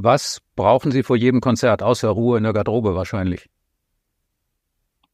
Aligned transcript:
Was 0.00 0.40
brauchen 0.54 0.92
Sie 0.92 1.02
vor 1.02 1.16
jedem 1.16 1.40
Konzert, 1.40 1.82
außer 1.82 2.08
Ruhe 2.08 2.38
in 2.38 2.44
der 2.44 2.52
Garderobe 2.52 2.94
wahrscheinlich? 2.94 3.50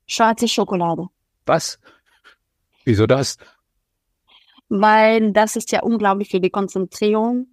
Schwarze 0.07 0.46
Schokolade. 0.46 1.07
Was? 1.46 1.79
Wieso 2.84 3.06
das? 3.06 3.38
Weil 4.68 5.32
das 5.32 5.56
ist 5.56 5.72
ja 5.72 5.82
unglaublich 5.82 6.28
für 6.28 6.38
die 6.38 6.50
Konzentrierung. 6.50 7.46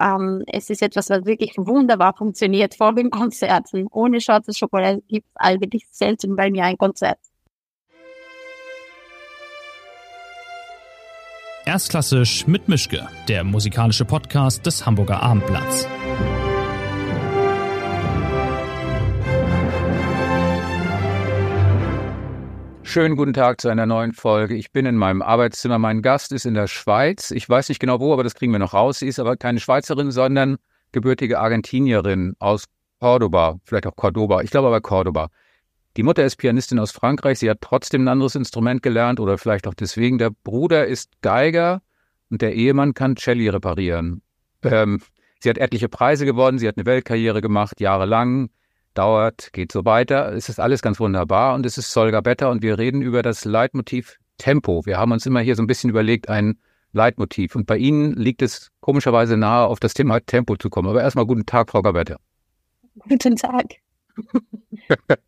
Ähm, 0.00 0.44
es 0.46 0.70
ist 0.70 0.80
etwas, 0.80 1.10
was 1.10 1.24
wirklich 1.24 1.54
wunderbar 1.56 2.14
funktioniert 2.16 2.76
vor 2.76 2.94
den 2.94 3.10
Konzerten. 3.10 3.88
Ohne 3.90 4.20
schwarze 4.20 4.54
Schokolade 4.54 5.02
gibt 5.08 5.26
es 5.26 5.36
eigentlich 5.38 5.88
selten 5.90 6.36
bei 6.36 6.52
mir 6.52 6.66
ein 6.66 6.78
Konzert. 6.78 7.18
Erstklassisch 11.64 12.46
mit 12.46 12.68
Mischke, 12.68 13.08
der 13.26 13.42
musikalische 13.42 14.04
Podcast 14.04 14.64
des 14.64 14.86
Hamburger 14.86 15.20
Abendblatts. 15.20 15.88
Schönen 22.96 23.16
guten 23.16 23.34
Tag 23.34 23.60
zu 23.60 23.68
einer 23.68 23.84
neuen 23.84 24.14
Folge. 24.14 24.54
Ich 24.54 24.72
bin 24.72 24.86
in 24.86 24.96
meinem 24.96 25.20
Arbeitszimmer. 25.20 25.78
Mein 25.78 26.00
Gast 26.00 26.32
ist 26.32 26.46
in 26.46 26.54
der 26.54 26.66
Schweiz. 26.66 27.30
Ich 27.30 27.46
weiß 27.46 27.68
nicht 27.68 27.78
genau 27.78 28.00
wo, 28.00 28.14
aber 28.14 28.24
das 28.24 28.34
kriegen 28.34 28.52
wir 28.52 28.58
noch 28.58 28.72
raus. 28.72 29.00
Sie 29.00 29.06
ist 29.06 29.18
aber 29.18 29.36
keine 29.36 29.60
Schweizerin, 29.60 30.10
sondern 30.10 30.56
gebürtige 30.92 31.38
Argentinierin 31.38 32.36
aus 32.38 32.64
Cordoba, 32.98 33.58
vielleicht 33.64 33.86
auch 33.86 33.96
Cordoba. 33.96 34.40
Ich 34.40 34.50
glaube 34.50 34.68
aber 34.68 34.80
Cordoba. 34.80 35.28
Die 35.98 36.04
Mutter 36.04 36.24
ist 36.24 36.36
Pianistin 36.36 36.78
aus 36.78 36.90
Frankreich. 36.90 37.38
Sie 37.38 37.50
hat 37.50 37.58
trotzdem 37.60 38.04
ein 38.04 38.08
anderes 38.08 38.34
Instrument 38.34 38.82
gelernt 38.82 39.20
oder 39.20 39.36
vielleicht 39.36 39.66
auch 39.66 39.74
deswegen. 39.74 40.16
Der 40.16 40.30
Bruder 40.30 40.86
ist 40.86 41.10
Geiger 41.20 41.82
und 42.30 42.40
der 42.40 42.54
Ehemann 42.54 42.94
kann 42.94 43.18
Celli 43.18 43.50
reparieren. 43.50 44.22
Ähm, 44.62 45.02
sie 45.40 45.50
hat 45.50 45.58
etliche 45.58 45.90
Preise 45.90 46.24
gewonnen. 46.24 46.58
Sie 46.58 46.66
hat 46.66 46.78
eine 46.78 46.86
Weltkarriere 46.86 47.42
gemacht, 47.42 47.78
jahrelang 47.78 48.48
dauert, 48.96 49.52
geht 49.52 49.72
so 49.72 49.84
weiter. 49.84 50.32
Es 50.32 50.48
ist 50.48 50.60
alles 50.60 50.82
ganz 50.82 50.98
wunderbar 51.00 51.54
und 51.54 51.66
es 51.66 51.78
ist 51.78 51.92
Solga 51.92 52.20
Better 52.20 52.50
und 52.50 52.62
wir 52.62 52.78
reden 52.78 53.02
über 53.02 53.22
das 53.22 53.44
Leitmotiv 53.44 54.18
Tempo. 54.38 54.84
Wir 54.84 54.98
haben 54.98 55.12
uns 55.12 55.26
immer 55.26 55.40
hier 55.40 55.56
so 55.56 55.62
ein 55.62 55.66
bisschen 55.66 55.90
überlegt, 55.90 56.28
ein 56.28 56.58
Leitmotiv. 56.92 57.54
Und 57.54 57.66
bei 57.66 57.76
Ihnen 57.76 58.14
liegt 58.14 58.42
es 58.42 58.70
komischerweise 58.80 59.36
nahe, 59.36 59.66
auf 59.66 59.80
das 59.80 59.94
Thema 59.94 60.20
Tempo 60.20 60.56
zu 60.56 60.70
kommen. 60.70 60.88
Aber 60.88 61.02
erstmal 61.02 61.26
guten 61.26 61.46
Tag, 61.46 61.70
Frau 61.70 61.82
Gabetta. 61.82 62.16
Guten 63.08 63.36
Tag. 63.36 63.74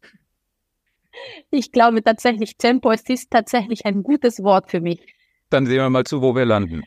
ich 1.50 1.70
glaube 1.70 2.02
tatsächlich, 2.02 2.56
Tempo, 2.56 2.90
es 2.90 3.02
ist 3.08 3.30
tatsächlich 3.30 3.86
ein 3.86 4.02
gutes 4.02 4.42
Wort 4.42 4.70
für 4.70 4.80
mich. 4.80 5.00
Dann 5.50 5.66
sehen 5.66 5.76
wir 5.76 5.90
mal 5.90 6.04
zu, 6.04 6.22
wo 6.22 6.34
wir 6.34 6.44
landen. 6.44 6.84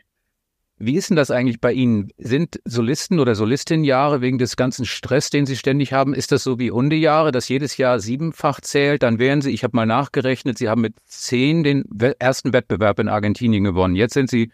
Wie 0.83 0.95
ist 0.95 1.11
denn 1.11 1.15
das 1.15 1.29
eigentlich 1.29 1.61
bei 1.61 1.73
Ihnen? 1.73 2.11
Sind 2.17 2.59
Solisten 2.65 3.19
oder 3.19 3.35
Solistinnenjahre 3.35 4.21
wegen 4.21 4.39
des 4.39 4.55
ganzen 4.55 4.85
Stress, 4.85 5.29
den 5.29 5.45
Sie 5.45 5.55
ständig 5.55 5.93
haben, 5.93 6.15
ist 6.15 6.31
das 6.31 6.43
so 6.43 6.57
wie 6.57 6.71
Hunde-Jahre, 6.71 7.31
dass 7.31 7.49
jedes 7.49 7.77
Jahr 7.77 7.99
siebenfach 7.99 8.61
zählt? 8.61 9.03
Dann 9.03 9.19
wären 9.19 9.41
Sie, 9.41 9.51
ich 9.51 9.63
habe 9.63 9.75
mal 9.75 9.85
nachgerechnet, 9.85 10.57
Sie 10.57 10.69
haben 10.69 10.81
mit 10.81 10.95
zehn 11.05 11.63
den 11.63 11.85
ersten 12.17 12.51
Wettbewerb 12.51 12.97
in 12.97 13.09
Argentinien 13.09 13.63
gewonnen. 13.63 13.95
Jetzt 13.95 14.15
sind 14.15 14.31
Sie 14.31 14.51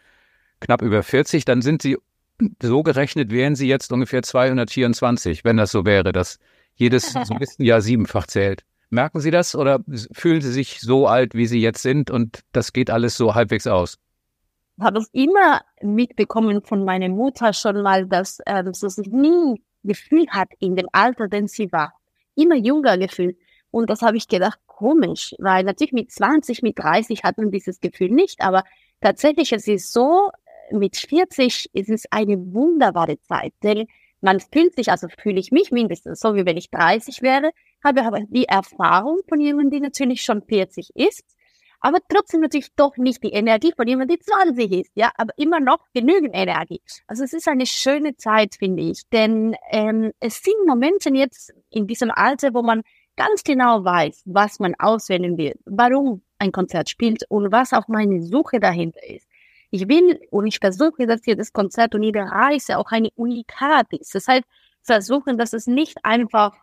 knapp 0.60 0.82
über 0.82 1.02
40, 1.02 1.46
dann 1.46 1.62
sind 1.62 1.82
Sie 1.82 1.98
so 2.62 2.84
gerechnet, 2.84 3.32
wären 3.32 3.56
Sie 3.56 3.70
jetzt 3.70 3.94
ungefähr 3.94 4.22
224, 4.22 5.46
wenn 5.46 5.56
das 5.56 5.72
so 5.72 5.86
wäre, 5.86 6.12
dass 6.12 6.40
jedes 6.76 7.14
Solistenjahr 7.24 7.82
siebenfach 7.82 8.28
zählt. 8.28 8.64
Merken 8.90 9.22
Sie 9.22 9.32
das 9.32 9.56
oder 9.56 9.80
fühlen 10.12 10.42
Sie 10.42 10.52
sich 10.52 10.82
so 10.82 11.08
alt, 11.08 11.36
wie 11.36 11.46
Sie 11.46 11.62
jetzt 11.62 11.82
sind 11.82 12.12
und 12.12 12.42
das 12.52 12.74
geht 12.74 12.90
alles 12.90 13.16
so 13.16 13.34
halbwegs 13.34 13.66
aus? 13.66 13.98
Habe 14.80 15.00
es 15.00 15.10
immer 15.12 15.62
mitbekommen 15.82 16.62
von 16.62 16.86
meiner 16.86 17.10
Mutter 17.10 17.54
schon 17.54 17.82
mal, 17.82 18.06
dass 18.06 18.40
ähm, 18.46 18.74
sie 18.74 18.90
sich 18.90 19.08
nie 19.08 19.62
gefühlt 19.84 20.32
hat 20.32 20.50
in 20.60 20.76
dem 20.76 20.88
Alter, 20.92 21.28
denn 21.28 21.48
sie 21.48 21.72
war. 21.72 21.94
Immer 22.36 22.56
jünger 22.56 22.98
gefühlt. 22.98 23.38
Und 23.72 23.90
das 23.90 24.02
habe 24.02 24.18
ich 24.18 24.28
gedacht, 24.28 24.60
komisch, 24.66 25.34
weil 25.40 25.64
natürlich 25.64 25.94
mit 25.94 26.12
20, 26.12 26.62
mit 26.62 26.78
30 26.78 27.24
hat 27.24 27.38
man 27.38 27.52
dieses 27.52 27.80
Gefühl 27.80 28.10
nicht, 28.10 28.42
aber 28.42 28.64
tatsächlich 29.02 29.52
es 29.52 29.68
ist 29.68 29.92
so, 29.92 30.30
mit 30.72 30.98
40 30.98 31.70
ist 31.74 31.90
es 31.90 32.06
eine 32.12 32.38
wunderbare 32.54 33.20
Zeit, 33.22 33.54
denn 33.64 33.88
man 34.22 34.40
fühlt 34.40 34.76
sich, 34.76 34.90
also 34.92 35.08
fühle 35.22 35.40
ich 35.40 35.52
mich 35.52 35.72
mindestens 35.72 36.20
so, 36.20 36.36
wie 36.36 36.46
wenn 36.46 36.58
ich 36.58 36.70
30 36.72 37.22
wäre, 37.22 37.52
habe 37.84 38.04
aber 38.04 38.22
die 38.30 38.46
Erfahrung 38.46 39.20
von 39.28 39.40
jemandem, 39.40 39.72
die 39.72 39.80
natürlich 39.80 40.22
schon 40.24 40.42
40 40.42 40.90
ist, 40.96 41.24
aber 41.80 42.00
trotzdem 42.10 42.42
natürlich 42.42 42.74
doch 42.76 42.98
nicht 42.98 43.24
die 43.24 43.32
Energie 43.32 43.74
von 43.76 43.88
jemandem, 43.88 44.18
der 44.18 44.26
20 44.26 44.72
ist, 44.72 44.92
ja, 44.96 45.12
aber 45.16 45.34
immer 45.38 45.60
noch 45.60 45.80
genügend 45.94 46.32
Energie. 46.34 46.82
Also 47.08 47.24
es 47.24 47.34
ist 47.34 47.48
eine 47.48 47.66
schöne 47.66 48.16
Zeit, 48.18 48.56
finde 48.56 48.84
ich, 48.84 49.04
denn 49.12 49.56
ähm, 49.72 50.12
es 50.20 50.42
sind 50.42 50.56
Momente 50.66 51.10
jetzt 51.10 51.54
in 51.70 51.88
diesem 51.88 52.12
Alter, 52.12 52.54
wo 52.54 52.62
man 52.62 52.82
ganz 53.16 53.44
genau 53.44 53.84
weiß, 53.84 54.24
was 54.26 54.60
man 54.60 54.76
auswählen 54.80 55.38
will, 55.38 55.56
warum 55.66 56.22
ein 56.40 56.52
Konzert 56.52 56.90
spielt 56.90 57.24
und 57.30 57.52
was 57.52 57.74
auch 57.74 57.88
meine 57.88 58.22
Suche 58.22 58.60
dahinter 58.60 59.04
ist. 59.08 59.28
Ich 59.70 59.90
will 59.90 60.20
und 60.30 60.48
ich 60.48 60.60
versuche, 60.60 61.08
dass 61.08 61.26
jedes 61.26 61.52
Konzert 61.52 61.94
und 61.94 62.04
jede 62.04 62.22
Reise 62.22 62.78
auch 62.78 62.92
eine 62.92 63.10
Unikat 63.16 63.92
ist. 63.92 64.16
Das 64.16 64.28
heißt, 64.28 64.44
versuchen, 64.84 65.38
dass 65.38 65.54
es 65.54 65.68
nicht 65.68 65.98
einfach 66.04 66.54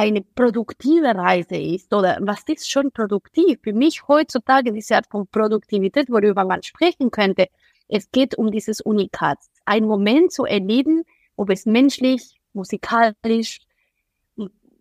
eine 0.00 0.22
produktive 0.22 1.14
Reise 1.14 1.56
ist 1.56 1.92
oder 1.92 2.18
was 2.22 2.42
ist 2.46 2.70
schon 2.70 2.90
produktiv? 2.90 3.58
Für 3.62 3.74
mich 3.74 4.08
heutzutage 4.08 4.72
diese 4.72 4.96
Art 4.96 5.06
von 5.10 5.26
Produktivität, 5.26 6.08
worüber 6.08 6.44
man 6.44 6.62
sprechen 6.62 7.10
könnte, 7.10 7.48
es 7.86 8.10
geht 8.10 8.38
um 8.38 8.50
dieses 8.50 8.80
Unikat. 8.80 9.38
Ein 9.66 9.84
Moment 9.84 10.32
zu 10.32 10.46
erleben, 10.46 11.02
ob 11.36 11.50
es 11.50 11.66
menschlich, 11.66 12.40
musikalisch, 12.54 13.58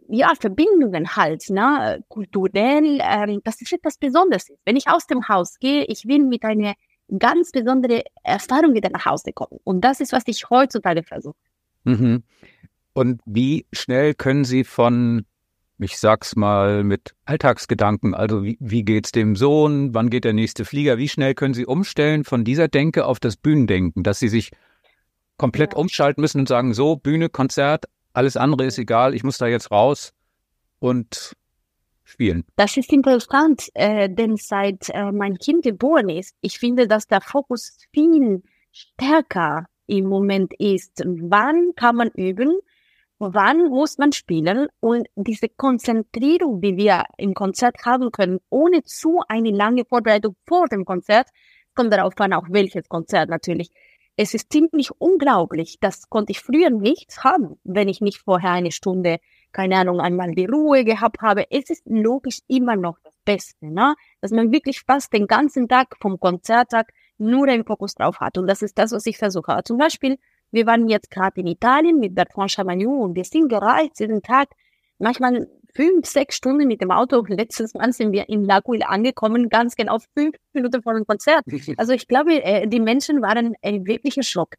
ja, 0.07 0.31
Verbindungen 0.39 1.15
halt, 1.15 1.49
ne, 1.49 2.03
kulturell, 2.07 2.99
ähm, 3.01 3.41
das 3.43 3.61
ist 3.61 3.73
etwas 3.73 3.97
Besonderes. 3.97 4.51
Wenn 4.65 4.77
ich 4.77 4.87
aus 4.87 5.05
dem 5.05 5.27
Haus 5.27 5.59
gehe, 5.59 5.83
ich 5.85 6.07
will 6.07 6.19
mit 6.19 6.43
einer 6.43 6.75
ganz 7.19 7.51
besonderen 7.51 8.03
Erfahrung 8.23 8.73
wieder 8.73 8.89
nach 8.89 9.05
Hause 9.05 9.33
kommen. 9.33 9.59
Und 9.65 9.81
das 9.81 9.99
ist, 9.99 10.13
was 10.13 10.23
ich 10.27 10.49
heutzutage 10.49 11.03
versuche. 11.03 11.35
Mhm. 11.83 12.23
Und 12.99 13.21
wie 13.23 13.65
schnell 13.71 14.13
können 14.13 14.43
Sie 14.43 14.65
von, 14.65 15.25
ich 15.77 15.97
sag's 15.97 16.35
mal, 16.35 16.83
mit 16.83 17.15
Alltagsgedanken, 17.23 18.13
also 18.13 18.43
wie, 18.43 18.57
wie 18.59 18.83
geht's 18.83 19.13
dem 19.13 19.37
Sohn, 19.37 19.93
wann 19.93 20.09
geht 20.09 20.25
der 20.25 20.33
nächste 20.33 20.65
Flieger, 20.65 20.97
wie 20.97 21.07
schnell 21.07 21.33
können 21.33 21.53
Sie 21.53 21.65
umstellen 21.65 22.25
von 22.25 22.43
dieser 22.43 22.67
Denke 22.67 23.05
auf 23.05 23.21
das 23.21 23.37
Bühnendenken, 23.37 24.03
dass 24.03 24.19
Sie 24.19 24.27
sich 24.27 24.51
komplett 25.37 25.75
ja. 25.75 25.79
umschalten 25.79 26.19
müssen 26.19 26.41
und 26.41 26.49
sagen, 26.49 26.73
so, 26.73 26.97
Bühne, 26.97 27.29
Konzert, 27.29 27.85
alles 28.11 28.35
andere 28.35 28.65
ist 28.65 28.77
egal, 28.77 29.15
ich 29.15 29.23
muss 29.23 29.37
da 29.37 29.47
jetzt 29.47 29.71
raus 29.71 30.11
und 30.79 31.37
spielen. 32.03 32.43
Das 32.57 32.75
ist 32.75 32.91
interessant, 32.91 33.69
äh, 33.75 34.09
denn 34.09 34.35
seit 34.35 34.89
äh, 34.89 35.13
mein 35.13 35.37
Kind 35.37 35.63
geboren 35.63 36.09
ist, 36.09 36.35
ich 36.41 36.59
finde, 36.59 36.85
dass 36.85 37.07
der 37.07 37.21
Fokus 37.21 37.77
viel 37.93 38.43
stärker 38.73 39.67
im 39.87 40.03
Moment 40.05 40.53
ist. 40.59 41.01
Wann 41.05 41.71
kann 41.77 41.95
man 41.95 42.09
üben? 42.09 42.59
Wann 43.19 43.69
muss 43.69 43.97
man 43.97 44.11
spielen 44.13 44.67
und 44.79 45.07
diese 45.15 45.49
Konzentrierung, 45.49 46.61
die 46.61 46.77
wir 46.77 47.03
im 47.17 47.33
Konzert 47.33 47.85
haben 47.85 48.11
können, 48.11 48.39
ohne 48.49 48.83
zu 48.83 49.21
eine 49.27 49.51
lange 49.51 49.85
Vorbereitung 49.85 50.35
vor 50.47 50.67
dem 50.67 50.85
Konzert, 50.85 51.27
kommt 51.75 51.93
darauf 51.93 52.13
an, 52.17 52.33
auch 52.33 52.47
welches 52.49 52.87
Konzert 52.87 53.29
natürlich. 53.29 53.69
Es 54.15 54.33
ist 54.33 54.51
ziemlich 54.51 54.91
unglaublich. 54.97 55.77
Das 55.79 56.09
konnte 56.09 56.31
ich 56.31 56.41
früher 56.41 56.69
nicht 56.69 57.23
haben, 57.23 57.57
wenn 57.63 57.87
ich 57.87 58.01
nicht 58.01 58.17
vorher 58.17 58.51
eine 58.51 58.71
Stunde, 58.71 59.19
keine 59.53 59.77
Ahnung, 59.77 60.01
einmal 60.01 60.31
die 60.31 60.45
Ruhe 60.45 60.83
gehabt 60.83 61.21
habe. 61.21 61.45
Es 61.51 61.69
ist 61.69 61.83
logisch 61.85 62.39
immer 62.47 62.75
noch 62.75 62.97
das 63.03 63.13
Beste, 63.23 63.67
ne? 63.73 63.95
dass 64.19 64.31
man 64.31 64.51
wirklich 64.51 64.81
fast 64.81 65.13
den 65.13 65.25
ganzen 65.25 65.69
Tag 65.69 65.95
vom 66.01 66.19
Konzerttag 66.19 66.91
nur 67.17 67.47
den 67.47 67.63
Fokus 67.63 67.95
drauf 67.95 68.19
hat. 68.19 68.37
Und 68.37 68.47
das 68.47 68.61
ist 68.61 68.77
das, 68.77 68.91
was 68.91 69.05
ich 69.05 69.17
versuche. 69.17 69.57
Zum 69.63 69.77
Beispiel 69.77 70.17
wir 70.51 70.65
waren 70.65 70.87
jetzt 70.87 71.11
gerade 71.11 71.41
in 71.41 71.47
Italien 71.47 71.99
mit 71.99 72.15
Bertrand 72.15 72.51
Chamagnon 72.51 73.01
und 73.01 73.15
wir 73.15 73.23
sind 73.23 73.49
gereist 73.49 73.99
jeden 73.99 74.21
Tag, 74.21 74.49
manchmal 74.97 75.47
fünf, 75.75 76.05
sechs 76.05 76.35
Stunden 76.35 76.67
mit 76.67 76.81
dem 76.81 76.91
Auto. 76.91 77.23
Letztes 77.27 77.73
Mal 77.73 77.91
sind 77.93 78.11
wir 78.11 78.27
in 78.29 78.43
Laguil 78.45 78.83
angekommen, 78.83 79.49
ganz 79.49 79.75
genau 79.75 79.97
fünf 80.15 80.35
Minuten 80.53 80.81
vor 80.81 80.93
dem 80.93 81.05
Konzert. 81.05 81.43
Also 81.77 81.93
ich 81.93 82.07
glaube, 82.07 82.43
äh, 82.43 82.67
die 82.67 82.79
Menschen 82.79 83.21
waren 83.21 83.55
wirklich 83.63 84.15
geschockt. 84.15 84.57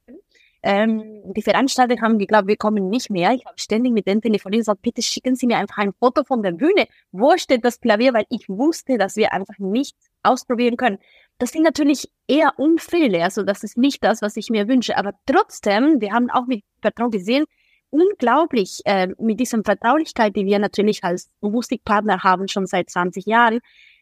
Ähm, 0.63 1.23
die 1.33 1.43
Veranstalter 1.43 2.01
haben 2.03 2.19
geglaubt, 2.19 2.47
wir 2.47 2.57
kommen 2.57 2.91
nicht 2.91 3.09
mehr. 3.09 3.33
Ich 3.33 3.47
habe 3.47 3.59
ständig 3.59 3.93
mit 3.93 4.07
denen 4.07 4.21
telefoniert 4.21 4.59
und 4.59 4.63
gesagt, 4.63 4.83
bitte 4.83 5.01
schicken 5.01 5.35
Sie 5.35 5.47
mir 5.47 5.57
einfach 5.57 5.79
ein 5.79 5.93
Foto 5.99 6.23
von 6.23 6.43
der 6.43 6.53
Bühne. 6.53 6.87
Wo 7.13 7.37
steht 7.39 7.65
das 7.65 7.81
Klavier? 7.81 8.13
Weil 8.13 8.27
ich 8.29 8.47
wusste, 8.49 8.99
dass 8.99 9.17
wir 9.17 9.33
einfach 9.33 9.59
nicht 9.59 9.97
ausprobieren 10.23 10.77
können. 10.77 10.99
Das 11.41 11.53
sind 11.53 11.63
natürlich 11.63 12.07
eher 12.29 12.59
Unfälle, 12.59 13.25
also 13.25 13.43
das 13.43 13.65
ist 13.65 13.79
nicht 13.79 14.05
das, 14.05 14.21
was 14.21 14.37
ich 14.37 14.51
mir 14.51 14.69
wünsche. 14.69 14.99
Aber 14.99 15.15
trotzdem, 15.25 15.99
wir 15.99 16.13
haben 16.13 16.29
auch 16.29 16.47
mit 16.47 16.65
Vertrauen 16.83 17.11
gesehen, 17.11 17.47
unglaublich 17.89 18.83
äh, 18.85 19.09
mit 19.19 19.41
dieser 19.41 19.63
Vertraulichkeit, 19.65 20.37
die 20.37 20.45
wir 20.45 20.59
natürlich 20.59 21.03
als 21.03 21.31
Musikpartner 21.41 22.23
haben, 22.25 22.47
schon 22.47 22.67
seit 22.67 22.91
20 22.91 23.25
Jahren, 23.25 23.61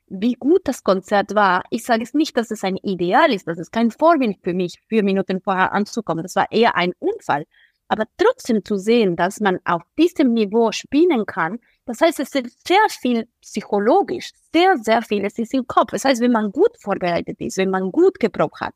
wie 0.09 0.33
gut 0.33 0.63
das 0.65 0.83
Konzert 0.83 1.37
war. 1.37 1.63
Ich 1.71 1.85
sage 1.85 2.03
es 2.03 2.13
nicht, 2.13 2.37
dass 2.37 2.51
es 2.51 2.65
ein 2.65 2.77
Ideal 2.77 3.33
ist, 3.33 3.47
das 3.47 3.59
ist 3.59 3.71
kein 3.71 3.93
Vorwind 3.93 4.39
für 4.43 4.53
mich, 4.53 4.75
vier 4.89 5.05
Minuten 5.05 5.41
vorher 5.41 5.73
anzukommen. 5.73 6.25
Das 6.25 6.35
war 6.35 6.51
eher 6.51 6.75
ein 6.75 6.93
Unfall. 6.99 7.45
Aber 7.87 8.07
trotzdem 8.17 8.65
zu 8.65 8.79
sehen, 8.79 9.15
dass 9.15 9.39
man 9.39 9.61
auf 9.65 9.83
diesem 9.97 10.33
Niveau 10.33 10.73
spielen 10.73 11.25
kann, 11.25 11.61
das 11.89 12.03
heißt, 12.03 12.21
es 12.21 12.35
ist 12.35 12.67
sehr 12.69 12.87
viel 12.91 13.27
psychologisch, 13.41 14.31
sehr, 14.53 14.77
sehr 14.77 15.01
viel, 15.01 15.25
es 15.25 15.39
ist 15.39 15.55
im 15.55 15.67
Kopf. 15.67 15.93
Das 15.93 16.05
heißt, 16.05 16.21
wenn 16.21 16.33
man 16.33 16.53
gut 16.53 16.77
vorbereitet 16.79 17.41
ist, 17.41 17.57
wenn 17.57 17.71
man 17.71 17.91
gut 17.91 18.21
geprobt 18.21 18.61
hat 18.61 18.75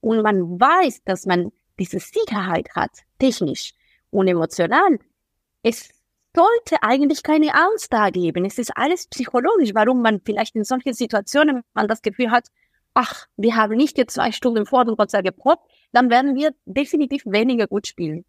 und 0.00 0.20
man 0.22 0.58
weiß, 0.58 1.04
dass 1.04 1.26
man 1.26 1.52
diese 1.78 2.00
Sicherheit 2.00 2.68
hat, 2.74 2.90
technisch 3.20 3.72
und 4.10 4.26
emotional, 4.26 4.98
es 5.62 5.90
sollte 6.34 6.82
eigentlich 6.82 7.22
keine 7.22 7.54
Angst 7.54 7.92
da 7.92 8.10
geben. 8.10 8.44
Es 8.44 8.58
ist 8.58 8.76
alles 8.76 9.06
psychologisch, 9.06 9.70
warum 9.72 10.02
man 10.02 10.20
vielleicht 10.20 10.56
in 10.56 10.64
solchen 10.64 10.92
Situationen 10.92 11.62
man 11.72 11.86
das 11.86 12.02
Gefühl 12.02 12.32
hat, 12.32 12.48
ach, 12.94 13.26
wir 13.36 13.54
haben 13.54 13.76
nicht 13.76 13.96
jetzt 13.96 14.14
zwei 14.14 14.32
Stunden 14.32 14.66
vor 14.66 14.84
dem 14.84 14.96
Konzert 14.96 15.24
geprobt, 15.24 15.70
dann 15.92 16.10
werden 16.10 16.34
wir 16.34 16.52
definitiv 16.64 17.22
weniger 17.26 17.68
gut 17.68 17.86
spielen. 17.86 18.24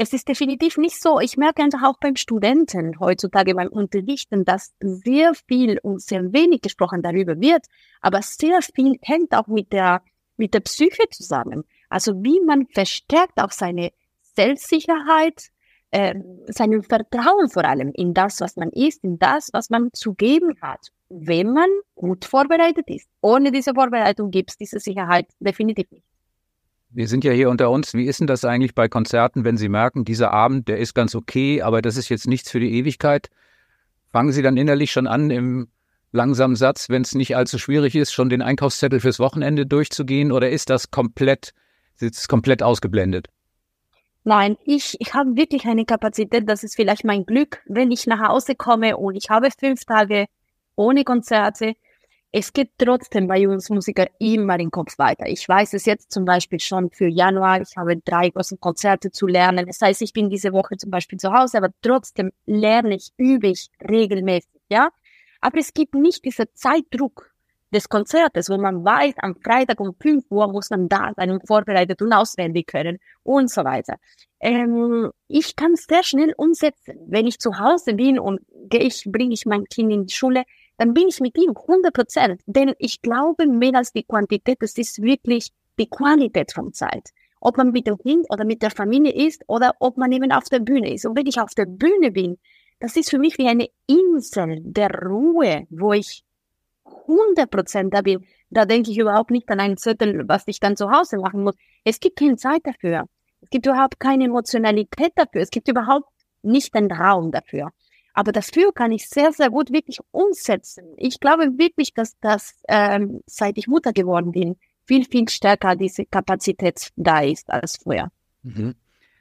Es 0.00 0.12
ist 0.12 0.28
definitiv 0.28 0.76
nicht 0.76 1.02
so. 1.02 1.18
Ich 1.18 1.36
merke 1.36 1.60
einfach 1.60 1.82
auch 1.82 1.98
beim 1.98 2.14
Studenten 2.14 3.00
heutzutage 3.00 3.56
beim 3.56 3.66
Unterrichten, 3.66 4.44
dass 4.44 4.72
sehr 4.78 5.34
viel 5.34 5.80
und 5.82 6.00
sehr 6.00 6.32
wenig 6.32 6.60
gesprochen 6.62 7.02
darüber 7.02 7.40
wird, 7.40 7.66
aber 8.00 8.22
sehr 8.22 8.62
viel 8.62 8.94
hängt 9.02 9.34
auch 9.34 9.48
mit 9.48 9.72
der, 9.72 10.02
mit 10.36 10.54
der 10.54 10.60
Psyche 10.60 11.02
zusammen. 11.10 11.64
Also 11.88 12.22
wie 12.22 12.40
man 12.46 12.68
verstärkt 12.68 13.42
auch 13.42 13.50
seine 13.50 13.90
Selbstsicherheit, 14.36 15.48
äh, 15.90 16.14
seinem 16.46 16.84
Vertrauen 16.84 17.50
vor 17.50 17.64
allem 17.64 17.90
in 17.92 18.14
das, 18.14 18.40
was 18.40 18.54
man 18.54 18.70
ist, 18.70 19.02
in 19.02 19.18
das, 19.18 19.50
was 19.52 19.68
man 19.68 19.88
zu 19.94 20.14
geben 20.14 20.54
hat, 20.62 20.92
wenn 21.08 21.52
man 21.52 21.70
gut 21.96 22.24
vorbereitet 22.24 22.88
ist. 22.88 23.08
Ohne 23.20 23.50
diese 23.50 23.74
Vorbereitung 23.74 24.30
gibt 24.30 24.50
es 24.50 24.56
diese 24.58 24.78
Sicherheit 24.78 25.26
definitiv 25.40 25.90
nicht. 25.90 26.04
Wir 26.90 27.06
sind 27.06 27.22
ja 27.24 27.32
hier 27.32 27.50
unter 27.50 27.70
uns. 27.70 27.94
Wie 27.94 28.06
ist 28.06 28.20
denn 28.20 28.26
das 28.26 28.44
eigentlich 28.44 28.74
bei 28.74 28.88
Konzerten, 28.88 29.44
wenn 29.44 29.56
Sie 29.56 29.68
merken, 29.68 30.04
dieser 30.04 30.32
Abend, 30.32 30.68
der 30.68 30.78
ist 30.78 30.94
ganz 30.94 31.14
okay, 31.14 31.60
aber 31.62 31.82
das 31.82 31.96
ist 31.96 32.08
jetzt 32.08 32.26
nichts 32.26 32.50
für 32.50 32.60
die 32.60 32.72
Ewigkeit? 32.74 33.28
Fangen 34.10 34.32
Sie 34.32 34.42
dann 34.42 34.56
innerlich 34.56 34.90
schon 34.90 35.06
an, 35.06 35.30
im 35.30 35.68
langsamen 36.12 36.56
Satz, 36.56 36.88
wenn 36.88 37.02
es 37.02 37.14
nicht 37.14 37.36
allzu 37.36 37.58
schwierig 37.58 37.94
ist, 37.94 38.12
schon 38.12 38.30
den 38.30 38.40
Einkaufszettel 38.40 39.00
fürs 39.00 39.18
Wochenende 39.18 39.66
durchzugehen 39.66 40.32
oder 40.32 40.48
ist 40.48 40.70
das 40.70 40.90
komplett, 40.90 41.52
ist 42.00 42.28
komplett 42.28 42.62
ausgeblendet? 42.62 43.28
Nein, 44.24 44.56
ich, 44.64 44.96
ich 45.00 45.14
habe 45.14 45.36
wirklich 45.36 45.66
eine 45.66 45.84
Kapazität, 45.84 46.48
das 46.48 46.64
ist 46.64 46.76
vielleicht 46.76 47.04
mein 47.04 47.24
Glück, 47.24 47.62
wenn 47.66 47.90
ich 47.90 48.06
nach 48.06 48.28
Hause 48.28 48.54
komme 48.54 48.96
und 48.96 49.16
ich 49.16 49.30
habe 49.30 49.48
fünf 49.58 49.84
Tage 49.84 50.26
ohne 50.76 51.04
Konzerte, 51.04 51.74
es 52.30 52.52
geht 52.52 52.72
trotzdem 52.76 53.26
bei 53.26 53.48
uns 53.48 53.70
Musiker 53.70 54.06
immer 54.18 54.58
den 54.58 54.70
Kopf 54.70 54.98
weiter. 54.98 55.26
Ich 55.26 55.48
weiß 55.48 55.72
es 55.74 55.86
jetzt 55.86 56.12
zum 56.12 56.26
Beispiel 56.26 56.60
schon 56.60 56.90
für 56.90 57.08
Januar. 57.08 57.62
Ich 57.62 57.76
habe 57.76 57.96
drei 57.96 58.28
große 58.28 58.58
Konzerte 58.58 59.10
zu 59.10 59.26
lernen. 59.26 59.66
Das 59.66 59.80
heißt, 59.80 60.02
ich 60.02 60.12
bin 60.12 60.28
diese 60.28 60.52
Woche 60.52 60.76
zum 60.76 60.90
Beispiel 60.90 61.18
zu 61.18 61.32
Hause, 61.32 61.58
aber 61.58 61.70
trotzdem 61.80 62.30
lerne 62.44 62.96
ich, 62.96 63.12
übe 63.16 63.48
ich 63.48 63.70
regelmäßig, 63.88 64.50
ja. 64.68 64.90
Aber 65.40 65.58
es 65.58 65.72
gibt 65.72 65.94
nicht 65.94 66.24
diesen 66.24 66.46
Zeitdruck 66.52 67.32
des 67.72 67.88
Konzertes, 67.88 68.50
wo 68.50 68.58
man 68.58 68.84
weiß, 68.84 69.14
am 69.18 69.36
Freitag 69.36 69.80
um 69.80 69.94
5 69.94 70.24
Uhr 70.30 70.48
muss 70.48 70.70
man 70.70 70.88
da 70.88 71.12
sein 71.16 71.30
und 71.30 71.46
vorbereitet 71.46 72.00
und 72.02 72.12
auswendig 72.12 72.66
können 72.66 72.98
und 73.22 73.50
so 73.50 73.64
weiter. 73.64 73.96
Ähm, 74.40 75.10
ich 75.28 75.56
kann 75.56 75.76
sehr 75.76 76.02
schnell 76.02 76.32
umsetzen. 76.36 76.98
Wenn 77.06 77.26
ich 77.26 77.38
zu 77.38 77.58
Hause 77.58 77.94
bin 77.94 78.18
und 78.18 78.40
gehe 78.68 78.80
ich, 78.80 79.04
bringe 79.06 79.34
ich 79.34 79.46
mein 79.46 79.64
Kind 79.64 79.92
in 79.92 80.06
die 80.06 80.14
Schule, 80.14 80.44
dann 80.78 80.94
bin 80.94 81.08
ich 81.08 81.20
mit 81.20 81.36
ihm 81.36 81.54
100 81.56 81.92
Prozent. 81.92 82.40
Denn 82.46 82.72
ich 82.78 83.02
glaube, 83.02 83.46
mehr 83.46 83.74
als 83.74 83.92
die 83.92 84.04
Quantität, 84.04 84.58
es 84.60 84.78
ist 84.78 85.02
wirklich 85.02 85.50
die 85.78 85.88
Qualität 85.88 86.52
von 86.52 86.72
Zeit. 86.72 87.10
Ob 87.40 87.56
man 87.56 87.70
mit 87.70 87.86
dem 87.86 87.98
Kind 87.98 88.26
oder 88.30 88.44
mit 88.44 88.62
der 88.62 88.70
Familie 88.70 89.12
ist 89.12 89.42
oder 89.46 89.74
ob 89.80 89.96
man 89.96 90.10
eben 90.12 90.32
auf 90.32 90.44
der 90.44 90.60
Bühne 90.60 90.92
ist. 90.94 91.04
Und 91.04 91.16
wenn 91.16 91.26
ich 91.26 91.40
auf 91.40 91.54
der 91.54 91.66
Bühne 91.66 92.10
bin, 92.10 92.38
das 92.80 92.96
ist 92.96 93.10
für 93.10 93.18
mich 93.18 93.38
wie 93.38 93.48
eine 93.48 93.68
Insel 93.86 94.60
der 94.62 94.90
Ruhe, 94.90 95.66
wo 95.70 95.92
ich 95.92 96.24
100 96.84 97.50
Prozent 97.50 97.92
da 97.92 98.02
bin. 98.02 98.24
Da 98.50 98.64
denke 98.64 98.90
ich 98.90 98.98
überhaupt 98.98 99.30
nicht 99.30 99.48
an 99.50 99.60
einen 99.60 99.76
Zettel, 99.76 100.28
was 100.28 100.44
ich 100.46 100.60
dann 100.60 100.76
zu 100.76 100.90
Hause 100.90 101.18
machen 101.18 101.42
muss. 101.42 101.56
Es 101.84 102.00
gibt 102.00 102.18
keine 102.18 102.36
Zeit 102.36 102.62
dafür. 102.64 103.04
Es 103.40 103.50
gibt 103.50 103.66
überhaupt 103.66 104.00
keine 104.00 104.24
Emotionalität 104.24 105.12
dafür. 105.16 105.42
Es 105.42 105.50
gibt 105.50 105.68
überhaupt 105.68 106.08
nicht 106.42 106.74
den 106.74 106.90
Raum 106.90 107.30
dafür. 107.30 107.70
Aber 108.18 108.32
dafür 108.32 108.72
kann 108.72 108.90
ich 108.90 109.08
sehr, 109.08 109.30
sehr 109.30 109.48
gut 109.48 109.72
wirklich 109.72 110.00
umsetzen. 110.10 110.86
Ich 110.96 111.20
glaube 111.20 111.56
wirklich, 111.56 111.94
dass 111.94 112.18
das, 112.18 112.60
ähm, 112.66 113.20
seit 113.26 113.56
ich 113.58 113.68
Mutter 113.68 113.92
geworden 113.92 114.32
bin, 114.32 114.56
viel, 114.88 115.04
viel 115.04 115.28
stärker 115.28 115.76
diese 115.76 116.04
Kapazität 116.04 116.88
da 116.96 117.20
ist 117.20 117.48
als 117.48 117.76
früher. 117.76 118.10
Mhm. 118.42 118.74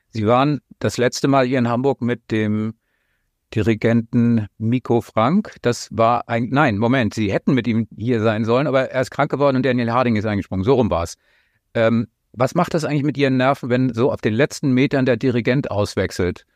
Sie 0.10 0.26
waren 0.26 0.62
das 0.80 0.98
letzte 0.98 1.28
Mal 1.28 1.46
hier 1.46 1.60
in 1.60 1.68
Hamburg 1.68 2.02
mit 2.02 2.32
dem 2.32 2.74
Dirigenten 3.54 4.48
Miko 4.58 5.02
Frank. 5.02 5.58
Das 5.62 5.90
war 5.92 6.28
ein, 6.28 6.50
nein, 6.50 6.80
Moment, 6.80 7.14
Sie 7.14 7.32
hätten 7.32 7.54
mit 7.54 7.68
ihm 7.68 7.88
hier 7.96 8.20
sein 8.24 8.46
sollen, 8.46 8.66
aber 8.66 8.90
er 8.90 9.02
ist 9.02 9.12
krank 9.12 9.30
geworden 9.30 9.58
und 9.58 9.64
Daniel 9.64 9.92
Harding 9.92 10.16
ist 10.16 10.26
eingesprungen. 10.26 10.64
So 10.64 10.74
rum 10.74 10.90
war 10.90 11.04
es. 11.04 11.18
Ähm, 11.76 12.08
was 12.32 12.56
macht 12.56 12.74
das 12.74 12.84
eigentlich 12.84 13.04
mit 13.04 13.20
Ihren 13.20 13.38
Nerven, 13.38 13.70
wenn 13.70 13.94
so 13.94 14.12
auf 14.12 14.22
den 14.22 14.34
letzten 14.34 14.72
Metern 14.72 15.06
der 15.06 15.18
Dirigent 15.18 15.70
auswechselt? 15.70 16.48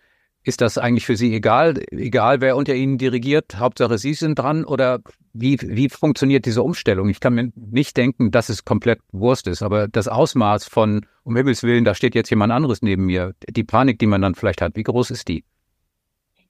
Ist 0.43 0.61
das 0.61 0.79
eigentlich 0.79 1.05
für 1.05 1.15
Sie 1.15 1.35
egal, 1.35 1.75
egal 1.91 2.41
wer 2.41 2.55
unter 2.55 2.73
Ihnen 2.73 2.97
dirigiert? 2.97 3.59
Hauptsache 3.59 3.99
Sie 3.99 4.15
sind 4.15 4.39
dran 4.39 4.65
oder 4.65 5.01
wie, 5.33 5.59
wie 5.61 5.87
funktioniert 5.87 6.45
diese 6.45 6.63
Umstellung? 6.63 7.09
Ich 7.09 7.19
kann 7.19 7.35
mir 7.35 7.51
nicht 7.55 7.95
denken, 7.95 8.31
dass 8.31 8.49
es 8.49 8.65
komplett 8.65 8.99
Wurst 9.11 9.47
ist, 9.47 9.61
aber 9.61 9.87
das 9.87 10.07
Ausmaß 10.07 10.65
von, 10.65 11.05
um 11.23 11.35
Himmels 11.35 11.61
Willen, 11.61 11.85
da 11.85 11.93
steht 11.93 12.15
jetzt 12.15 12.31
jemand 12.31 12.51
anderes 12.51 12.81
neben 12.81 13.05
mir, 13.05 13.35
die 13.49 13.63
Panik, 13.63 13.99
die 13.99 14.07
man 14.07 14.21
dann 14.21 14.33
vielleicht 14.33 14.61
hat, 14.61 14.75
wie 14.75 14.83
groß 14.83 15.11
ist 15.11 15.27
die? 15.27 15.45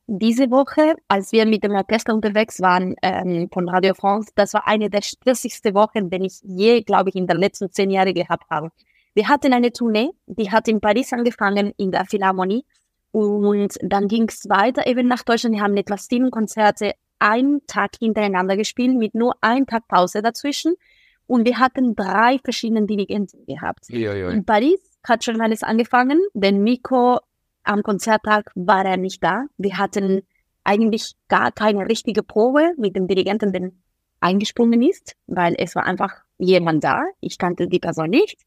Diese 0.07 0.49
Woche, 0.51 0.95
als 1.09 1.33
wir 1.33 1.45
mit 1.45 1.63
dem 1.63 1.73
Orchester 1.73 2.13
unterwegs 2.13 2.61
waren 2.61 2.95
ähm, 3.01 3.49
von 3.51 3.67
Radio 3.69 3.93
France, 3.93 4.31
das 4.35 4.53
war 4.53 4.67
eine 4.67 4.89
der 4.89 5.01
stressigsten 5.01 5.73
Wochen, 5.73 6.09
die 6.09 6.25
ich 6.25 6.39
je, 6.43 6.81
glaube 6.81 7.09
ich, 7.09 7.15
in 7.15 7.27
den 7.27 7.37
letzten 7.37 7.71
zehn 7.71 7.89
Jahren 7.91 8.13
gehabt 8.13 8.49
habe. 8.49 8.71
Wir 9.13 9.27
hatten 9.27 9.53
eine 9.53 9.71
Tournee, 9.71 10.09
die 10.25 10.49
hat 10.49 10.69
in 10.69 10.79
Paris 10.79 11.11
angefangen, 11.11 11.73
in 11.77 11.91
der 11.91 12.05
Philharmonie 12.05 12.63
und 13.11 13.77
dann 13.81 14.07
ging 14.07 14.27
es 14.29 14.47
weiter 14.49 14.87
eben 14.87 15.07
nach 15.07 15.23
Deutschland. 15.23 15.55
Wir 15.55 15.61
haben 15.61 15.75
etwa 15.77 15.97
sieben 15.97 16.31
Konzerte 16.31 16.93
einen 17.19 17.65
Tag 17.67 17.91
hintereinander 17.99 18.57
gespielt 18.57 18.97
mit 18.97 19.15
nur 19.15 19.35
einem 19.41 19.67
Tag 19.67 19.87
Pause 19.87 20.21
dazwischen. 20.21 20.75
Und 21.27 21.45
wir 21.45 21.59
hatten 21.59 21.95
drei 21.95 22.39
verschiedene 22.43 22.85
Dirigenten 22.85 23.45
gehabt. 23.45 23.85
Ja. 23.89 24.29
In 24.29 24.45
Paris 24.45 24.79
hat 25.03 25.23
schon 25.23 25.39
alles 25.39 25.63
angefangen, 25.63 26.19
denn 26.33 26.61
Miko 26.63 27.19
am 27.63 27.83
Konzerttag 27.83 28.51
war 28.55 28.85
er 28.85 28.97
nicht 28.97 29.23
da. 29.23 29.45
Wir 29.57 29.77
hatten 29.77 30.23
eigentlich 30.63 31.13
gar 31.27 31.51
keine 31.51 31.87
richtige 31.87 32.23
Probe 32.23 32.73
mit 32.77 32.95
dem 32.95 33.07
Dirigenten, 33.07 33.53
der 33.53 33.71
eingesprungen 34.19 34.81
ist, 34.81 35.15
weil 35.27 35.55
es 35.57 35.75
war 35.75 35.85
einfach 35.85 36.11
jemand 36.37 36.83
da. 36.83 37.03
Ich 37.19 37.37
kannte 37.37 37.67
die 37.67 37.79
Person 37.79 38.09
nicht. 38.09 38.41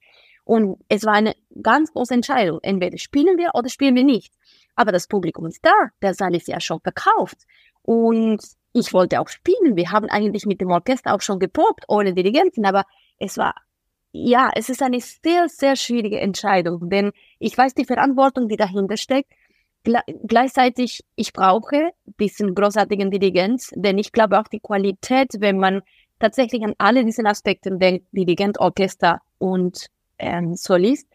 Und 0.45 0.79
es 0.89 1.05
war 1.05 1.15
eine 1.15 1.35
ganz 1.63 1.93
große 1.93 2.15
Entscheidung. 2.15 2.61
Entweder 2.63 2.99
spielen 2.99 3.39
wir 3.39 3.51
oder 3.55 3.69
spielen 3.69 3.95
wir 3.95 4.05
nicht. 4.05 4.35
Aber 4.77 4.93
das 4.93 5.09
Publikum 5.09 5.47
ist 5.47 5.65
da. 5.65 5.73
Der 6.03 6.15
Saal 6.15 6.35
ist 6.35 6.49
ja 6.49 6.61
schon 6.61 6.81
verkauft. 6.81 7.39
Und 7.83 8.43
ich 8.73 8.93
wollte 8.93 9.21
auch 9.21 9.29
spielen. 9.29 9.77
Wir 9.77 9.91
haben 9.91 10.09
eigentlich 10.11 10.47
mit 10.47 10.61
dem 10.61 10.71
Orchester 10.71 11.15
auch 11.15 11.23
schon 11.23 11.39
geprobt, 11.39 11.85
ohne 11.89 12.13
Dirigenten. 12.13 12.67
Aber 12.67 12.85
es 13.19 13.39
war, 13.39 13.55
ja, 14.13 14.51
es 14.55 14.69
ist 14.69 14.83
eine 14.83 15.01
sehr, 15.01 15.49
sehr 15.49 15.77
schwierige 15.77 16.21
Entscheidung. 16.21 16.91
Denn 16.91 17.13
ich 17.39 17.57
weiß 17.57 17.75
die 17.75 17.87
Verantwortung, 17.87 18.49
die 18.49 18.57
dahinter 18.57 18.97
steckt. 18.97 19.33
Gleichzeitig, 20.27 21.05
ich 21.15 21.33
brauche 21.33 21.91
diesen 22.19 22.55
großartigen 22.55 23.11
Dirigent, 23.11 23.69
denn 23.75 23.99
ich 23.99 24.13
glaube 24.13 24.41
auch 24.41 24.49
die 24.49 24.61
Qualität, 24.61 25.29
wenn 25.41 25.59
man 25.59 25.83
tatsächlich 26.19 26.65
an 26.65 26.73
alle 26.79 27.05
diesen 27.05 27.27
Aspekten 27.27 27.79
denkt, 27.79 28.07
Dirigent, 28.13 28.59
Orchester 28.59 29.21
und 29.37 29.91
ähm, 30.19 30.55
Solist, 30.55 31.09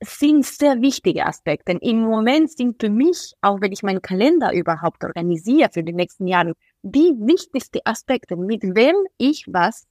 sind 0.00 0.44
sehr 0.44 0.80
wichtige 0.80 1.26
Aspekte. 1.26 1.72
Im 1.80 2.00
Moment 2.00 2.50
sind 2.50 2.80
für 2.80 2.90
mich, 2.90 3.34
auch 3.40 3.60
wenn 3.60 3.72
ich 3.72 3.82
meinen 3.82 4.02
Kalender 4.02 4.52
überhaupt 4.52 5.04
organisiere 5.04 5.70
für 5.72 5.82
die 5.82 5.92
nächsten 5.92 6.26
Jahre, 6.26 6.54
die 6.82 7.14
wichtigsten 7.18 7.80
Aspekte, 7.84 8.36
mit 8.36 8.62
wem 8.62 8.96
ich 9.18 9.44
was 9.46 9.86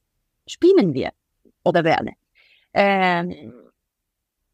spielen 0.48 0.93
werde 0.93 1.15
oder 1.63 1.84
werde. 1.84 2.12
Ähm, 2.74 3.53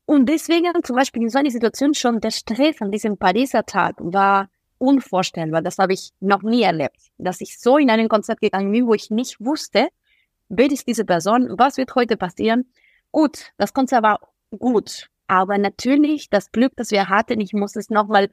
und 0.05 0.27
deswegen 0.29 0.71
zum 0.83 0.95
Beispiel 0.95 1.23
in 1.23 1.29
so 1.29 1.39
einer 1.39 1.49
Situation 1.49 1.93
schon 1.93 2.21
der 2.21 2.31
Stress 2.31 2.81
an 2.81 2.91
diesem 2.91 3.17
Pariser 3.17 3.65
Tag 3.65 3.95
war 3.99 4.49
unvorstellbar. 4.77 5.61
Das 5.61 5.79
habe 5.79 5.93
ich 5.93 6.11
noch 6.19 6.43
nie 6.43 6.61
erlebt, 6.61 6.97
dass 7.17 7.41
ich 7.41 7.59
so 7.59 7.77
in 7.77 7.89
einen 7.89 8.07
Konzert 8.07 8.39
gegangen 8.39 8.71
bin, 8.71 8.87
wo 8.87 8.93
ich 8.93 9.09
nicht 9.09 9.43
wusste, 9.43 9.89
wer 10.49 10.71
ist 10.71 10.87
diese 10.87 11.03
Person, 11.03 11.55
was 11.57 11.77
wird 11.77 11.93
heute 11.95 12.15
passieren. 12.15 12.71
Gut, 13.11 13.51
das 13.57 13.73
Konzert 13.73 14.03
war 14.03 14.19
gut, 14.57 15.09
aber 15.27 15.57
natürlich 15.57 16.29
das 16.29 16.51
Glück, 16.51 16.73
das 16.75 16.91
wir 16.91 17.09
hatten, 17.09 17.39
ich 17.41 17.53
muss 17.53 17.75
es 17.75 17.89
nochmal 17.89 18.29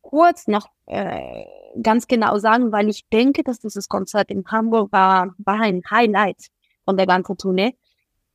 kurz 0.00 0.46
noch 0.46 0.68
äh, 0.86 1.44
ganz 1.82 2.06
genau 2.06 2.38
sagen, 2.38 2.72
weil 2.72 2.88
ich 2.88 3.08
denke, 3.08 3.42
dass 3.42 3.60
dieses 3.60 3.88
Konzert 3.88 4.30
in 4.30 4.44
Hamburg 4.46 4.92
war, 4.92 5.34
war 5.38 5.60
ein 5.60 5.82
Highlight 5.90 6.48
von 6.84 6.96
der 6.96 7.06
ganzen 7.06 7.36
Tournee. 7.36 7.76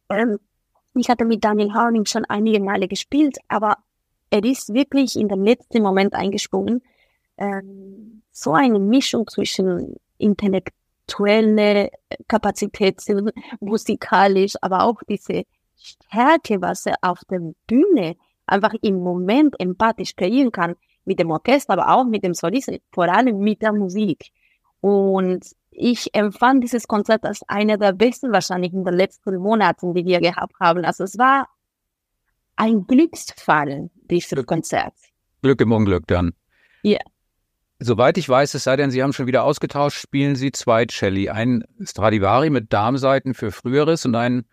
Ähm, 0.10 0.40
ich 0.96 1.10
hatte 1.10 1.26
mit 1.26 1.44
Daniel 1.44 1.74
Harding 1.74 2.06
schon 2.06 2.26
einige 2.26 2.60
Male 2.60 2.88
gespielt, 2.88 3.38
aber 3.48 3.78
er 4.32 4.44
ist 4.44 4.74
wirklich 4.74 5.16
in 5.16 5.28
den 5.28 5.44
letzten 5.44 5.82
Moment 5.84 6.14
eingesprungen. 6.14 6.82
Ähm, 7.38 8.24
so 8.32 8.54
eine 8.54 8.80
Mischung 8.80 9.28
zwischen 9.28 9.96
intellektuelle 10.18 11.92
Kapazität, 12.28 13.02
musikalisch, 13.60 14.56
aber 14.62 14.84
auch 14.84 15.02
diese 15.08 15.44
Stärke, 15.80 16.62
was 16.62 16.86
er 16.86 16.96
auf 17.02 17.20
der 17.30 17.42
Bühne 17.68 18.16
einfach 18.46 18.74
im 18.82 19.00
Moment 19.00 19.56
empathisch 19.60 20.16
kreieren 20.16 20.52
kann, 20.52 20.76
mit 21.06 21.20
dem 21.20 21.32
Orchester, 21.32 21.74
aber 21.74 21.90
auch 21.90 22.06
mit 22.06 22.24
dem 22.24 22.34
Solisten, 22.34 22.78
vor 22.92 23.06
allem 23.06 23.40
mit 23.40 23.62
der 23.62 23.74
Musik. 23.74 24.32
Und 24.82 25.46
ich 25.72 26.14
empfand 26.14 26.64
dieses 26.64 26.88
Konzert 26.88 27.24
als 27.26 27.42
einer 27.48 27.78
der 27.78 27.94
besten 27.94 28.32
wahrscheinlich 28.32 28.74
in 28.74 28.84
den 28.84 28.94
letzten 28.94 29.38
Monaten, 29.38 29.94
die 29.94 30.06
wir 30.06 30.20
gehabt 30.20 30.54
haben. 30.60 30.84
Also 30.86 31.04
es 31.04 31.18
war 31.18 31.48
ein 32.56 32.86
Glücksfall, 32.86 33.90
dieses 34.10 34.30
Glück, 34.32 34.48
Konzert. 34.48 34.94
Glück 35.42 35.62
im 35.62 35.72
Unglück 35.72 36.06
dann. 36.08 36.34
Ja. 36.84 37.00
Soweit 37.80 38.18
ich 38.18 38.28
weiß, 38.28 38.54
es 38.56 38.66
sei 38.66 38.76
denn, 38.76 38.92
Sie 38.92 39.02
haben 39.02 39.14
schon 39.14 39.28
wieder 39.28 39.46
ausgetauscht, 39.46 40.02
spielen 40.02 40.36
Sie 40.36 40.52
zwei 40.52 40.86
Celli. 40.86 41.30
Ein 41.30 41.64
Stradivari 41.82 42.50
mit 42.50 42.74
Darmseiten 42.74 43.34
für 43.34 43.52
Früheres 43.52 44.06
und 44.06 44.16
ein 44.16 44.46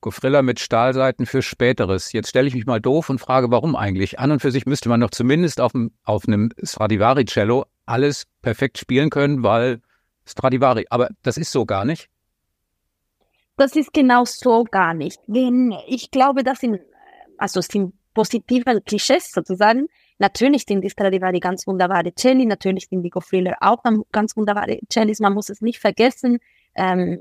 Gofrilla 0.00 0.42
mit 0.42 0.60
Stahlseiten 0.60 1.26
für 1.26 1.42
Späteres. 1.42 2.12
Jetzt 2.12 2.28
stelle 2.28 2.48
ich 2.48 2.54
mich 2.54 2.66
mal 2.66 2.80
doof 2.80 3.10
und 3.10 3.18
frage, 3.18 3.50
warum 3.50 3.74
eigentlich? 3.74 4.18
An 4.18 4.30
und 4.30 4.40
für 4.40 4.52
sich 4.52 4.66
müsste 4.66 4.88
man 4.88 5.00
doch 5.00 5.10
zumindest 5.10 5.60
auf, 5.60 5.72
auf 6.04 6.28
einem 6.28 6.50
Stradivari-Cello 6.62 7.64
alles 7.86 8.26
perfekt 8.42 8.78
spielen 8.78 9.10
können, 9.10 9.42
weil 9.42 9.80
Stradivari. 10.24 10.86
Aber 10.90 11.08
das 11.22 11.36
ist 11.36 11.50
so 11.50 11.64
gar 11.64 11.84
nicht. 11.84 12.08
Das 13.56 13.74
ist 13.74 13.92
genau 13.92 14.24
so 14.24 14.64
gar 14.64 14.94
nicht. 14.94 15.20
Ich 15.88 16.10
glaube, 16.12 16.44
das 16.44 16.60
sind, 16.60 16.80
also 17.38 17.60
sind 17.60 17.92
positive 18.14 18.80
Klischees 18.82 19.32
sozusagen. 19.32 19.88
Natürlich 20.18 20.64
sind 20.68 20.82
die 20.82 20.90
Stradivari 20.90 21.40
ganz 21.40 21.66
wunderbare 21.66 22.12
Celli, 22.16 22.46
natürlich 22.46 22.88
sind 22.88 23.02
die 23.02 23.10
Gofriller 23.10 23.56
auch 23.60 23.82
ganz 24.12 24.36
wunderbare 24.36 24.78
Cellis. 24.90 25.20
Man 25.20 25.34
muss 25.34 25.48
es 25.48 25.60
nicht 25.60 25.80
vergessen. 25.80 26.38
Ähm, 26.74 27.18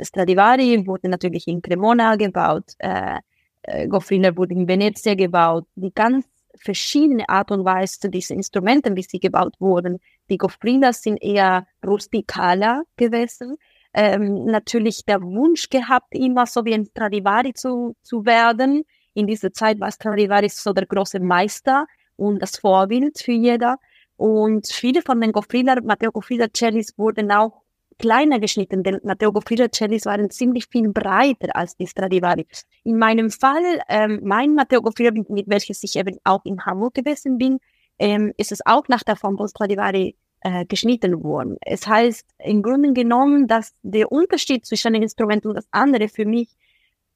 Stradivari 0.00 0.86
wurde 0.86 1.08
natürlich 1.08 1.46
in 1.48 1.62
Cremona 1.62 2.16
gebaut, 2.16 2.74
äh, 2.78 3.18
äh 3.62 3.88
Goffriner 3.88 4.36
wurde 4.36 4.54
in 4.54 4.68
Venezia 4.68 5.14
gebaut. 5.14 5.66
Die 5.74 5.92
ganz 5.92 6.26
verschiedene 6.56 7.28
Art 7.28 7.50
und 7.50 7.64
Weise 7.64 8.10
diese 8.10 8.34
Instrumente, 8.34 8.94
wie 8.94 9.02
sie 9.02 9.20
gebaut 9.20 9.54
wurden. 9.58 9.98
Die 10.30 10.38
Goffriner 10.38 10.92
sind 10.92 11.22
eher 11.22 11.66
rustikaler 11.86 12.82
gewesen. 12.96 13.56
Ähm, 13.94 14.44
natürlich 14.44 15.04
der 15.04 15.22
Wunsch 15.22 15.70
gehabt, 15.70 16.14
immer 16.14 16.46
so 16.46 16.64
wie 16.64 16.74
ein 16.74 16.84
Stradivari 16.84 17.54
zu, 17.54 17.96
zu 18.02 18.24
werden. 18.26 18.84
In 19.14 19.26
dieser 19.26 19.52
Zeit 19.52 19.80
war 19.80 19.90
Stradivari 19.90 20.48
so 20.48 20.72
der 20.72 20.86
große 20.86 21.20
Meister 21.20 21.86
und 22.16 22.40
das 22.42 22.58
Vorbild 22.58 23.18
für 23.18 23.32
jeder. 23.32 23.76
Und 24.16 24.66
viele 24.66 25.02
von 25.02 25.20
den 25.20 25.32
Goffriner, 25.32 25.80
Matteo 25.82 26.12
Goffriner 26.12 26.48
Cellis 26.52 26.96
wurden 26.98 27.30
auch 27.30 27.62
kleiner 27.98 28.38
geschnitten, 28.38 28.82
denn 28.82 29.00
Matteo 29.02 29.32
Goffrida 29.32 29.68
Cellis 29.70 30.06
waren 30.06 30.30
ziemlich 30.30 30.66
viel 30.70 30.88
breiter 30.88 31.54
als 31.54 31.76
die 31.76 31.86
Stradivari. 31.86 32.46
In 32.84 32.98
meinem 32.98 33.30
Fall, 33.30 33.80
ähm, 33.88 34.20
mein 34.22 34.54
Matteo 34.54 34.80
Goffrida, 34.82 35.10
mit 35.28 35.48
welches 35.48 35.82
ich 35.82 35.96
eben 35.96 36.18
auch 36.24 36.44
in 36.44 36.64
Hamburg 36.64 36.94
gewesen 36.94 37.38
bin, 37.38 37.58
ähm, 37.98 38.32
ist 38.36 38.52
es 38.52 38.64
auch 38.64 38.86
nach 38.88 39.02
der 39.02 39.16
Form 39.16 39.36
von 39.36 39.48
Stradivari 39.48 40.16
äh, 40.40 40.64
geschnitten 40.66 41.22
worden. 41.22 41.56
Es 41.60 41.86
heißt 41.86 42.26
im 42.38 42.62
Grunde 42.62 42.92
genommen, 42.92 43.46
dass 43.48 43.74
der 43.82 44.12
Unterschied 44.12 44.64
zwischen 44.64 44.88
einem 44.88 45.02
Instrument 45.02 45.44
und 45.46 45.54
das 45.54 45.66
andere 45.72 46.08
für 46.08 46.24
mich, 46.24 46.48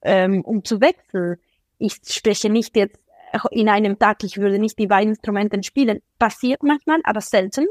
ähm, 0.03 0.43
um 0.45 0.65
zu 0.65 0.81
wechseln, 0.81 1.37
ich 1.79 2.01
spreche 2.05 2.51
nicht 2.51 2.77
jetzt 2.77 2.99
in 3.51 3.69
einem 3.69 3.99
Tag, 3.99 4.25
ich 4.25 4.39
würde 4.39 4.59
nicht 4.59 4.79
die 4.79 4.87
beiden 4.87 5.11
Instrumente 5.11 5.62
spielen, 5.62 6.01
passiert 6.19 6.62
manchmal, 6.62 7.01
aber 7.05 7.21
selten 7.21 7.67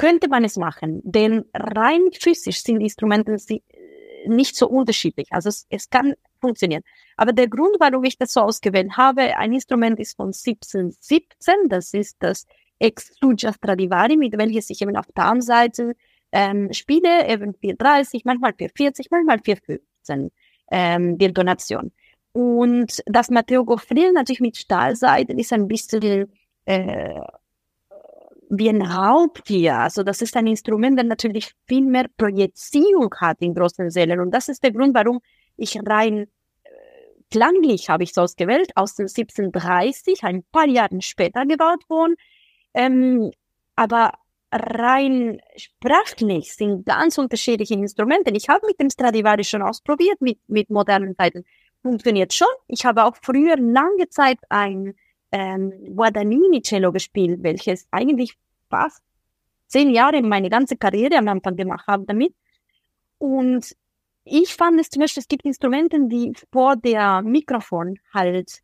könnte 0.00 0.28
man 0.28 0.44
es 0.44 0.56
machen, 0.56 1.02
denn 1.04 1.44
rein 1.52 2.00
physisch 2.18 2.62
sind 2.62 2.78
die 2.78 2.86
Instrumente 2.86 3.36
nicht 4.24 4.56
so 4.56 4.66
unterschiedlich. 4.66 5.28
Also 5.30 5.50
es, 5.50 5.66
es 5.68 5.90
kann 5.90 6.14
funktionieren. 6.40 6.82
Aber 7.18 7.34
der 7.34 7.48
Grund, 7.48 7.76
warum 7.80 8.04
ich 8.04 8.16
das 8.16 8.32
so 8.32 8.40
ausgewählt 8.40 8.96
habe, 8.96 9.36
ein 9.36 9.52
Instrument 9.52 10.00
ist 10.00 10.16
von 10.16 10.28
1717, 10.28 11.54
das 11.68 11.92
ist 11.92 12.16
das 12.20 12.46
Exugia 12.78 13.52
Stradivari, 13.52 14.16
mit 14.16 14.38
welches 14.38 14.70
ich 14.70 14.80
eben 14.80 14.96
auf 14.96 15.04
der 15.04 15.22
Darmseite 15.22 15.94
ähm, 16.32 16.72
spiele, 16.72 17.28
eben 17.28 17.52
430, 17.52 18.24
manchmal 18.24 18.54
440, 18.54 19.08
manchmal 19.10 19.38
415 19.44 20.30
ähm, 20.70 21.18
die 21.18 21.26
Intonation. 21.26 21.92
Und 22.32 23.02
das 23.04 23.28
Matteo 23.28 23.66
Goffril 23.66 24.12
natürlich 24.12 24.40
mit 24.40 24.56
Stahlseiten 24.56 25.38
ist 25.38 25.52
ein 25.52 25.68
bisschen 25.68 26.32
äh, 26.64 27.20
wie 28.50 28.68
ein 28.68 28.82
Raubtier. 28.82 29.76
Also 29.76 30.02
das 30.02 30.20
ist 30.20 30.36
ein 30.36 30.48
Instrument, 30.48 30.98
das 30.98 31.06
natürlich 31.06 31.52
viel 31.66 31.84
mehr 31.84 32.06
Projizierung 32.16 33.14
hat 33.20 33.40
in 33.40 33.54
großen 33.54 33.90
Sälen. 33.90 34.20
Und 34.20 34.32
das 34.32 34.48
ist 34.48 34.62
der 34.62 34.72
Grund, 34.72 34.94
warum 34.94 35.20
ich 35.56 35.78
rein 35.86 36.26
äh, 36.64 36.68
klanglich 37.30 37.88
habe 37.88 38.02
ich 38.02 38.10
es 38.10 38.18
ausgewählt, 38.18 38.72
aus 38.74 38.96
dem 38.96 39.04
1730, 39.04 40.24
ein 40.24 40.42
paar 40.50 40.66
Jahre 40.66 41.00
später 41.00 41.46
gebaut 41.46 41.88
worden. 41.88 42.16
Ähm, 42.74 43.30
aber 43.76 44.14
rein 44.52 45.40
sprachlich 45.56 46.52
sind 46.54 46.84
ganz 46.86 47.18
unterschiedliche 47.18 47.74
Instrumente. 47.74 48.32
Ich 48.34 48.48
habe 48.48 48.66
mit 48.66 48.80
dem 48.80 48.90
Stradivari 48.90 49.44
schon 49.44 49.62
ausprobiert, 49.62 50.20
mit, 50.20 50.38
mit 50.48 50.70
modernen 50.70 51.16
Zeiten. 51.16 51.44
Funktioniert 51.82 52.34
schon. 52.34 52.48
Ich 52.66 52.84
habe 52.84 53.04
auch 53.04 53.16
früher 53.22 53.56
lange 53.56 54.08
Zeit 54.10 54.38
ein 54.48 54.94
ähm, 55.32 55.72
Guadagnini 55.94 56.62
Cello 56.62 56.92
gespielt, 56.92 57.42
welches 57.42 57.86
eigentlich 57.90 58.36
fast 58.68 59.02
zehn 59.66 59.90
Jahre 59.90 60.22
meine 60.22 60.50
ganze 60.50 60.76
Karriere 60.76 61.16
am 61.16 61.28
Anfang 61.28 61.56
gemacht 61.56 61.86
habe 61.86 62.04
damit. 62.06 62.34
Und 63.18 63.76
ich 64.24 64.54
fand 64.54 64.80
es 64.80 64.90
zum 64.90 65.00
Beispiel, 65.00 65.20
es 65.20 65.28
gibt 65.28 65.44
Instrumente, 65.44 65.98
die 66.08 66.32
vor 66.52 66.76
der 66.76 67.22
Mikrofon 67.22 67.98
halt 68.12 68.62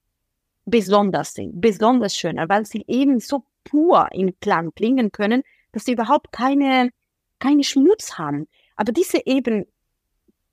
besonders 0.64 1.35
sind, 1.35 1.61
besonders 1.61 2.16
schöner, 2.16 2.49
weil 2.49 2.66
sie 2.66 2.85
eben 2.88 3.20
so 3.20 3.44
pur 3.64 4.08
im 4.12 4.38
Klang 4.40 4.73
klingen 4.75 5.12
können, 5.12 5.42
dass 5.73 5.85
sie 5.85 5.92
überhaupt 5.92 6.32
keine, 6.32 6.90
keine 7.38 7.64
Schmutz 7.64 8.18
haben. 8.18 8.49
Aber 8.76 8.92
diese 8.92 9.25
eben 9.26 9.66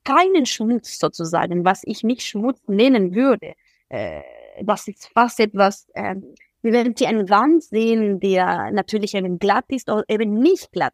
keinen 0.04 0.46
Schmutz 0.46 1.00
sozusagen, 1.00 1.66
was 1.66 1.82
ich 1.86 2.04
nicht 2.04 2.24
Schmutz 2.24 2.60
nennen 2.68 3.16
würde, 3.16 3.54
äh, 3.90 4.22
das 4.62 4.88
ist 4.88 5.10
fast 5.14 5.40
etwas, 5.40 5.88
äh, 5.94 6.16
wie 6.62 6.72
wenn 6.72 6.96
Sie 6.96 7.08
einen 7.08 7.30
Wand 7.30 7.64
sehen, 7.64 8.20
der 8.20 8.72
natürlich 8.72 9.14
eben 9.16 9.40
glatt 9.40 9.66
ist 9.70 9.90
oder 9.90 10.04
eben 10.08 10.34
nicht 10.34 10.72
glatt. 10.72 10.94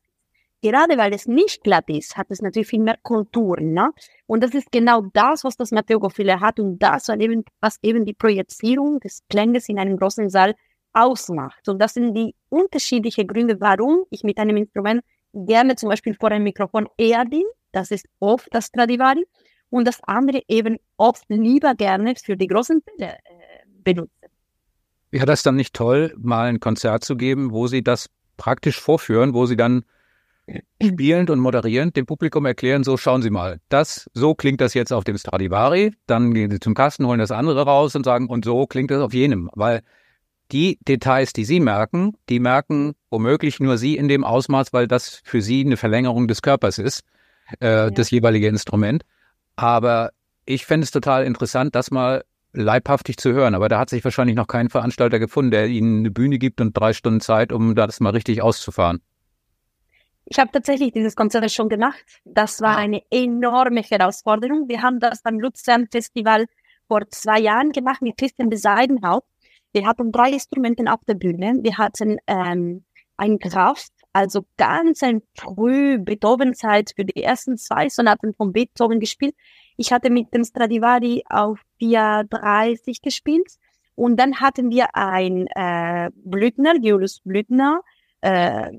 Gerade 0.61 0.97
weil 0.97 1.13
es 1.13 1.25
nicht 1.25 1.63
glatt 1.63 1.87
ist, 1.87 2.17
hat 2.17 2.27
es 2.29 2.41
natürlich 2.41 2.67
viel 2.67 2.81
mehr 2.81 2.97
Konturen. 3.01 3.71
Ne? 3.71 3.91
Und 4.27 4.43
das 4.43 4.53
ist 4.53 4.71
genau 4.71 5.03
das, 5.13 5.45
was 5.45 5.55
das 5.55 5.71
Matteo 5.71 5.99
Goffile 5.99 6.41
hat 6.41 6.59
und 6.59 6.79
das, 6.79 7.07
was 7.07 7.79
eben, 7.81 8.05
die 8.05 8.13
Projizierung 8.13 8.99
des 8.99 9.23
Klanges 9.29 9.69
in 9.69 9.79
einem 9.79 9.95
großen 9.95 10.29
Saal 10.29 10.55
ausmacht. 10.91 11.69
Und 11.69 11.79
das 11.79 11.93
sind 11.93 12.13
die 12.13 12.35
unterschiedlichen 12.49 13.25
Gründe, 13.25 13.61
warum 13.61 14.03
ich 14.09 14.23
mit 14.23 14.37
einem 14.37 14.57
Instrument 14.57 15.01
gerne 15.33 15.77
zum 15.77 15.89
Beispiel 15.89 16.15
vor 16.15 16.31
einem 16.31 16.43
Mikrofon 16.43 16.89
eher 16.97 17.23
bin. 17.23 17.43
Das 17.71 17.91
ist 17.91 18.07
oft 18.19 18.49
das 18.51 18.65
Stradivari. 18.65 19.25
Und 19.69 19.87
das 19.87 20.01
andere 20.03 20.41
eben 20.47 20.77
oft 20.97 21.23
lieber 21.29 21.75
gerne 21.75 22.15
für 22.21 22.35
die 22.35 22.47
großen 22.47 22.81
Fälle 22.81 23.17
benutze. 23.83 24.11
Wäre 25.11 25.25
das 25.25 25.43
dann 25.43 25.55
nicht 25.55 25.73
toll, 25.73 26.13
mal 26.17 26.47
ein 26.47 26.59
Konzert 26.59 27.03
zu 27.03 27.15
geben, 27.15 27.51
wo 27.51 27.67
Sie 27.67 27.83
das 27.83 28.09
praktisch 28.37 28.79
vorführen, 28.79 29.33
wo 29.33 29.45
Sie 29.45 29.57
dann 29.57 29.83
spielend 30.83 31.29
und 31.29 31.39
moderierend 31.39 31.95
dem 31.95 32.05
Publikum 32.05 32.45
erklären, 32.45 32.83
so 32.83 32.97
schauen 32.97 33.21
Sie 33.21 33.29
mal, 33.29 33.59
das, 33.69 34.09
so 34.13 34.35
klingt 34.35 34.61
das 34.61 34.73
jetzt 34.73 34.93
auf 34.93 35.03
dem 35.03 35.17
Stradivari, 35.17 35.93
dann 36.05 36.33
gehen 36.33 36.51
Sie 36.51 36.59
zum 36.59 36.73
Kasten, 36.73 37.07
holen 37.07 37.19
das 37.19 37.31
andere 37.31 37.65
raus 37.65 37.95
und 37.95 38.03
sagen, 38.03 38.27
und 38.27 38.45
so 38.45 38.67
klingt 38.67 38.91
das 38.91 39.01
auf 39.01 39.13
jenem, 39.13 39.49
weil 39.53 39.81
die 40.51 40.79
Details, 40.87 41.33
die 41.33 41.45
Sie 41.45 41.59
merken, 41.59 42.13
die 42.29 42.39
merken 42.39 42.95
womöglich 43.09 43.59
nur 43.59 43.77
Sie 43.77 43.97
in 43.97 44.07
dem 44.07 44.23
Ausmaß, 44.23 44.73
weil 44.73 44.87
das 44.87 45.21
für 45.23 45.41
Sie 45.41 45.63
eine 45.63 45.77
Verlängerung 45.77 46.27
des 46.27 46.41
Körpers 46.41 46.79
ist, 46.79 47.03
äh, 47.59 47.67
ja. 47.67 47.89
das 47.89 48.09
jeweilige 48.11 48.47
Instrument. 48.47 49.03
Aber 49.55 50.11
ich 50.45 50.65
fände 50.65 50.85
es 50.85 50.91
total 50.91 51.25
interessant, 51.25 51.75
das 51.75 51.91
mal 51.91 52.23
leibhaftig 52.59 53.17
zu 53.17 53.31
hören. 53.31 53.55
Aber 53.55 53.69
da 53.69 53.79
hat 53.79 53.89
sich 53.89 54.03
wahrscheinlich 54.03 54.35
noch 54.35 54.47
kein 54.47 54.69
Veranstalter 54.69 55.19
gefunden, 55.19 55.51
der 55.51 55.67
Ihnen 55.67 55.99
eine 55.99 56.11
Bühne 56.11 56.37
gibt 56.37 56.61
und 56.61 56.73
drei 56.73 56.93
Stunden 56.93 57.21
Zeit, 57.21 57.51
um 57.51 57.75
das 57.75 57.99
mal 57.99 58.11
richtig 58.11 58.41
auszufahren. 58.41 59.01
Ich 60.25 60.37
habe 60.37 60.51
tatsächlich 60.51 60.91
dieses 60.91 61.15
Konzert 61.15 61.51
schon 61.51 61.69
gemacht. 61.69 62.05
Das 62.23 62.61
war 62.61 62.77
eine 62.77 63.01
enorme 63.09 63.81
Herausforderung. 63.81 64.67
Wir 64.67 64.83
haben 64.83 64.99
das 64.99 65.23
beim 65.23 65.39
Luzern 65.39 65.87
Festival 65.91 66.45
vor 66.87 67.09
zwei 67.09 67.39
Jahren 67.39 67.71
gemacht 67.71 68.01
mit 68.01 68.17
Christian 68.17 68.49
Beseidenhaupt. 68.49 69.27
Wir 69.71 69.87
hatten 69.87 70.11
drei 70.11 70.31
Instrumente 70.31 70.83
auf 70.91 70.99
der 71.07 71.15
Bühne. 71.15 71.59
Wir 71.61 71.77
hatten 71.77 72.17
ähm, 72.27 72.83
ein 73.17 73.39
Kraft, 73.39 73.91
also 74.13 74.45
ganz 74.57 75.03
ein 75.03 75.21
früh 75.35 75.97
Beethoven-Zeit 75.97 76.93
für 76.95 77.05
die 77.05 77.23
ersten 77.23 77.57
zwei 77.57 77.89
Sonaten 77.89 78.33
von 78.33 78.51
Beethoven 78.51 78.99
gespielt. 78.99 79.35
Ich 79.77 79.91
hatte 79.91 80.09
mit 80.09 80.33
dem 80.33 80.43
Stradivari 80.43 81.23
auf 81.29 81.59
430 81.79 83.01
gespielt 83.01 83.47
Und 83.95 84.17
dann 84.17 84.39
hatten 84.39 84.71
wir 84.71 84.95
ein 84.95 85.47
äh, 85.47 86.09
Blüthner, 86.15 86.75
Julius 86.81 87.19
Blüthner, 87.21 87.81
äh, 88.21 88.71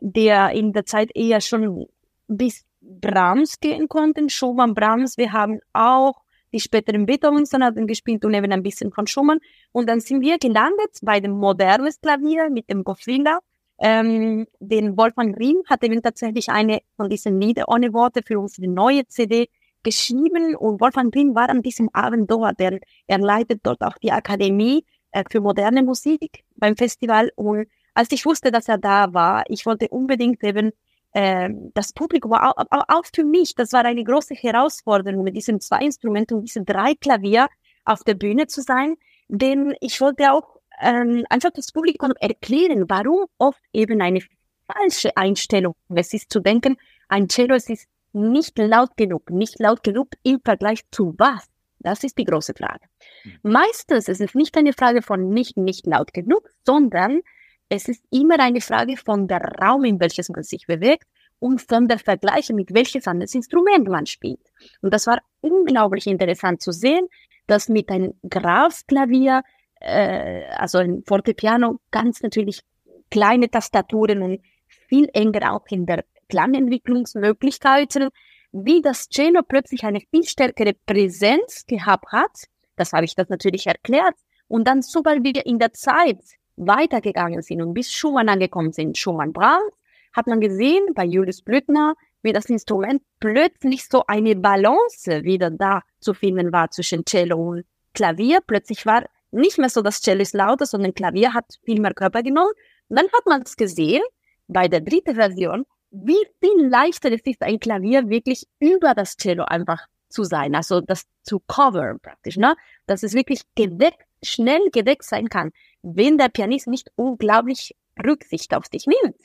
der 0.00 0.50
in 0.50 0.72
der 0.72 0.86
Zeit 0.86 1.10
eher 1.14 1.40
schon 1.40 1.86
bis 2.28 2.64
Brahms 2.80 3.60
gehen 3.60 3.88
konnte, 3.88 4.28
Schumann, 4.30 4.74
Brahms. 4.74 5.16
Wir 5.16 5.32
haben 5.32 5.60
auch 5.72 6.22
die 6.52 6.60
späteren 6.60 7.06
Beethoven-Sonaten 7.06 7.86
gespielt 7.86 8.24
und 8.24 8.34
eben 8.34 8.52
ein 8.52 8.62
bisschen 8.62 8.92
von 8.92 9.06
Schumann. 9.06 9.38
Und 9.72 9.88
dann 9.88 10.00
sind 10.00 10.20
wir 10.20 10.38
gelandet 10.38 10.98
bei 11.02 11.20
dem 11.20 11.32
modernen 11.32 11.92
Klavier 12.00 12.50
mit 12.50 12.70
dem 12.70 12.84
Goffrilla. 12.84 13.40
Ähm, 13.78 14.46
den 14.58 14.96
Wolfgang 14.96 15.38
Riem 15.38 15.62
hat 15.68 15.84
eben 15.84 16.02
tatsächlich 16.02 16.48
eine 16.48 16.80
von 16.96 17.10
diesen 17.10 17.40
Lieder 17.40 17.68
ohne 17.68 17.92
Worte 17.92 18.22
für 18.22 18.38
unsere 18.38 18.68
neue 18.68 19.06
CD 19.06 19.48
geschrieben. 19.82 20.56
Und 20.56 20.80
Wolfgang 20.80 21.14
Riem 21.14 21.34
war 21.34 21.48
an 21.48 21.62
diesem 21.62 21.88
Abend 21.92 22.30
dort. 22.30 22.60
Er, 22.60 22.78
er 23.06 23.18
leitet 23.18 23.60
dort 23.64 23.82
auch 23.82 23.98
die 23.98 24.12
Akademie 24.12 24.84
äh, 25.12 25.24
für 25.30 25.40
moderne 25.40 25.82
Musik 25.82 26.44
beim 26.56 26.76
Festival. 26.76 27.30
Und 27.36 27.66
als 27.94 28.10
ich 28.12 28.24
wusste, 28.26 28.50
dass 28.50 28.68
er 28.68 28.78
da 28.78 29.12
war, 29.12 29.44
ich 29.48 29.66
wollte 29.66 29.88
unbedingt 29.88 30.42
eben 30.42 30.72
äh, 31.12 31.50
das 31.74 31.92
Publikum, 31.92 32.32
auch, 32.34 32.54
auch 32.70 33.04
für 33.14 33.24
mich, 33.24 33.54
das 33.54 33.72
war 33.72 33.84
eine 33.84 34.04
große 34.04 34.34
Herausforderung, 34.34 35.22
mit 35.22 35.36
diesen 35.36 35.60
zwei 35.60 35.80
Instrumenten 35.80 36.42
diesen 36.42 36.66
drei 36.66 36.94
Klavier 36.94 37.48
auf 37.84 38.04
der 38.04 38.14
Bühne 38.14 38.46
zu 38.48 38.60
sein, 38.60 38.96
denn 39.28 39.74
ich 39.80 40.00
wollte 40.00 40.32
auch 40.32 40.55
ähm, 40.80 41.24
einfach 41.30 41.50
das 41.50 41.72
Publikum 41.72 42.12
erklären, 42.20 42.84
warum 42.88 43.26
oft 43.38 43.60
eben 43.72 44.00
eine 44.00 44.20
falsche 44.66 45.16
Einstellung 45.16 45.74
es 45.94 46.12
ist 46.12 46.30
zu 46.30 46.40
denken, 46.40 46.76
ein 47.08 47.28
Cello 47.28 47.54
es 47.54 47.68
ist 47.68 47.88
nicht 48.12 48.58
laut 48.58 48.96
genug, 48.96 49.30
nicht 49.30 49.58
laut 49.58 49.82
genug 49.82 50.08
im 50.22 50.40
Vergleich 50.44 50.80
zu 50.90 51.14
was? 51.18 51.46
Das 51.78 52.02
ist 52.02 52.18
die 52.18 52.24
große 52.24 52.54
Frage. 52.54 52.86
Mhm. 53.24 53.52
Meistens 53.52 54.08
ist 54.08 54.20
es 54.20 54.34
nicht 54.34 54.56
eine 54.56 54.72
Frage 54.72 55.02
von 55.02 55.28
nicht, 55.30 55.56
nicht 55.56 55.86
laut 55.86 56.12
genug, 56.12 56.48
sondern 56.64 57.20
es 57.68 57.88
ist 57.88 58.04
immer 58.10 58.38
eine 58.40 58.60
Frage 58.60 58.96
von 58.96 59.28
der 59.28 59.40
Raum, 59.40 59.84
in 59.84 60.00
welches 60.00 60.28
man 60.28 60.42
sich 60.42 60.66
bewegt 60.66 61.06
und 61.38 61.60
von 61.60 61.88
der 61.88 61.98
Vergleiche, 61.98 62.54
mit 62.54 62.72
welches 62.72 63.06
anderes 63.06 63.34
Instrument 63.34 63.88
man 63.88 64.06
spielt. 64.06 64.40
Und 64.80 64.94
das 64.94 65.06
war 65.06 65.20
unglaublich 65.40 66.06
interessant 66.06 66.62
zu 66.62 66.72
sehen, 66.72 67.06
dass 67.46 67.68
mit 67.68 67.90
einem 67.90 68.14
Grafklavier, 68.28 69.42
äh, 69.80 70.44
also 70.56 70.78
ein 70.78 71.02
Fortepiano, 71.06 71.80
ganz 71.90 72.22
natürlich 72.22 72.62
kleine 73.10 73.50
Tastaturen 73.50 74.22
und 74.22 74.40
viel 74.88 75.08
enger 75.12 75.52
auch 75.52 75.66
in 75.68 75.86
der 75.86 76.04
Klangentwicklungsmöglichkeiten, 76.28 78.08
wie 78.52 78.82
das 78.82 79.08
Cello 79.08 79.42
plötzlich 79.46 79.84
eine 79.84 80.00
viel 80.10 80.24
stärkere 80.24 80.74
Präsenz 80.86 81.66
gehabt 81.66 82.10
hat. 82.12 82.44
Das 82.76 82.92
habe 82.92 83.04
ich 83.04 83.14
das 83.14 83.28
natürlich 83.28 83.66
erklärt. 83.66 84.14
Und 84.48 84.66
dann, 84.66 84.82
sobald 84.82 85.24
wir 85.24 85.44
in 85.46 85.58
der 85.58 85.72
Zeit 85.72 86.20
weitergegangen 86.56 87.42
sind 87.42 87.62
und 87.62 87.74
bis 87.74 87.92
Schumann 87.92 88.28
angekommen 88.28 88.72
sind, 88.72 88.96
Schumann 88.96 89.32
Brahms, 89.32 89.74
hat 90.12 90.26
man 90.26 90.40
gesehen 90.40 90.94
bei 90.94 91.04
Julius 91.04 91.42
Blüthner, 91.42 91.94
wie 92.22 92.32
das 92.32 92.46
Instrument 92.46 93.02
plötzlich 93.20 93.86
so 93.86 94.04
eine 94.06 94.34
Balance 94.34 95.24
wieder 95.24 95.50
da 95.50 95.82
zu 96.00 96.14
finden 96.14 96.52
war 96.52 96.70
zwischen 96.70 97.04
Cello 97.04 97.36
und 97.36 97.64
Klavier. 97.92 98.40
Plötzlich 98.46 98.86
war 98.86 99.04
nicht 99.30 99.58
mehr 99.58 99.68
so, 99.68 99.82
das 99.82 100.00
Cello 100.00 100.22
ist 100.22 100.34
lauter, 100.34 100.66
sondern 100.66 100.94
Klavier 100.94 101.34
hat 101.34 101.46
viel 101.64 101.80
mehr 101.80 101.94
Körper 101.94 102.22
genommen. 102.22 102.52
Und 102.88 102.98
dann 102.98 103.06
hat 103.06 103.26
man 103.26 103.42
es 103.42 103.56
gesehen, 103.56 104.02
bei 104.48 104.68
der 104.68 104.80
dritten 104.80 105.14
Version, 105.14 105.64
wie 105.90 106.26
viel 106.40 106.68
leichter 106.68 107.12
es 107.12 107.22
ist, 107.24 107.42
ein 107.42 107.58
Klavier 107.58 108.08
wirklich 108.08 108.46
über 108.60 108.94
das 108.94 109.16
Cello 109.16 109.44
einfach 109.44 109.86
zu 110.08 110.22
sein, 110.22 110.54
also 110.54 110.80
das 110.80 111.04
zu 111.22 111.40
cover 111.40 111.96
praktisch, 112.00 112.36
ne? 112.36 112.54
Dass 112.86 113.02
es 113.02 113.14
wirklich 113.14 113.42
gedeckt, 113.56 114.02
schnell 114.22 114.70
gedeckt 114.70 115.02
sein 115.02 115.28
kann 115.28 115.50
wenn 115.86 116.18
der 116.18 116.28
Pianist 116.28 116.66
nicht 116.66 116.90
unglaublich 116.96 117.76
Rücksicht 118.04 118.54
auf 118.54 118.64
sich 118.66 118.86
nimmt. 118.86 119.16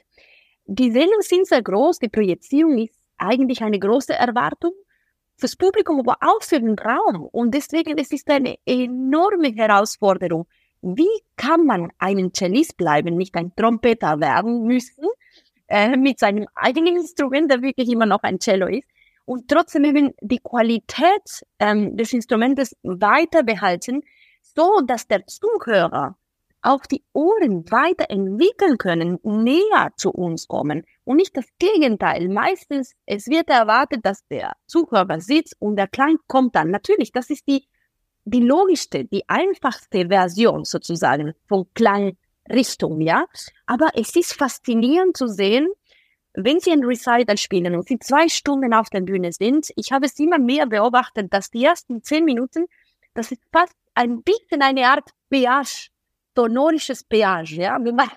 Die 0.65 0.91
Sendungen 0.91 1.21
sind 1.21 1.47
sehr 1.47 1.63
groß, 1.63 1.99
die 1.99 2.09
Projizierung 2.09 2.77
ist 2.77 2.95
eigentlich 3.17 3.63
eine 3.63 3.79
große 3.79 4.13
Erwartung 4.13 4.71
fürs 5.37 5.55
Publikum, 5.55 5.99
aber 5.99 6.17
auch 6.21 6.41
für 6.41 6.59
den 6.59 6.77
Raum. 6.77 7.27
Und 7.31 7.53
deswegen 7.53 7.97
es 7.97 8.11
ist 8.11 8.29
eine 8.29 8.57
enorme 8.65 9.49
Herausforderung. 9.49 10.47
Wie 10.81 11.09
kann 11.35 11.65
man 11.65 11.91
einen 11.99 12.33
Cellist 12.33 12.77
bleiben, 12.77 13.15
nicht 13.15 13.35
ein 13.35 13.55
Trompeter 13.55 14.19
werden 14.19 14.63
müssen, 14.63 15.05
äh, 15.67 15.95
mit 15.95 16.19
seinem 16.19 16.47
eigenen 16.55 16.97
Instrument, 16.97 17.51
der 17.51 17.61
wirklich 17.61 17.89
immer 17.89 18.05
noch 18.05 18.23
ein 18.23 18.39
Cello 18.39 18.67
ist, 18.67 18.87
und 19.25 19.47
trotzdem 19.47 19.85
eben 19.85 20.13
die 20.21 20.39
Qualität 20.39 21.45
ähm, 21.59 21.95
des 21.95 22.11
Instrumentes 22.13 22.75
weiter 22.83 23.43
behalten, 23.43 24.01
so 24.41 24.81
dass 24.85 25.07
der 25.07 25.25
Zuhörer 25.27 26.17
auch 26.61 26.85
die 26.85 27.03
Ohren 27.13 27.69
weiterentwickeln 27.71 28.77
können, 28.77 29.19
näher 29.23 29.91
zu 29.95 30.11
uns 30.11 30.47
kommen 30.47 30.83
und 31.03 31.17
nicht 31.17 31.35
das 31.35 31.45
Gegenteil. 31.59 32.29
Meistens, 32.29 32.93
es 33.05 33.27
wird 33.27 33.49
erwartet, 33.49 34.01
dass 34.03 34.25
der 34.27 34.53
Zuhörer 34.67 35.19
sitzt 35.19 35.55
und 35.59 35.75
der 35.75 35.87
Klang 35.87 36.17
kommt 36.27 36.55
dann. 36.55 36.69
Natürlich, 36.69 37.11
das 37.11 37.29
ist 37.29 37.47
die, 37.47 37.67
die 38.25 38.41
logischste, 38.41 39.05
die 39.05 39.27
einfachste 39.27 40.07
Version 40.07 40.63
sozusagen 40.63 41.33
von 41.47 41.65
Klangrichtung, 41.73 43.01
ja. 43.01 43.25
Aber 43.65 43.89
es 43.95 44.15
ist 44.15 44.33
faszinierend 44.33 45.17
zu 45.17 45.27
sehen, 45.27 45.67
wenn 46.33 46.59
Sie 46.59 46.71
ein 46.71 46.85
Recital 46.85 47.37
spielen 47.37 47.75
und 47.75 47.87
Sie 47.87 47.99
zwei 47.99 48.29
Stunden 48.29 48.73
auf 48.73 48.89
der 48.89 49.01
Bühne 49.01 49.33
sind, 49.33 49.69
ich 49.75 49.91
habe 49.91 50.05
es 50.05 50.17
immer 50.19 50.39
mehr 50.39 50.65
beobachtet, 50.65 51.33
dass 51.33 51.49
die 51.49 51.65
ersten 51.65 52.03
zehn 52.03 52.23
Minuten, 52.23 52.67
das 53.13 53.31
ist 53.31 53.43
fast 53.51 53.75
ein 53.95 54.21
bisschen 54.23 54.61
eine 54.61 54.87
Art 54.87 55.09
Beage 55.29 55.90
sonorisches 56.35 57.03
Peage, 57.03 57.55
ja, 57.55 57.77
wenn 57.81 57.95
man 57.95 58.09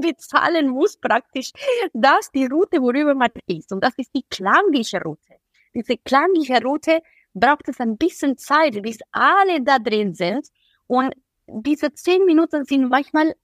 bezahlen 0.00 0.68
muss 0.68 0.96
praktisch, 0.96 1.52
das 1.92 2.30
die 2.30 2.46
Route, 2.46 2.80
worüber 2.80 3.14
man 3.14 3.30
ist. 3.46 3.72
Und 3.72 3.82
das 3.82 3.94
ist 3.96 4.14
die 4.14 4.24
klangliche 4.28 5.00
Route. 5.02 5.34
Diese 5.74 5.96
klangliche 5.98 6.62
Route 6.62 7.00
braucht 7.34 7.68
es 7.68 7.80
ein 7.80 7.96
bisschen 7.96 8.36
Zeit, 8.38 8.80
bis 8.82 8.98
alle 9.12 9.62
da 9.62 9.78
drin 9.78 10.14
sind. 10.14 10.48
Und 10.86 11.14
diese 11.46 11.92
zehn 11.92 12.24
Minuten 12.24 12.64
sind 12.64 12.88
manchmal 12.88 13.34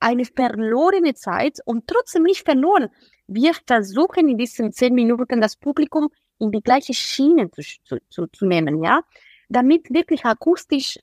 eine 0.00 0.24
verlorene 0.24 1.14
Zeit 1.14 1.58
und 1.64 1.86
trotzdem 1.86 2.24
nicht 2.24 2.44
verloren. 2.44 2.90
Wir 3.26 3.52
versuchen 3.66 4.28
in 4.28 4.38
diesen 4.38 4.72
zehn 4.72 4.94
Minuten 4.94 5.40
das 5.40 5.56
Publikum 5.56 6.08
in 6.38 6.52
die 6.52 6.60
gleiche 6.60 6.94
Schiene 6.94 7.50
zu, 7.50 7.62
zu, 8.10 8.26
zu 8.26 8.46
nehmen, 8.46 8.84
ja, 8.84 9.00
damit 9.48 9.88
wirklich 9.90 10.24
akustisch 10.24 10.98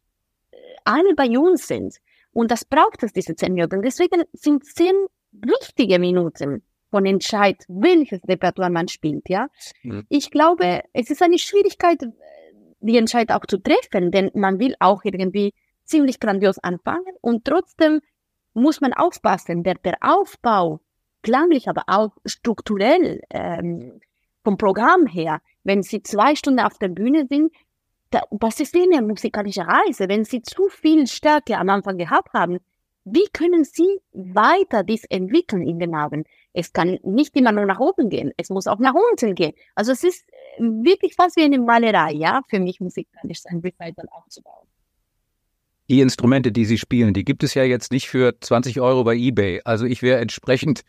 alle 0.84 1.15
bei 1.15 1.38
uns 1.38 1.67
sind. 1.67 1.98
Und 2.34 2.52
das 2.52 2.65
braucht 2.65 3.04
es, 3.04 3.13
diese 3.13 3.36
zehn 3.36 3.54
Minuten. 3.54 3.82
Deswegen 3.82 4.24
sind 4.34 4.65
zehn 4.65 4.96
wichtige 5.32 6.00
Minuten 6.00 6.63
von 6.89 7.06
Entscheid, 7.06 7.63
welches 7.67 8.22
Repertoire 8.28 8.69
man 8.69 8.88
spielt, 8.88 9.28
ja. 9.30 9.48
Mhm. 9.84 10.06
Ich 10.10 10.30
glaube, 10.30 10.84
es 10.93 11.10
ist 11.10 11.24
eine 11.24 11.39
Schwierigkeit, 11.39 12.00
die 12.82 12.98
Entscheid 12.98 13.32
auch 13.32 13.46
zu 13.48 13.58
treffen, 13.58 14.12
denn 14.12 14.30
man 14.36 14.60
will 14.60 14.76
auch 14.80 15.04
irgendwie 15.04 15.54
ziemlich 15.86 16.19
grandios 16.19 16.60
anfangen 16.60 17.15
und 17.22 17.46
trotzdem 17.46 18.02
muss 18.54 18.82
man 18.82 18.93
aufpassen, 18.93 19.63
der, 19.63 19.76
der 19.76 19.98
Aufbau, 20.02 20.82
klanglich, 21.24 21.67
aber 21.67 21.84
auch 21.88 22.12
strukturell, 22.26 23.22
ähm, 23.32 24.00
vom 24.43 24.58
Programm 24.58 25.08
her, 25.08 25.41
wenn 25.63 25.82
Sie 25.82 26.04
zwei 26.04 26.36
Stunden 26.36 26.60
auf 26.60 26.78
der 26.78 26.89
Bühne 26.89 27.26
sind, 27.28 27.52
was 28.32 28.60
ist 28.60 28.76
denn 28.76 28.93
eine 28.93 29.06
musikalische 29.06 29.65
Reise? 29.67 30.08
Wenn 30.08 30.26
Sie 30.26 30.41
zu 30.41 30.69
viel 30.69 31.08
Stärke 31.08 31.58
am 31.58 31.69
Anfang 31.69 31.97
gehabt 31.97 32.34
haben, 32.34 32.60
wie 33.06 33.28
können 33.34 33.65
Sie 33.65 33.99
weiter 34.13 34.84
dies 34.84 35.04
entwickeln 35.06 35.67
in 35.67 35.80
den 35.80 35.93
Augen? 35.93 36.23
Es 36.54 36.71
kann 36.71 36.99
nicht 37.04 37.36
immer 37.36 37.52
nur 37.52 37.65
nach 37.65 37.80
oben 37.80 38.10
gehen, 38.10 38.32
es 38.38 38.49
muss 38.49 38.67
auch 38.67 38.80
nach 38.80 38.93
unten 38.93 39.36
gehen. 39.36 39.54
Also 39.76 39.91
es 39.91 40.04
ist 40.04 40.26
wirklich 40.58 41.15
fast 41.15 41.36
wie 41.36 41.43
eine 41.43 41.60
Malerei, 41.60 42.13
ja, 42.13 42.41
für 42.47 42.60
mich 42.60 42.80
musikalisch 42.80 43.41
ein 43.45 43.60
Recital 43.60 44.08
aufzubauen. 44.10 44.67
Die 45.89 45.99
Instrumente, 45.99 46.52
die 46.52 46.63
Sie 46.63 46.78
spielen, 46.78 47.13
die 47.13 47.26
gibt 47.26 47.43
es 47.43 47.56
ja 47.56 47.63
jetzt 47.63 47.91
nicht 47.91 48.08
für 48.08 48.39
20 48.39 48.80
Euro 48.80 49.04
bei 49.04 49.15
eBay. 49.15 49.62
Also 49.65 49.86
ich 49.86 50.02
wäre 50.02 50.21
entsprechend 50.21 50.84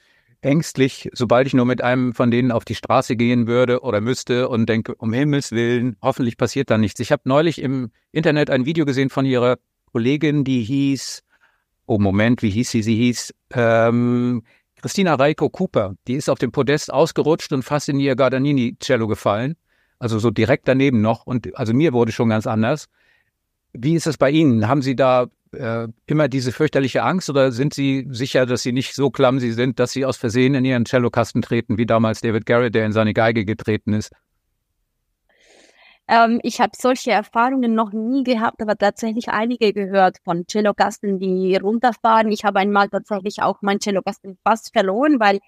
ängstlich, 0.44 1.08
sobald 1.12 1.46
ich 1.46 1.54
nur 1.54 1.64
mit 1.64 1.82
einem 1.82 2.14
von 2.14 2.30
denen 2.30 2.52
auf 2.52 2.64
die 2.64 2.74
Straße 2.74 3.16
gehen 3.16 3.46
würde 3.46 3.80
oder 3.80 4.00
müsste 4.00 4.48
und 4.48 4.68
denke, 4.68 4.94
um 4.94 5.12
Himmels 5.12 5.52
Willen, 5.52 5.96
hoffentlich 6.02 6.36
passiert 6.36 6.70
da 6.70 6.78
nichts. 6.78 7.00
Ich 7.00 7.12
habe 7.12 7.22
neulich 7.24 7.60
im 7.60 7.90
Internet 8.12 8.50
ein 8.50 8.66
Video 8.66 8.84
gesehen 8.84 9.10
von 9.10 9.24
ihrer 9.24 9.58
Kollegin, 9.92 10.44
die 10.44 10.62
hieß, 10.62 11.22
oh 11.86 11.98
Moment, 11.98 12.42
wie 12.42 12.50
hieß 12.50 12.70
sie? 12.70 12.82
Sie 12.82 12.96
hieß 12.96 13.34
ähm, 13.54 14.42
Christina 14.76 15.14
Reiko 15.14 15.48
Cooper. 15.48 15.94
Die 16.06 16.14
ist 16.14 16.28
auf 16.28 16.38
dem 16.38 16.52
Podest 16.52 16.92
ausgerutscht 16.92 17.52
und 17.52 17.62
fast 17.62 17.88
in 17.88 17.98
ihr 17.98 18.16
Gardanini-Cello 18.16 19.06
gefallen. 19.06 19.56
Also 19.98 20.18
so 20.18 20.30
direkt 20.30 20.68
daneben 20.68 21.00
noch. 21.00 21.26
Und 21.26 21.56
also 21.56 21.72
mir 21.72 21.92
wurde 21.92 22.12
schon 22.12 22.28
ganz 22.28 22.46
anders. 22.46 22.86
Wie 23.72 23.94
ist 23.94 24.06
es 24.06 24.18
bei 24.18 24.30
Ihnen? 24.30 24.68
Haben 24.68 24.82
Sie 24.82 24.94
da 24.94 25.28
äh, 25.54 25.88
immer 26.06 26.28
diese 26.28 26.52
fürchterliche 26.52 27.02
Angst 27.02 27.30
oder 27.30 27.52
sind 27.52 27.74
Sie 27.74 28.06
sicher, 28.10 28.46
dass 28.46 28.62
Sie 28.62 28.72
nicht 28.72 28.94
so 28.94 29.10
clumsy 29.10 29.52
sind, 29.52 29.78
dass 29.78 29.92
Sie 29.92 30.04
aus 30.04 30.16
Versehen 30.16 30.54
in 30.54 30.64
Ihren 30.64 30.86
Cellokasten 30.86 31.42
treten, 31.42 31.78
wie 31.78 31.86
damals 31.86 32.20
David 32.20 32.46
Garrett, 32.46 32.74
der 32.74 32.86
in 32.86 32.92
seine 32.92 33.14
Geige 33.14 33.44
getreten 33.44 33.92
ist? 33.92 34.12
Ähm, 36.06 36.40
ich 36.42 36.60
habe 36.60 36.72
solche 36.76 37.12
Erfahrungen 37.12 37.74
noch 37.74 37.92
nie 37.92 38.24
gehabt, 38.24 38.60
aber 38.60 38.76
tatsächlich 38.76 39.28
einige 39.28 39.72
gehört 39.72 40.18
von 40.24 40.44
Cellogasten, 40.46 41.18
die 41.18 41.56
runterfahren. 41.56 42.30
Ich 42.30 42.44
habe 42.44 42.58
einmal 42.60 42.88
tatsächlich 42.88 43.40
auch 43.42 43.58
mein 43.62 43.80
Cellogasten 43.80 44.36
fast 44.44 44.72
verloren, 44.72 45.18
weil 45.18 45.40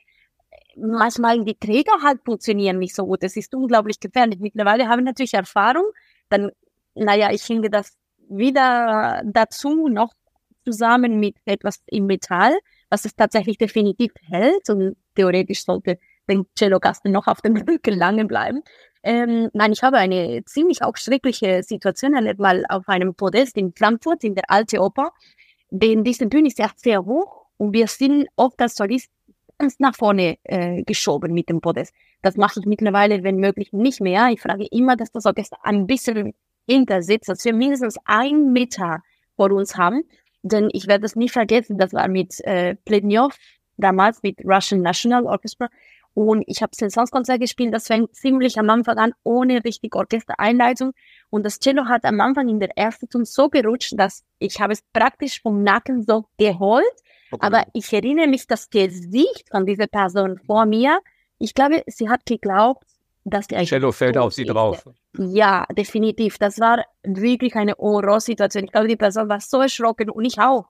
manchmal 0.76 1.44
die 1.44 1.54
Träger 1.58 1.92
halt 2.02 2.20
funktionieren 2.24 2.78
nicht 2.78 2.94
so 2.94 3.06
gut. 3.06 3.22
Das 3.22 3.36
ist 3.36 3.54
unglaublich 3.54 4.00
gefährlich. 4.00 4.38
Mittlerweile 4.40 4.88
habe 4.88 5.00
ich 5.02 5.06
natürlich 5.06 5.34
Erfahrung. 5.34 5.84
Dann, 6.30 6.50
naja, 6.94 7.30
ich 7.32 7.46
hänge 7.48 7.70
das 7.70 7.96
wieder 8.28 9.22
dazu 9.24 9.88
noch 9.88 10.12
zusammen 10.64 11.20
mit 11.20 11.36
etwas 11.44 11.82
im 11.86 12.06
Metall, 12.06 12.56
was 12.90 13.04
es 13.04 13.14
tatsächlich 13.14 13.58
definitiv 13.58 14.12
hält 14.28 14.68
und 14.68 14.96
theoretisch 15.14 15.64
sollte 15.64 15.98
den 16.28 16.44
Cellogasten 16.58 17.12
noch 17.12 17.26
auf 17.26 17.40
dem 17.40 17.56
Rücken 17.68 17.94
lange 17.96 18.24
bleiben. 18.24 18.62
Ähm, 19.02 19.48
nein, 19.52 19.72
ich 19.72 19.82
habe 19.82 19.98
eine 19.98 20.44
ziemlich 20.44 20.82
auch 20.82 20.96
schreckliche 20.96 21.62
Situation 21.62 22.14
erlebt, 22.14 22.40
mal 22.40 22.64
auf 22.68 22.88
einem 22.88 23.14
Podest 23.14 23.56
in 23.56 23.72
Frankfurt 23.72 24.24
in 24.24 24.34
der 24.34 24.50
Alte 24.50 24.80
Oper. 24.80 25.12
Denn 25.70 26.02
diese 26.02 26.26
Bühne 26.26 26.48
ist 26.48 26.58
ja 26.58 26.70
sehr 26.76 27.04
hoch 27.04 27.46
und 27.56 27.72
wir 27.72 27.86
sind 27.86 28.26
oft 28.36 28.60
als 28.60 28.74
Solist 28.74 29.10
ganz 29.58 29.78
nach 29.78 29.94
vorne 29.94 30.36
äh, 30.44 30.82
geschoben 30.82 31.32
mit 31.32 31.48
dem 31.48 31.60
Podest. 31.60 31.94
Das 32.22 32.36
mache 32.36 32.60
ich 32.60 32.66
mittlerweile, 32.66 33.22
wenn 33.22 33.36
möglich, 33.36 33.72
nicht 33.72 34.00
mehr. 34.00 34.28
Ich 34.30 34.40
frage 34.40 34.66
immer, 34.70 34.96
dass 34.96 35.12
das 35.12 35.26
Orchester 35.26 35.58
ein 35.62 35.86
bisschen 35.86 36.34
hinter 36.66 37.02
sitzt, 37.02 37.28
dass 37.28 37.44
wir 37.44 37.54
mindestens 37.54 37.96
ein 38.04 38.52
Meter 38.52 39.02
vor 39.36 39.50
uns 39.52 39.76
haben. 39.76 40.02
Denn 40.42 40.68
ich 40.72 40.86
werde 40.86 41.02
das 41.02 41.16
nie 41.16 41.28
vergessen, 41.28 41.78
das 41.78 41.92
war 41.92 42.08
mit 42.08 42.40
äh, 42.44 42.76
Plednyov, 42.84 43.36
damals 43.76 44.22
mit 44.22 44.38
Russian 44.44 44.80
National 44.80 45.26
Orchestra. 45.26 45.68
Und 46.14 46.44
ich 46.46 46.62
habe 46.62 46.72
Sensationskonzert 46.74 47.40
gespielt, 47.40 47.74
das 47.74 47.88
fängt 47.88 48.14
ziemlich 48.14 48.58
am 48.58 48.70
Anfang 48.70 48.96
an, 48.96 49.12
ohne 49.22 49.62
richtig 49.64 49.94
Orchestereinleitung. 49.94 50.92
Und 51.28 51.44
das 51.44 51.58
Cello 51.58 51.86
hat 51.86 52.04
am 52.06 52.20
Anfang 52.22 52.48
in 52.48 52.58
der 52.58 52.70
ersten 52.78 53.08
Ton 53.08 53.26
so 53.26 53.50
gerutscht, 53.50 53.92
dass 53.96 54.24
ich 54.38 54.58
habe 54.58 54.72
es 54.72 54.82
praktisch 54.94 55.42
vom 55.42 55.62
Nacken 55.62 56.04
so 56.04 56.24
geholt. 56.38 56.84
Okay. 57.30 57.44
Aber 57.46 57.66
ich 57.74 57.92
erinnere 57.92 58.28
mich 58.28 58.46
das 58.46 58.70
Gesicht 58.70 59.50
von 59.50 59.66
dieser 59.66 59.88
Person 59.88 60.38
vor 60.46 60.64
mir. 60.64 61.00
Ich 61.38 61.52
glaube, 61.52 61.82
sie 61.86 62.08
hat 62.08 62.24
geglaubt, 62.24 62.86
dass 63.24 63.48
der 63.48 63.64
Cello 63.64 63.92
fällt 63.92 64.16
auf 64.16 64.32
sie 64.32 64.44
drauf. 64.44 64.88
Ja, 65.18 65.66
definitiv. 65.76 66.38
Das 66.38 66.58
war 66.60 66.84
wirklich 67.02 67.54
eine 67.54 67.72
Horrorsituation. 67.72 68.64
Ich 68.64 68.72
glaube, 68.72 68.88
die 68.88 68.96
Person 68.96 69.28
war 69.28 69.40
so 69.40 69.60
erschrocken 69.60 70.10
und 70.10 70.24
ich 70.24 70.38
auch. 70.38 70.66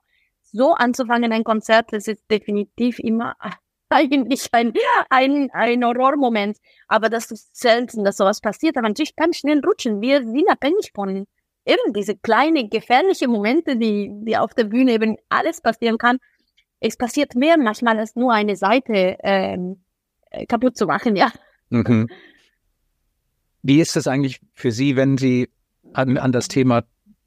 So 0.51 0.73
anzufangen 0.73 1.31
ein 1.33 1.43
Konzert, 1.43 1.91
das 1.91 2.07
ist 2.07 2.23
definitiv 2.31 2.99
immer 2.99 3.35
eigentlich 3.89 4.47
ein, 4.51 4.73
ein, 5.09 5.49
ein 5.51 5.83
Horrormoment. 5.83 6.57
Aber 6.87 7.09
das 7.09 7.31
ist 7.31 7.55
selten, 7.55 8.03
dass 8.03 8.17
sowas 8.17 8.41
passiert. 8.41 8.77
Aber 8.77 8.87
natürlich 8.87 9.15
kann 9.15 9.33
schnell 9.33 9.61
rutschen. 9.65 10.01
Wir 10.01 10.25
sind 10.25 10.49
abhängig 10.49 10.91
von 10.93 11.27
eben 11.65 11.93
diese 11.93 12.15
kleinen 12.15 12.69
gefährlichen 12.69 13.29
Momente, 13.29 13.75
die, 13.75 14.09
die 14.23 14.37
auf 14.37 14.53
der 14.53 14.63
Bühne 14.65 14.93
eben 14.93 15.17
alles 15.29 15.61
passieren 15.61 15.97
kann. 15.97 16.17
Es 16.79 16.95
passiert 16.95 17.35
mehr 17.35 17.57
manchmal 17.57 17.99
als 17.99 18.15
nur 18.15 18.31
eine 18.31 18.55
Seite 18.55 19.17
ähm, 19.21 19.81
äh, 20.29 20.45
kaputt 20.45 20.77
zu 20.77 20.85
machen, 20.85 21.15
ja. 21.15 21.31
Mhm. 21.69 22.07
Wie 23.67 23.81
ist 23.81 23.97
das 23.97 24.07
eigentlich 24.07 24.39
für 24.53 24.71
Sie, 24.71 24.95
wenn 24.95 25.17
Sie 25.17 25.49
an, 25.91 26.17
an 26.17 26.31
das 26.31 26.47
Thema 26.47 26.85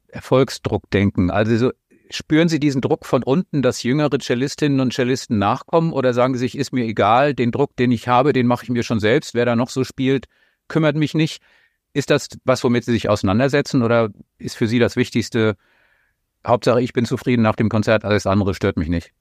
Erfolgsdruck 0.08 0.88
denken? 0.90 1.30
Also 1.30 1.54
so, 1.58 1.70
spüren 2.08 2.48
Sie 2.48 2.58
diesen 2.58 2.80
Druck 2.80 3.04
von 3.04 3.22
unten, 3.22 3.60
dass 3.60 3.82
jüngere 3.82 4.18
Cellistinnen 4.18 4.80
und 4.80 4.94
Cellisten 4.94 5.36
nachkommen 5.36 5.92
oder 5.92 6.14
sagen 6.14 6.32
Sie 6.32 6.38
sich, 6.38 6.56
ist 6.56 6.72
mir 6.72 6.86
egal, 6.86 7.34
den 7.34 7.52
Druck, 7.52 7.76
den 7.76 7.92
ich 7.92 8.08
habe, 8.08 8.32
den 8.32 8.46
mache 8.46 8.64
ich 8.64 8.70
mir 8.70 8.82
schon 8.84 9.00
selbst, 9.00 9.34
wer 9.34 9.44
da 9.44 9.54
noch 9.54 9.68
so 9.68 9.84
spielt, 9.84 10.28
kümmert 10.66 10.96
mich 10.96 11.12
nicht. 11.12 11.42
Ist 11.92 12.08
das 12.08 12.30
was, 12.46 12.64
womit 12.64 12.86
Sie 12.86 12.92
sich 12.92 13.10
auseinandersetzen 13.10 13.82
oder 13.82 14.08
ist 14.38 14.56
für 14.56 14.66
Sie 14.66 14.78
das 14.78 14.96
Wichtigste, 14.96 15.56
Hauptsache 16.46 16.80
ich 16.80 16.94
bin 16.94 17.04
zufrieden 17.04 17.42
nach 17.42 17.56
dem 17.56 17.68
Konzert, 17.68 18.06
alles 18.06 18.26
andere 18.26 18.54
stört 18.54 18.78
mich 18.78 18.88
nicht? 18.88 19.12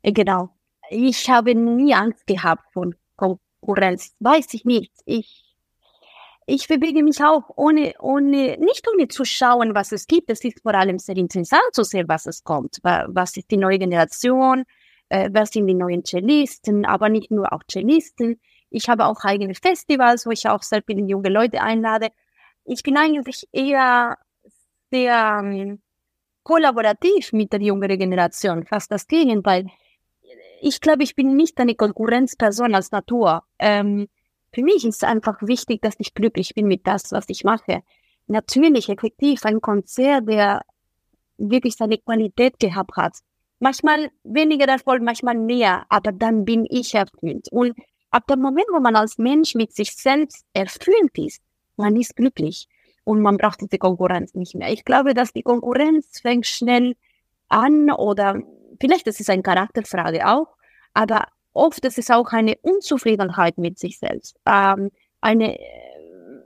Äh, 0.00 0.12
genau. 0.12 0.48
Ich 0.88 1.28
habe 1.28 1.54
nie 1.54 1.92
Angst 1.92 2.26
gehabt 2.26 2.72
von 2.72 2.94
Konkurrenz. 3.16 4.14
Weiß 4.18 4.54
ich 4.54 4.64
nicht. 4.64 4.92
Ich 5.04 5.49
ich 6.50 6.66
bewege 6.66 7.04
mich 7.04 7.22
auch 7.22 7.44
ohne, 7.56 7.94
ohne, 8.00 8.56
nicht 8.58 8.86
ohne 8.92 9.06
zu 9.06 9.24
schauen, 9.24 9.74
was 9.74 9.92
es 9.92 10.06
gibt. 10.08 10.30
Es 10.30 10.42
ist 10.44 10.60
vor 10.62 10.74
allem 10.74 10.98
sehr 10.98 11.16
interessant 11.16 11.72
zu 11.72 11.84
sehen, 11.84 12.08
was 12.08 12.26
es 12.26 12.42
kommt. 12.42 12.78
Was 12.82 13.36
ist 13.36 13.50
die 13.52 13.56
neue 13.56 13.78
Generation? 13.78 14.64
Äh, 15.08 15.30
wer 15.32 15.46
sind 15.46 15.68
die 15.68 15.74
neuen 15.74 16.04
Cellisten? 16.04 16.84
Aber 16.84 17.08
nicht 17.08 17.30
nur 17.30 17.52
auch 17.52 17.62
Cellisten. 17.70 18.40
Ich 18.68 18.88
habe 18.88 19.06
auch 19.06 19.24
eigene 19.24 19.54
Festivals, 19.54 20.26
wo 20.26 20.30
ich 20.30 20.48
auch 20.48 20.62
sehr 20.62 20.82
viele 20.84 21.02
junge 21.02 21.28
Leute 21.28 21.60
einlade. 21.60 22.08
Ich 22.64 22.82
bin 22.82 22.96
eigentlich 22.96 23.48
eher 23.52 24.18
sehr 24.90 25.40
ähm, 25.44 25.80
kollaborativ 26.42 27.32
mit 27.32 27.52
der 27.52 27.60
jüngeren 27.60 27.98
Generation, 27.98 28.64
fast 28.64 28.90
das 28.90 29.06
Gegenteil. 29.06 29.66
Ich 30.60 30.80
glaube, 30.80 31.04
ich 31.04 31.14
bin 31.14 31.36
nicht 31.36 31.58
eine 31.60 31.76
Konkurrenzperson 31.76 32.74
als 32.74 32.90
Natur. 32.90 33.44
Ähm, 33.58 34.08
für 34.52 34.62
mich 34.62 34.84
ist 34.84 35.04
einfach 35.04 35.40
wichtig, 35.42 35.82
dass 35.82 35.94
ich 35.98 36.14
glücklich 36.14 36.54
bin 36.54 36.66
mit 36.66 36.86
das, 36.86 37.12
was 37.12 37.24
ich 37.28 37.44
mache. 37.44 37.82
Natürlich, 38.26 38.88
effektiv, 38.88 39.44
ein 39.44 39.60
Konzert, 39.60 40.28
der 40.28 40.62
wirklich 41.38 41.76
seine 41.76 41.98
Qualität 41.98 42.58
gehabt 42.58 42.96
hat. 42.96 43.18
Manchmal 43.60 44.10
weniger 44.24 44.66
Erfolg, 44.66 45.02
manchmal 45.02 45.36
mehr, 45.36 45.84
aber 45.88 46.12
dann 46.12 46.44
bin 46.44 46.66
ich 46.68 46.94
erfüllt. 46.94 47.48
Und 47.50 47.74
ab 48.10 48.26
dem 48.26 48.40
Moment, 48.40 48.66
wo 48.72 48.80
man 48.80 48.96
als 48.96 49.18
Mensch 49.18 49.54
mit 49.54 49.72
sich 49.72 49.94
selbst 49.94 50.44
erfüllt 50.52 51.16
ist, 51.16 51.42
man 51.76 51.96
ist 51.96 52.16
glücklich 52.16 52.66
und 53.04 53.20
man 53.20 53.36
braucht 53.36 53.60
diese 53.60 53.78
Konkurrenz 53.78 54.34
nicht 54.34 54.54
mehr. 54.54 54.72
Ich 54.72 54.84
glaube, 54.84 55.14
dass 55.14 55.32
die 55.32 55.42
Konkurrenz 55.42 56.20
fängt 56.20 56.46
schnell 56.46 56.96
an 57.48 57.90
oder 57.90 58.40
vielleicht 58.80 59.06
das 59.06 59.20
ist 59.20 59.30
eine 59.30 59.42
Charakterfrage 59.42 60.26
auch, 60.26 60.48
aber 60.94 61.26
oft 61.52 61.84
ist 61.84 61.98
es 61.98 62.10
auch 62.10 62.32
eine 62.32 62.56
Unzufriedenheit 62.62 63.58
mit 63.58 63.78
sich 63.78 63.98
selbst, 63.98 64.36
ähm, 64.46 64.90
eine 65.20 65.58
äh, 65.58 65.64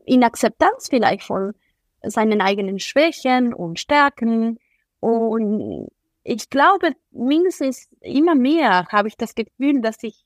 Inakzeptanz 0.06 0.88
vielleicht 0.88 1.24
von 1.24 1.54
seinen 2.02 2.40
eigenen 2.40 2.78
Schwächen 2.78 3.54
und 3.54 3.78
Stärken. 3.78 4.58
Und 5.00 5.88
ich 6.22 6.50
glaube, 6.50 6.92
mindestens 7.10 7.88
immer 8.00 8.34
mehr 8.34 8.86
habe 8.88 9.08
ich 9.08 9.16
das 9.16 9.34
Gefühl, 9.34 9.80
dass 9.80 10.02
ich 10.02 10.24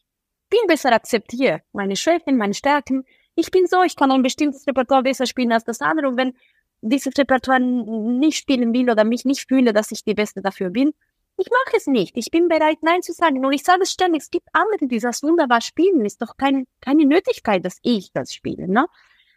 viel 0.50 0.66
besser 0.66 0.92
akzeptiere. 0.92 1.62
Meine 1.72 1.96
Schwächen, 1.96 2.36
meine 2.36 2.54
Stärken. 2.54 3.04
Ich 3.34 3.50
bin 3.50 3.66
so, 3.66 3.82
ich 3.82 3.96
kann 3.96 4.10
ein 4.10 4.22
bestimmtes 4.22 4.66
Repertoire 4.66 5.02
besser 5.02 5.26
spielen 5.26 5.52
als 5.52 5.64
das 5.64 5.80
andere. 5.80 6.08
Und 6.08 6.16
wenn 6.16 6.34
dieses 6.80 7.16
Repertoire 7.16 7.60
nicht 7.60 8.38
spielen 8.38 8.72
will 8.72 8.90
oder 8.90 9.04
mich 9.04 9.24
nicht 9.24 9.46
fühle, 9.48 9.72
dass 9.72 9.92
ich 9.92 10.04
die 10.04 10.14
Beste 10.14 10.42
dafür 10.42 10.70
bin, 10.70 10.92
ich 11.38 11.46
mache 11.50 11.76
es 11.76 11.86
nicht. 11.86 12.16
Ich 12.16 12.30
bin 12.30 12.48
bereit, 12.48 12.78
Nein 12.82 13.00
zu 13.00 13.12
sagen. 13.12 13.44
Und 13.44 13.52
ich 13.52 13.62
sage 13.62 13.82
es 13.82 13.92
ständig, 13.92 14.22
es 14.22 14.30
gibt 14.30 14.48
andere, 14.52 14.88
die 14.88 14.98
das 14.98 15.22
wunderbar 15.22 15.60
spielen. 15.60 16.04
Es 16.04 16.14
ist 16.14 16.22
doch 16.22 16.36
kein, 16.36 16.66
keine 16.80 17.04
Nötigkeit, 17.06 17.64
dass 17.64 17.78
ich 17.82 18.10
das 18.12 18.34
spiele. 18.34 18.68
Ne? 18.68 18.86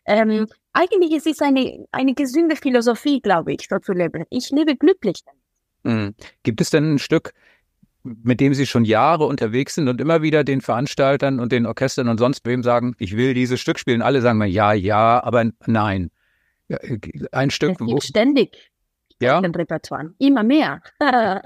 Ähm, 0.05 0.27
mhm. 0.27 0.47
eigentlich 0.73 1.11
ist 1.11 1.27
es 1.27 1.41
eine, 1.41 1.85
eine 1.91 2.15
gesunde 2.15 2.55
Philosophie, 2.55 3.21
glaube 3.21 3.53
ich, 3.53 3.67
so 3.69 3.77
zu 3.77 3.93
leben. 3.93 4.25
Ich 4.31 4.49
lebe 4.49 4.75
glücklich. 4.75 5.21
Mhm. 5.83 6.15
Gibt 6.41 6.59
es 6.59 6.71
denn 6.71 6.95
ein 6.95 6.99
Stück, 6.99 7.33
mit 8.03 8.39
dem 8.39 8.55
Sie 8.55 8.65
schon 8.65 8.83
Jahre 8.83 9.27
unterwegs 9.27 9.75
sind 9.75 9.87
und 9.87 10.01
immer 10.01 10.23
wieder 10.23 10.43
den 10.43 10.61
Veranstaltern 10.61 11.39
und 11.39 11.51
den 11.51 11.67
Orchestern 11.67 12.07
und 12.07 12.17
sonst 12.17 12.43
wem 12.45 12.63
sagen, 12.63 12.95
ich 12.97 13.15
will 13.15 13.35
dieses 13.35 13.59
Stück 13.59 13.77
spielen? 13.77 14.01
Alle 14.01 14.21
sagen 14.21 14.39
mir 14.39 14.47
ja, 14.47 14.73
ja, 14.73 15.23
aber 15.23 15.51
nein. 15.67 16.09
Ein 17.31 17.51
Stück. 17.51 17.79
wo, 17.79 17.99
ständig 17.99 18.70
ja. 19.21 19.41
den 19.41 19.53
Repertoire. 19.53 20.13
Immer 20.19 20.43
mehr. 20.43 20.81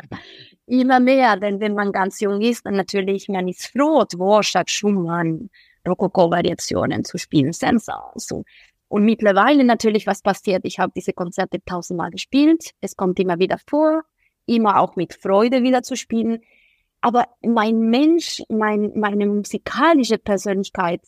Immer 0.68 1.00
mehr, 1.00 1.38
denn 1.38 1.60
wenn 1.60 1.76
man 1.76 1.92
ganz 1.92 2.20
jung 2.20 2.42
ist, 2.42 2.66
dann 2.66 2.76
natürlich, 2.76 3.30
man 3.30 3.48
ist 3.48 3.68
froh, 3.68 4.04
Dvorak, 4.04 4.68
Schumann, 4.68 5.50
Rokoko-Variationen 5.88 7.04
zu 7.04 7.20
spielen, 7.20 7.54
Sensors. 7.54 8.26
So. 8.26 8.44
Und 8.88 9.06
mittlerweile 9.06 9.64
natürlich, 9.64 10.08
was 10.08 10.22
passiert? 10.22 10.62
Ich 10.66 10.80
habe 10.80 10.92
diese 10.96 11.14
Konzerte 11.14 11.64
tausendmal 11.64 12.10
gespielt. 12.10 12.72
Es 12.82 12.96
kommt 12.96 13.20
immer 13.20 13.38
wieder 13.38 13.60
vor, 13.68 14.04
immer 14.48 14.80
auch 14.80 14.96
mit 14.96 15.14
Freude 15.14 15.62
wieder 15.62 15.84
zu 15.84 15.96
spielen. 15.96 16.42
Aber 17.02 17.28
mein 17.44 17.80
Mensch, 17.92 18.42
mein, 18.50 18.92
meine 18.96 19.28
musikalische 19.28 20.18
Persönlichkeit 20.18 21.02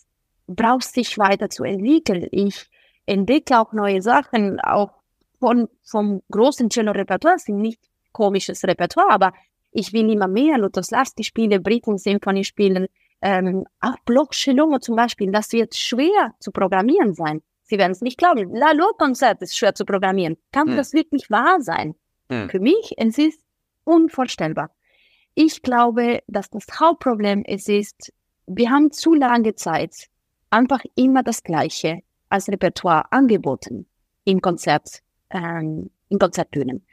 braucht 0.46 0.84
sich 0.84 1.18
weiter 1.18 1.50
zu 1.50 1.64
entwickeln. 1.64 2.28
Ich 2.32 2.70
entdecke 3.08 3.60
auch 3.60 3.74
neue 3.74 4.02
Sachen, 4.02 4.60
auch 4.60 4.92
von, 5.40 5.68
vom 5.84 6.22
großen 6.32 6.70
Cello-Repertoire, 6.70 7.40
sind 7.40 7.60
nicht 7.60 7.82
komisches 8.12 8.64
Repertoire, 8.64 9.10
aber 9.10 9.34
ich 9.72 9.94
will 9.94 10.10
immer 10.12 10.28
mehr 10.28 10.58
Lutoslavski 10.58 11.24
spielen, 11.24 11.62
Britten-Symphonie 11.62 12.44
spielen, 12.44 12.88
ähm, 13.22 13.66
auch 13.80 13.98
Block 14.06 14.32
Cello 14.32 14.78
zum 14.80 14.96
Beispiel, 14.96 15.32
das 15.32 15.52
wird 15.52 15.76
schwer 15.76 16.34
zu 16.40 16.52
programmieren 16.52 17.14
sein. 17.14 17.42
Sie 17.64 17.78
werden 17.78 17.92
es 17.92 18.02
nicht 18.02 18.18
glauben. 18.18 18.56
La 18.56 18.72
Konzert 18.98 19.42
ist 19.42 19.58
schwer 19.58 19.76
zu 19.76 19.86
programmieren. 19.86 20.38
Kann 20.52 20.70
hm. 20.70 20.78
das 20.78 20.94
wirklich 20.94 21.30
wahr 21.30 21.58
sein? 21.60 21.96
Hm. 22.30 22.50
Für 22.50 22.60
mich, 22.60 22.94
es 22.98 23.18
ist 23.18 23.42
unvorstellbar. 23.84 24.72
Ich 25.36 25.62
glaube, 25.62 26.24
dass 26.28 26.50
das 26.50 26.66
Hauptproblem 26.80 27.44
es 27.46 27.68
ist, 27.68 28.14
wir 28.48 28.70
haben 28.70 28.92
zu 28.92 29.14
lange 29.14 29.56
Zeit 29.56 30.08
einfach 30.50 30.84
immer 30.96 31.24
das 31.24 31.44
Gleiche 31.44 32.00
als 32.30 32.48
Repertoire 32.48 33.12
angeboten 33.12 33.88
im 34.24 34.42
Konzert, 34.42 35.02
ähm, 35.30 35.90
in 36.10 36.20
Konzertbühnen. 36.20 36.86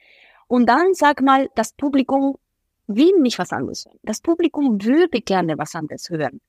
Und 0.46 0.66
dann 0.68 0.94
sag 0.94 1.22
mal, 1.22 1.48
das 1.54 1.72
Publikum 1.72 2.36
will 2.86 3.12
nicht 3.20 3.38
was 3.38 3.52
anderes 3.52 3.86
hören. 3.86 3.98
Das 4.02 4.20
Publikum 4.20 4.82
würde 4.82 5.20
gerne 5.20 5.56
was 5.58 5.74
anderes 5.74 6.10
hören. 6.10 6.40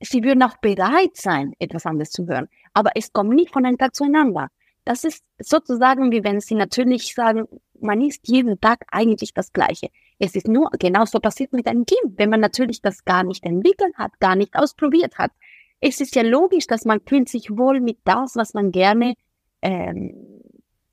Sie 0.00 0.22
würden 0.22 0.42
auch 0.42 0.56
bereit 0.58 1.16
sein, 1.16 1.54
etwas 1.58 1.86
anderes 1.86 2.10
zu 2.10 2.26
hören. 2.26 2.48
Aber 2.72 2.90
es 2.94 3.12
kommt 3.12 3.30
nicht 3.30 3.52
von 3.52 3.64
einem 3.64 3.78
Tag 3.78 3.94
zueinander. 3.94 4.48
Das 4.84 5.04
ist 5.04 5.22
sozusagen 5.38 6.10
wie 6.12 6.24
wenn 6.24 6.40
Sie 6.40 6.54
natürlich 6.54 7.14
sagen, 7.14 7.46
man 7.80 8.00
isst 8.02 8.28
jeden 8.28 8.60
Tag 8.60 8.84
eigentlich 8.90 9.32
das 9.32 9.52
Gleiche. 9.52 9.88
Es 10.18 10.34
ist 10.34 10.48
nur 10.48 10.70
genauso 10.78 11.20
passiert 11.20 11.52
mit 11.52 11.66
einem 11.66 11.86
Kind, 11.86 12.18
wenn 12.18 12.30
man 12.30 12.40
natürlich 12.40 12.82
das 12.82 13.04
gar 13.04 13.24
nicht 13.24 13.44
entwickelt 13.44 13.94
hat, 13.96 14.18
gar 14.20 14.36
nicht 14.36 14.54
ausprobiert 14.54 15.16
hat. 15.18 15.32
Es 15.80 16.00
ist 16.00 16.14
ja 16.14 16.22
logisch, 16.22 16.66
dass 16.66 16.84
man 16.84 17.00
fühlt 17.00 17.28
sich 17.28 17.56
wohl 17.56 17.80
mit 17.80 17.98
das, 18.04 18.36
was 18.36 18.54
man 18.54 18.72
gerne 18.72 19.14
ähm, 19.62 20.14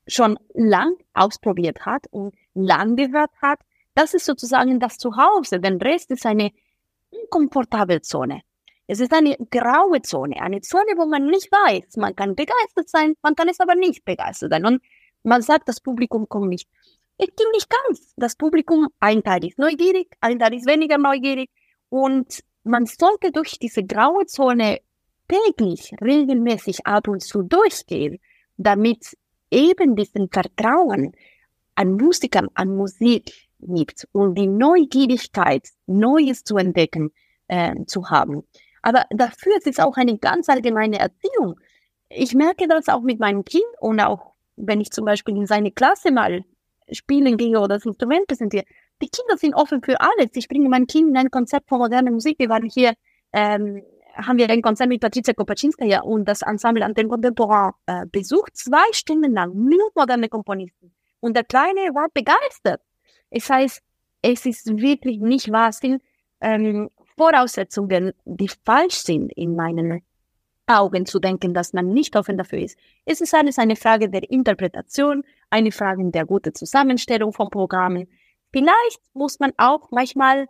schon 0.06 0.38
lang 0.54 0.94
ausprobiert 1.14 1.86
hat 1.86 2.06
und 2.10 2.34
lang 2.54 2.96
gehört 2.96 3.30
hat. 3.40 3.60
Das 3.94 4.14
ist 4.14 4.24
sozusagen 4.24 4.80
das 4.80 4.98
Zuhause. 4.98 5.60
Den 5.60 5.80
Rest 5.80 6.10
ist 6.10 6.26
eine 6.26 6.50
unkomfortable 7.10 8.00
Zone. 8.02 8.42
Es 8.86 9.00
ist 9.00 9.12
eine 9.12 9.36
graue 9.50 10.02
Zone, 10.02 10.40
eine 10.40 10.60
Zone, 10.60 10.94
wo 10.96 11.06
man 11.06 11.26
nicht 11.26 11.50
weiß. 11.50 11.96
Man 11.96 12.16
kann 12.16 12.34
begeistert 12.34 12.88
sein, 12.88 13.14
man 13.22 13.34
kann 13.34 13.48
es 13.48 13.60
aber 13.60 13.74
nicht 13.74 14.04
begeistert 14.04 14.50
sein. 14.50 14.66
Und 14.66 14.82
man 15.22 15.42
sagt, 15.42 15.68
das 15.68 15.80
Publikum 15.80 16.28
kommt 16.28 16.48
nicht. 16.48 16.68
Es 17.16 17.26
stimmt 17.26 17.52
nicht 17.52 17.70
ganz. 17.70 18.12
Das 18.16 18.34
Publikum, 18.36 18.88
ein 18.98 19.22
Teil 19.22 19.44
ist 19.44 19.58
neugierig, 19.58 20.08
ein 20.20 20.38
Teil 20.38 20.54
ist 20.54 20.66
weniger 20.66 20.98
neugierig. 20.98 21.50
Und 21.88 22.42
man 22.64 22.86
sollte 22.86 23.30
durch 23.30 23.58
diese 23.58 23.84
graue 23.84 24.26
Zone 24.26 24.80
täglich, 25.28 25.94
regelmäßig 26.00 26.86
ab 26.86 27.08
und 27.08 27.22
zu 27.22 27.42
durchgehen, 27.42 28.18
damit 28.56 29.16
eben 29.52 29.96
diesen 29.96 30.28
Vertrauen 30.30 31.12
an 31.74 31.92
Musikern, 31.92 32.48
an 32.54 32.76
Musik 32.76 33.48
gibt 33.60 34.08
und 34.12 34.34
die 34.36 34.48
Neugierigkeit, 34.48 35.68
Neues 35.86 36.44
zu 36.44 36.56
entdecken, 36.56 37.12
äh, 37.48 37.74
zu 37.86 38.10
haben. 38.10 38.42
Aber 38.82 39.04
dafür 39.10 39.56
ist 39.56 39.66
es 39.66 39.78
auch 39.78 39.96
eine 39.96 40.18
ganz 40.18 40.48
allgemeine 40.48 40.98
Erziehung. 40.98 41.60
Ich 42.08 42.34
merke 42.34 42.66
das 42.66 42.88
auch 42.88 43.02
mit 43.02 43.20
meinem 43.20 43.44
Kind 43.44 43.64
und 43.80 44.00
auch 44.00 44.32
wenn 44.56 44.80
ich 44.80 44.90
zum 44.90 45.04
Beispiel 45.04 45.36
in 45.36 45.46
seine 45.46 45.70
Klasse 45.70 46.10
mal 46.10 46.44
spielen 46.90 47.36
gehe 47.36 47.58
oder 47.58 47.76
das 47.76 47.86
Instrument 47.86 48.26
präsentiere. 48.26 48.64
Die 49.00 49.08
Kinder 49.08 49.36
sind 49.36 49.54
offen 49.54 49.82
für 49.82 50.00
alles. 50.00 50.30
Ich 50.34 50.48
bringe 50.48 50.68
mein 50.68 50.86
Kind 50.86 51.10
in 51.10 51.16
ein 51.16 51.30
Konzept 51.30 51.68
von 51.68 51.78
moderner 51.78 52.10
Musik. 52.10 52.38
Wir 52.38 52.48
waren 52.48 52.68
hier, 52.68 52.92
ähm, 53.32 53.82
haben 54.14 54.38
wir 54.38 54.48
ein 54.50 54.62
Konzert 54.62 54.88
mit 54.88 55.00
Patricia 55.00 55.34
Kopaczynskaja 55.34 56.02
und 56.02 56.26
das 56.26 56.42
Ensemble 56.42 56.84
Antenne 56.84 57.08
Contemporain 57.08 57.72
äh, 57.86 58.06
besucht, 58.06 58.56
zwei 58.56 58.84
Stunden 58.92 59.32
lang, 59.32 59.52
nur 59.54 59.90
moderne 59.94 60.28
Komponisten. 60.28 60.92
Und 61.20 61.36
der 61.36 61.44
Kleine 61.44 61.94
war 61.94 62.08
begeistert. 62.12 62.80
Es 63.30 63.48
heißt, 63.48 63.82
es 64.22 64.46
ist 64.46 64.76
wirklich 64.76 65.18
nicht 65.18 65.50
wahr, 65.50 65.72
sind 65.72 66.02
ähm, 66.40 66.90
Voraussetzungen, 67.16 68.12
die 68.24 68.48
falsch 68.64 68.96
sind 68.96 69.32
in 69.32 69.54
meinen 69.54 70.02
Augen 70.66 71.06
zu 71.06 71.18
denken, 71.18 71.54
dass 71.54 71.72
man 71.72 71.88
nicht 71.88 72.16
offen 72.16 72.38
dafür 72.38 72.60
ist. 72.60 72.78
Es 73.04 73.20
ist 73.20 73.34
alles 73.34 73.58
eine 73.58 73.76
Frage 73.76 74.08
der 74.08 74.30
Interpretation, 74.30 75.24
eine 75.50 75.72
Frage 75.72 76.08
der 76.10 76.24
guten 76.24 76.54
Zusammenstellung 76.54 77.32
von 77.32 77.50
Programmen. 77.50 78.08
Vielleicht 78.52 79.00
muss 79.12 79.40
man 79.40 79.52
auch 79.56 79.90
manchmal 79.90 80.46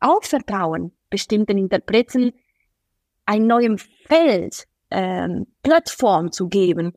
auch 0.00 0.22
vertrauen, 0.24 0.92
bestimmten 1.10 1.58
Interpreten 1.58 2.32
ein 3.32 3.46
neues 3.46 3.82
Feld, 4.06 4.66
ähm, 4.90 5.46
Plattform 5.62 6.32
zu 6.32 6.48
geben 6.48 6.92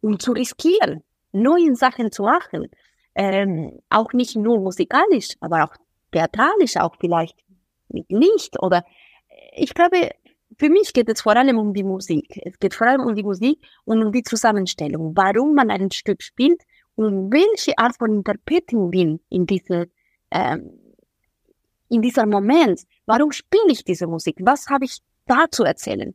und 0.00 0.22
zu 0.22 0.32
riskieren, 0.32 1.02
neue 1.32 1.74
Sachen 1.74 2.10
zu 2.10 2.22
machen. 2.22 2.70
Ähm, 3.14 3.80
auch 3.90 4.12
nicht 4.14 4.34
nur 4.34 4.58
musikalisch, 4.60 5.34
aber 5.40 5.64
auch 5.64 5.74
theatralisch, 6.10 6.76
auch 6.78 6.96
vielleicht 6.98 7.36
mit 7.88 8.06
Licht 8.08 8.60
oder 8.62 8.82
ich 9.56 9.74
glaube, 9.74 10.10
für 10.58 10.70
mich 10.70 10.92
geht 10.92 11.08
es 11.08 11.20
vor 11.20 11.36
allem 11.36 11.58
um 11.58 11.74
die 11.74 11.84
Musik. 11.84 12.40
Es 12.44 12.58
geht 12.58 12.74
vor 12.74 12.86
allem 12.86 13.02
um 13.02 13.14
die 13.14 13.22
Musik 13.22 13.58
und 13.84 14.02
um 14.02 14.10
die 14.10 14.22
Zusammenstellung. 14.22 15.12
Warum 15.14 15.54
man 15.54 15.70
ein 15.70 15.90
Stück 15.90 16.22
spielt 16.22 16.62
und 16.96 17.30
welche 17.30 17.76
Art 17.76 17.96
von 17.96 18.12
Interpreting 18.14 18.90
bin 18.90 19.20
in 19.28 19.46
diese, 19.46 19.88
ähm, 20.30 20.78
in 21.88 22.00
dieser 22.02 22.26
Moment. 22.26 22.82
Warum 23.06 23.32
spiele 23.32 23.70
ich 23.70 23.84
diese 23.84 24.06
Musik? 24.06 24.36
Was 24.40 24.68
habe 24.68 24.86
ich 24.86 25.02
da 25.26 25.46
zu 25.50 25.64
erzählen? 25.64 26.14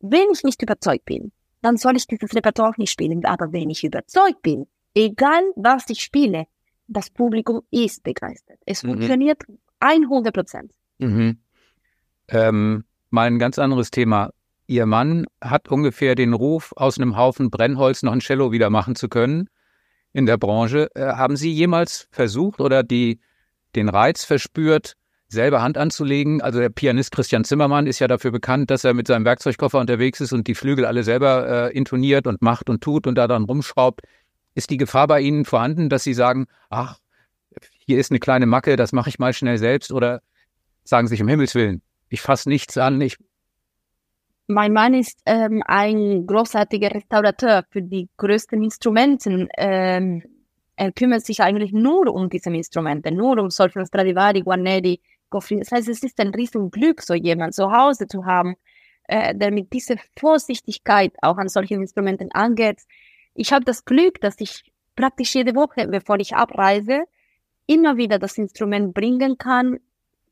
Wenn 0.00 0.30
ich 0.32 0.44
nicht 0.44 0.62
überzeugt 0.62 1.04
bin, 1.04 1.32
dann 1.62 1.76
soll 1.76 1.96
ich 1.96 2.06
dieses 2.06 2.34
Repertoire 2.34 2.70
auch 2.70 2.78
nicht 2.78 2.90
spielen. 2.90 3.24
Aber 3.24 3.52
wenn 3.52 3.70
ich 3.70 3.84
überzeugt 3.84 4.42
bin, 4.42 4.66
egal 4.94 5.42
was 5.56 5.88
ich 5.88 6.00
spiele, 6.00 6.46
das 6.88 7.10
Publikum 7.10 7.62
ist 7.70 8.02
begeistert. 8.02 8.58
Es 8.66 8.82
mhm. 8.82 8.92
funktioniert 8.92 9.42
100 9.80 10.34
Prozent. 10.34 10.72
Mhm. 10.98 11.38
Ähm, 12.28 12.84
Mal 13.10 13.26
ein 13.26 13.40
ganz 13.40 13.58
anderes 13.58 13.90
Thema. 13.90 14.30
Ihr 14.68 14.86
Mann 14.86 15.26
hat 15.40 15.68
ungefähr 15.68 16.14
den 16.14 16.32
Ruf, 16.32 16.72
aus 16.76 16.96
einem 16.96 17.16
Haufen 17.16 17.50
Brennholz 17.50 18.04
noch 18.04 18.12
ein 18.12 18.20
Cello 18.20 18.52
wieder 18.52 18.70
machen 18.70 18.94
zu 18.94 19.08
können 19.08 19.50
in 20.12 20.26
der 20.26 20.38
Branche. 20.38 20.88
Äh, 20.94 21.06
haben 21.14 21.36
Sie 21.36 21.50
jemals 21.52 22.06
versucht 22.12 22.60
oder 22.60 22.84
die, 22.84 23.20
den 23.74 23.88
Reiz 23.88 24.24
verspürt, 24.24 24.96
selber 25.30 25.62
Hand 25.62 25.78
anzulegen? 25.78 26.42
Also 26.42 26.60
der 26.60 26.68
Pianist 26.68 27.12
Christian 27.12 27.44
Zimmermann 27.44 27.86
ist 27.86 27.98
ja 27.98 28.08
dafür 28.08 28.30
bekannt, 28.30 28.70
dass 28.70 28.84
er 28.84 28.94
mit 28.94 29.06
seinem 29.06 29.24
Werkzeugkoffer 29.24 29.78
unterwegs 29.78 30.20
ist 30.20 30.32
und 30.32 30.46
die 30.46 30.54
Flügel 30.54 30.84
alle 30.84 31.02
selber 31.02 31.70
äh, 31.70 31.76
intoniert 31.76 32.26
und 32.26 32.42
macht 32.42 32.68
und 32.68 32.82
tut 32.82 33.06
und 33.06 33.14
da 33.14 33.28
dann 33.28 33.44
rumschraubt. 33.44 34.02
Ist 34.54 34.70
die 34.70 34.76
Gefahr 34.76 35.06
bei 35.06 35.20
Ihnen 35.20 35.44
vorhanden, 35.44 35.88
dass 35.88 36.04
Sie 36.04 36.14
sagen, 36.14 36.46
ach, 36.68 36.98
hier 37.78 37.98
ist 37.98 38.10
eine 38.10 38.20
kleine 38.20 38.46
Macke, 38.46 38.76
das 38.76 38.92
mache 38.92 39.08
ich 39.08 39.18
mal 39.18 39.32
schnell 39.32 39.58
selbst 39.58 39.92
oder 39.92 40.20
sagen 40.84 41.06
Sie 41.06 41.12
sich 41.12 41.22
um 41.22 41.28
Himmels 41.28 41.54
Willen, 41.54 41.82
ich 42.08 42.20
fasse 42.20 42.48
nichts 42.48 42.76
an. 42.76 43.00
Ich 43.00 43.16
mein 44.50 44.72
Mann 44.72 44.94
ist 44.94 45.20
ähm, 45.26 45.62
ein 45.64 46.26
großartiger 46.26 46.92
Restaurateur 46.92 47.64
für 47.70 47.82
die 47.82 48.08
größten 48.16 48.60
Instrumenten. 48.64 49.48
Ähm, 49.56 50.24
er 50.74 50.90
kümmert 50.90 51.24
sich 51.24 51.40
eigentlich 51.40 51.72
nur 51.72 52.12
um 52.12 52.28
diese 52.28 52.50
Instrumente, 52.50 53.12
nur 53.12 53.38
um 53.38 53.50
solche 53.50 53.86
Stradivari, 53.86 54.40
Guarneri, 54.40 55.00
Goffin. 55.30 55.60
Das 55.60 55.70
heißt, 55.70 55.88
es 55.88 56.02
ist 56.02 56.20
ein 56.20 56.34
Riesenglück, 56.34 57.02
so 57.02 57.14
jemand 57.14 57.54
zu 57.54 57.70
Hause 57.72 58.06
zu 58.06 58.26
haben, 58.26 58.56
äh, 59.04 59.34
der 59.34 59.50
mit 59.50 59.72
dieser 59.72 59.96
Vorsichtigkeit 60.18 61.12
auch 61.22 61.38
an 61.38 61.48
solchen 61.48 61.80
Instrumenten 61.80 62.30
angeht. 62.32 62.80
Ich 63.34 63.52
habe 63.52 63.64
das 63.64 63.84
Glück, 63.84 64.20
dass 64.20 64.40
ich 64.40 64.64
praktisch 64.96 65.34
jede 65.34 65.54
Woche, 65.54 65.88
bevor 65.88 66.18
ich 66.18 66.34
abreise, 66.34 67.04
immer 67.66 67.96
wieder 67.96 68.18
das 68.18 68.36
Instrument 68.36 68.92
bringen 68.92 69.38
kann. 69.38 69.78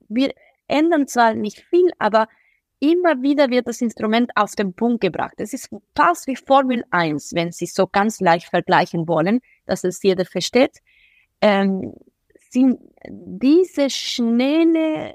Wir, 0.09 0.35
ändern 0.69 1.09
zwar 1.09 1.35
nicht 1.35 1.61
viel, 1.61 1.91
aber 1.99 2.29
immer 2.79 3.23
wieder 3.23 3.51
wird 3.51 3.67
das 3.67 3.81
Instrument 3.81 4.31
auf 4.37 4.55
den 4.55 4.75
Punkt 4.75 5.01
gebracht. 5.01 5.35
Es 5.39 5.53
ist 5.53 5.71
fast 5.97 6.27
wie 6.29 6.37
Formel 6.37 6.85
1, 6.91 7.35
wenn 7.35 7.51
Sie 7.51 7.67
so 7.67 7.89
ganz 7.89 8.21
leicht 8.21 8.49
vergleichen 8.49 9.09
wollen, 9.09 9.41
dass 9.67 9.83
es 9.83 10.01
jeder 10.03 10.25
versteht. 10.25 10.79
Ähm, 11.41 11.95
sind 12.51 12.81
diese 13.09 13.91
schnelle, 13.91 15.15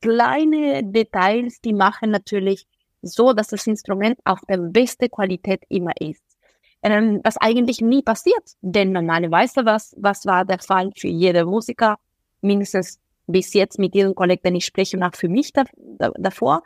kleine 0.00 0.84
Details, 0.84 1.60
die 1.60 1.72
machen 1.72 2.10
natürlich 2.10 2.66
so, 3.02 3.32
dass 3.32 3.48
das 3.48 3.66
Instrument 3.66 4.18
auf 4.24 4.40
der 4.48 4.58
beste 4.58 5.08
Qualität 5.08 5.62
immer 5.68 5.92
ist. 6.00 6.22
Ähm, 6.82 7.20
was 7.24 7.38
eigentlich 7.38 7.80
nie 7.80 8.02
passiert, 8.02 8.52
denn 8.60 8.92
normalerweise 8.92 9.64
was, 9.64 9.94
was 9.98 10.26
war 10.26 10.44
der 10.44 10.58
Fall 10.58 10.90
für 10.96 11.08
jede 11.08 11.46
Musiker? 11.46 11.98
Mindestens 12.42 13.00
bis 13.26 13.54
jetzt 13.54 13.78
mit 13.78 13.94
jedem 13.94 14.14
Kollegen, 14.14 14.42
den 14.42 14.56
ich 14.56 14.66
spreche, 14.66 14.96
und 14.96 15.02
auch 15.02 15.14
für 15.14 15.28
mich 15.28 15.52
da, 15.52 15.64
da, 15.76 16.10
davor, 16.18 16.62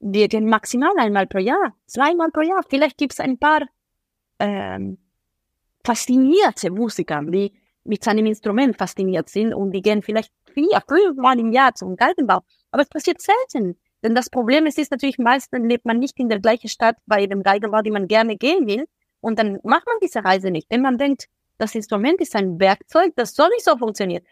wir 0.00 0.28
gehen 0.28 0.48
maximal 0.48 0.92
einmal 0.98 1.26
pro 1.26 1.38
Jahr, 1.38 1.74
zweimal 1.86 2.30
pro 2.30 2.42
Jahr. 2.42 2.62
Vielleicht 2.68 2.98
gibt 2.98 3.14
es 3.14 3.20
ein 3.20 3.38
paar 3.38 3.62
ähm, 4.38 4.98
faszinierte 5.84 6.70
Musiker, 6.70 7.22
die 7.24 7.52
mit 7.88 8.04
seinem 8.04 8.26
Instrument 8.26 8.76
fasziniert 8.76 9.28
sind 9.28 9.54
und 9.54 9.72
die 9.72 9.82
gehen 9.82 10.02
vielleicht 10.02 10.32
vier, 10.52 10.82
fünf 10.86 11.16
Mal 11.16 11.38
im 11.40 11.52
Jahr 11.52 11.74
zum 11.74 11.96
Galgenbau. 11.96 12.40
Aber 12.70 12.82
es 12.82 12.88
passiert 12.88 13.20
selten. 13.20 13.78
Denn 14.02 14.14
das 14.14 14.30
Problem 14.30 14.66
ist, 14.66 14.78
ist 14.78 14.90
natürlich, 14.90 15.18
meistens 15.18 15.66
lebt 15.66 15.84
man 15.84 15.98
nicht 15.98 16.18
in 16.20 16.28
der 16.28 16.38
gleichen 16.38 16.68
Stadt 16.68 16.96
bei 17.06 17.26
dem 17.26 17.42
Geigenbau, 17.42 17.82
die 17.82 17.90
man 17.90 18.06
gerne 18.06 18.36
gehen 18.36 18.66
will. 18.66 18.86
Und 19.20 19.38
dann 19.38 19.58
macht 19.64 19.86
man 19.86 19.96
diese 20.02 20.22
Reise 20.24 20.50
nicht. 20.50 20.68
Wenn 20.70 20.82
man 20.82 20.98
denkt, 20.98 21.26
das 21.56 21.74
Instrument 21.74 22.20
ist 22.20 22.36
ein 22.36 22.60
Werkzeug, 22.60 23.14
das 23.16 23.34
soll 23.34 23.48
nicht 23.48 23.64
so 23.64 23.76
funktionieren. 23.76 24.22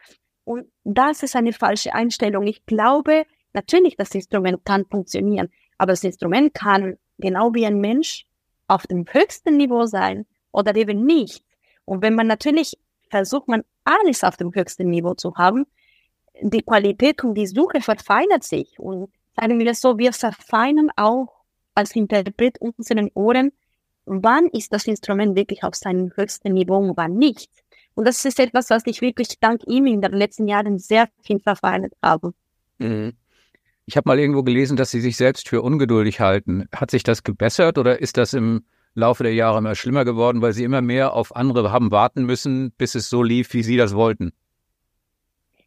Und 0.45 0.71
das 0.85 1.25
ist 1.25 1.35
eine 1.35 1.53
falsche 1.53 1.93
Einstellung. 1.93 2.47
Ich 2.47 2.65
glaube, 2.67 3.25
natürlich, 3.53 3.97
das 3.97 4.15
Instrument 4.15 4.65
kann 4.65 4.85
funktionieren, 4.85 5.49
aber 5.79 5.93
das 5.93 6.05
Instrument 6.05 6.55
kann 6.55 6.99
genau 7.19 7.53
wie 7.55 7.67
ein 7.67 7.81
Mensch 7.81 8.27
auf 8.69 8.87
dem 8.87 9.07
höchsten 9.09 9.57
Niveau 9.57 9.87
sein 9.87 10.27
oder 10.53 10.77
eben 10.77 11.05
nicht. 11.05 11.43
Und 11.85 12.03
wenn 12.03 12.15
man 12.15 12.29
natürlich 12.29 12.79
versucht, 13.09 13.49
man 13.49 13.63
alles 13.85 14.25
auf 14.25 14.37
dem 14.37 14.55
höchsten 14.55 14.91
Niveau 14.91 15.15
zu 15.15 15.35
haben, 15.37 15.67
die 16.41 16.63
Qualität 16.63 17.23
und 17.25 17.35
die 17.35 17.47
Suche 17.47 17.81
verfeinert 17.81 18.45
sich. 18.45 18.79
Und 18.79 19.11
sagen 19.35 19.59
wir 19.59 19.75
so, 19.75 19.99
wir 19.99 20.13
verfeinern 20.13 20.91
auch 20.97 21.29
als 21.75 21.95
Interpret 21.95 22.59
unseren 22.61 23.11
Ohren 23.15 23.53
wann 24.07 24.47
ist 24.47 24.73
das 24.73 24.87
Instrument 24.87 25.37
wirklich 25.37 25.63
auf 25.65 25.75
seinem 25.75 26.13
höchsten 26.15 26.55
Niveau 26.55 26.79
und 26.79 26.97
wann 26.97 27.17
nicht. 27.17 27.51
Und 27.95 28.07
das 28.07 28.25
ist 28.25 28.39
etwas, 28.39 28.71
was 28.71 28.83
ich 28.87 29.01
wirklich 29.01 29.39
dank 29.41 29.63
ihm 29.67 29.87
in 29.87 30.01
den 30.01 30.13
letzten 30.13 30.49
Jahren 30.49 30.79
sehr 30.79 31.09
viel 31.23 31.41
verfeinert 31.41 31.93
habe. 32.03 32.33
Mhm. 32.79 33.15
Ich 33.87 33.97
habe 33.97 34.09
mal 34.09 34.19
irgendwo 34.19 34.43
gelesen, 34.43 34.77
dass 34.77 34.91
Sie 34.91 35.01
sich 35.01 35.17
selbst 35.17 35.49
für 35.49 35.63
ungeduldig 35.63 36.21
halten. 36.21 36.67
Hat 36.75 36.91
sich 36.91 37.05
das 37.05 37.23
gebessert 37.23 37.79
oder 37.79 38.01
ist 38.01 38.17
das 38.17 38.35
im 38.35 38.65
Laufe 38.97 39.23
der 39.23 39.35
Jahre 39.35 39.59
immer 39.59 39.75
schlimmer 39.75 40.05
geworden, 40.05 40.41
weil 40.41 40.55
Sie 40.55 40.65
immer 40.65 40.81
mehr 40.81 41.13
auf 41.13 41.37
andere 41.37 41.71
haben 41.71 41.91
warten 41.91 42.25
müssen, 42.25 42.73
bis 42.73 42.95
es 42.95 43.11
so 43.11 43.23
lief, 43.23 43.53
wie 43.53 43.63
Sie 43.63 43.77
das 43.77 43.95
wollten? 43.95 44.33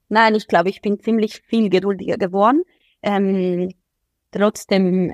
Nein, 0.09 0.33
ich 0.33 0.47
glaube, 0.47 0.69
ich 0.69 0.81
bin 0.81 0.99
ziemlich 0.99 1.43
viel 1.45 1.69
geduldiger 1.69 2.17
geworden. 2.17 2.63
Ähm, 3.03 3.71
trotzdem, 4.31 5.13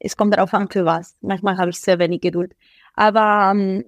es 0.00 0.16
kommt 0.16 0.34
darauf 0.34 0.52
an, 0.54 0.68
für 0.68 0.84
was. 0.84 1.16
Manchmal 1.20 1.56
habe 1.56 1.70
ich 1.70 1.80
sehr 1.80 2.00
wenig 2.00 2.20
Geduld. 2.20 2.54
Aber 2.94 3.52
ähm, 3.54 3.84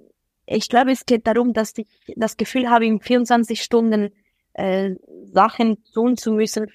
ich 0.47 0.69
glaube, 0.69 0.93
es 0.93 1.05
geht 1.05 1.27
darum, 1.27 1.53
dass 1.53 1.75
ich 1.77 1.87
das 2.17 2.37
Gefühl 2.37 2.71
habe, 2.71 2.87
in 2.87 3.01
24 3.01 3.61
Stunden 3.61 4.11
äh, 4.53 4.95
Sachen 5.25 5.83
tun 5.93 6.17
zu 6.17 6.31
müssen, 6.33 6.71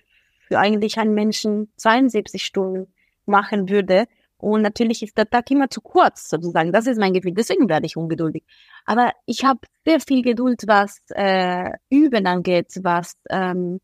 für 0.48 0.60
eigentlich 0.60 0.98
einen 1.00 1.14
Menschen 1.14 1.72
72 1.78 2.44
Stunden 2.44 2.94
machen 3.26 3.70
würde. 3.70 4.06
Und 4.44 4.62
natürlich 4.62 5.02
ist 5.02 5.18
der 5.18 5.30
Tag 5.30 5.50
immer 5.52 5.70
zu 5.70 5.80
kurz, 5.80 6.30
sozusagen. 6.30 6.74
Das 6.74 6.86
ist 6.86 7.00
mein 7.00 7.14
Gefühl. 7.14 7.34
Deswegen 7.34 7.70
werde 7.70 7.86
ich 7.86 7.96
ungeduldig. 7.96 8.44
Aber 8.86 9.14
ich 9.26 9.46
habe 9.46 9.62
sehr 9.86 10.02
viel 10.02 10.22
Geduld, 10.22 10.64
was 10.68 11.02
äh, 11.12 11.70
Üben 11.90 12.28
angeht, 12.28 12.78
was 12.82 13.16
ähm, 13.30 13.80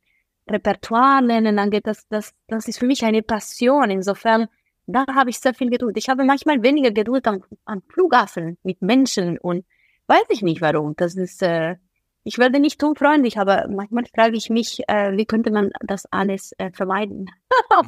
Repertoire 0.49 1.21
lernen 1.23 1.59
angeht. 1.59 1.87
Das, 1.87 2.05
das, 2.09 2.33
das 2.47 2.67
ist 2.67 2.79
für 2.79 2.87
mich 2.87 3.05
eine 3.05 3.23
Passion. 3.23 3.89
Insofern, 3.89 4.47
da 4.85 5.05
habe 5.15 5.29
ich 5.29 5.39
sehr 5.39 5.53
viel 5.53 5.69
Geduld. 5.69 5.95
Ich 5.95 6.09
habe 6.09 6.25
manchmal 6.25 6.61
weniger 6.61 6.91
Geduld 6.91 7.25
am, 7.25 7.41
am 7.63 7.81
Flughafen 7.83 8.57
mit 8.61 8.81
Menschen 8.81 9.37
und 9.37 9.65
weiß 10.07 10.25
ich 10.27 10.41
nicht 10.41 10.59
warum. 10.59 10.93
Das 10.97 11.15
ist, 11.15 11.41
äh, 11.41 11.77
ich 12.23 12.37
werde 12.37 12.59
nicht 12.59 12.83
unfreundlich, 12.83 13.37
aber 13.37 13.67
manchmal 13.69 14.05
frage 14.13 14.35
ich 14.35 14.49
mich, 14.49 14.81
äh, 14.87 15.15
wie 15.15 15.25
könnte 15.25 15.51
man 15.51 15.71
das 15.81 16.05
alles 16.11 16.53
äh, 16.57 16.71
vermeiden? 16.71 17.29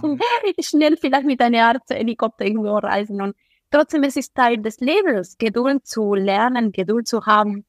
Mhm. 0.03 0.19
Schnell 0.59 0.95
vielleicht 0.95 1.25
mit 1.25 1.41
einer 1.41 1.65
Art 1.65 1.83
Helikopter 1.89 2.45
irgendwo 2.45 2.75
reisen 2.77 3.21
und 3.21 3.35
trotzdem 3.71 4.03
es 4.03 4.15
ist 4.15 4.35
Teil 4.35 4.57
des 4.59 4.79
Lebens, 4.79 5.37
Geduld 5.37 5.87
zu 5.87 6.13
lernen, 6.13 6.71
Geduld 6.71 7.07
zu 7.07 7.25
haben. 7.25 7.65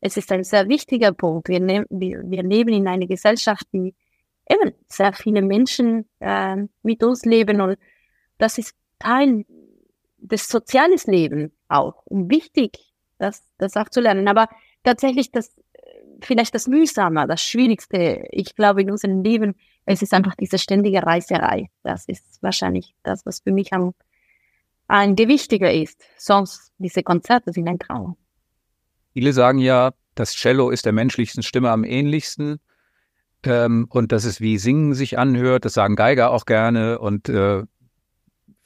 Es 0.00 0.16
ist 0.16 0.30
ein 0.30 0.44
sehr 0.44 0.68
wichtiger 0.68 1.12
Punkt. 1.12 1.48
Wir, 1.48 1.60
ne 1.60 1.86
wir, 1.88 2.22
wir 2.24 2.42
leben 2.42 2.74
in 2.74 2.86
einer 2.86 3.06
Gesellschaft, 3.06 3.66
die 3.72 3.94
eben 4.48 4.74
sehr 4.88 5.12
viele 5.12 5.42
Menschen 5.42 6.08
äh, 6.20 6.56
mit 6.82 7.02
uns 7.02 7.24
leben 7.24 7.60
und 7.60 7.78
das 8.36 8.58
ist 8.58 8.74
Teil 8.98 9.44
des 10.18 10.48
sozialen 10.48 10.98
Lebens 11.06 11.52
auch 11.68 12.02
und 12.06 12.30
wichtig, 12.30 12.92
das, 13.18 13.42
das 13.58 13.76
auch 13.76 13.88
zu 13.88 14.00
lernen. 14.00 14.28
Aber 14.28 14.48
tatsächlich 14.84 15.30
das 15.30 15.54
vielleicht 16.20 16.54
das 16.54 16.66
Mühsame, 16.66 17.26
das 17.26 17.42
Schwierigste, 17.42 18.24
ich 18.30 18.54
glaube, 18.54 18.82
in 18.82 18.90
unserem 18.90 19.22
Leben, 19.22 19.54
es 19.84 20.02
ist 20.02 20.12
einfach 20.12 20.34
diese 20.34 20.58
ständige 20.58 21.02
Reiserei. 21.02 21.70
Das 21.82 22.06
ist 22.06 22.42
wahrscheinlich 22.42 22.94
das, 23.02 23.24
was 23.24 23.40
für 23.40 23.52
mich 23.52 23.72
am, 23.72 23.94
ein 24.86 25.16
gewichtiger 25.16 25.72
ist. 25.72 26.02
Sonst, 26.16 26.72
diese 26.78 27.02
Konzerte 27.02 27.52
sind 27.52 27.68
ein 27.68 27.78
Traum. 27.78 28.16
Viele 29.12 29.32
sagen 29.32 29.58
ja, 29.58 29.92
das 30.14 30.34
Cello 30.34 30.70
ist 30.70 30.84
der 30.84 30.92
menschlichsten 30.92 31.42
Stimme 31.42 31.70
am 31.70 31.84
ähnlichsten. 31.84 32.60
Ähm, 33.44 33.86
und 33.88 34.12
dass 34.12 34.24
es 34.24 34.40
wie 34.40 34.58
Singen 34.58 34.94
sich 34.94 35.18
anhört, 35.18 35.64
das 35.64 35.74
sagen 35.74 35.96
Geiger 35.96 36.32
auch 36.32 36.44
gerne 36.44 36.98
und 36.98 37.28
äh, 37.28 37.62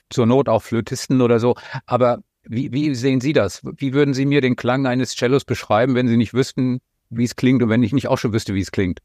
zur 0.08 0.26
Not 0.26 0.48
auch 0.48 0.62
Flötisten 0.62 1.20
oder 1.20 1.38
so. 1.38 1.56
Aber 1.86 2.22
wie, 2.44 2.72
wie 2.72 2.94
sehen 2.94 3.20
Sie 3.20 3.32
das? 3.32 3.62
Wie 3.76 3.92
würden 3.92 4.14
Sie 4.14 4.26
mir 4.26 4.40
den 4.40 4.56
Klang 4.56 4.86
eines 4.86 5.14
Cellos 5.14 5.44
beschreiben, 5.44 5.94
wenn 5.94 6.08
Sie 6.08 6.16
nicht 6.16 6.34
wüssten, 6.34 6.80
wie 7.12 7.25
es 7.25 7.37
klingt 7.37 7.62
und 7.62 7.68
wenn 7.68 7.83
ich 7.83 7.92
nicht 7.92 8.09
auch 8.09 8.18
schon 8.18 8.33
wüsste, 8.33 8.55
wie 8.55 8.61
es 8.61 8.72
klingt? 8.72 9.01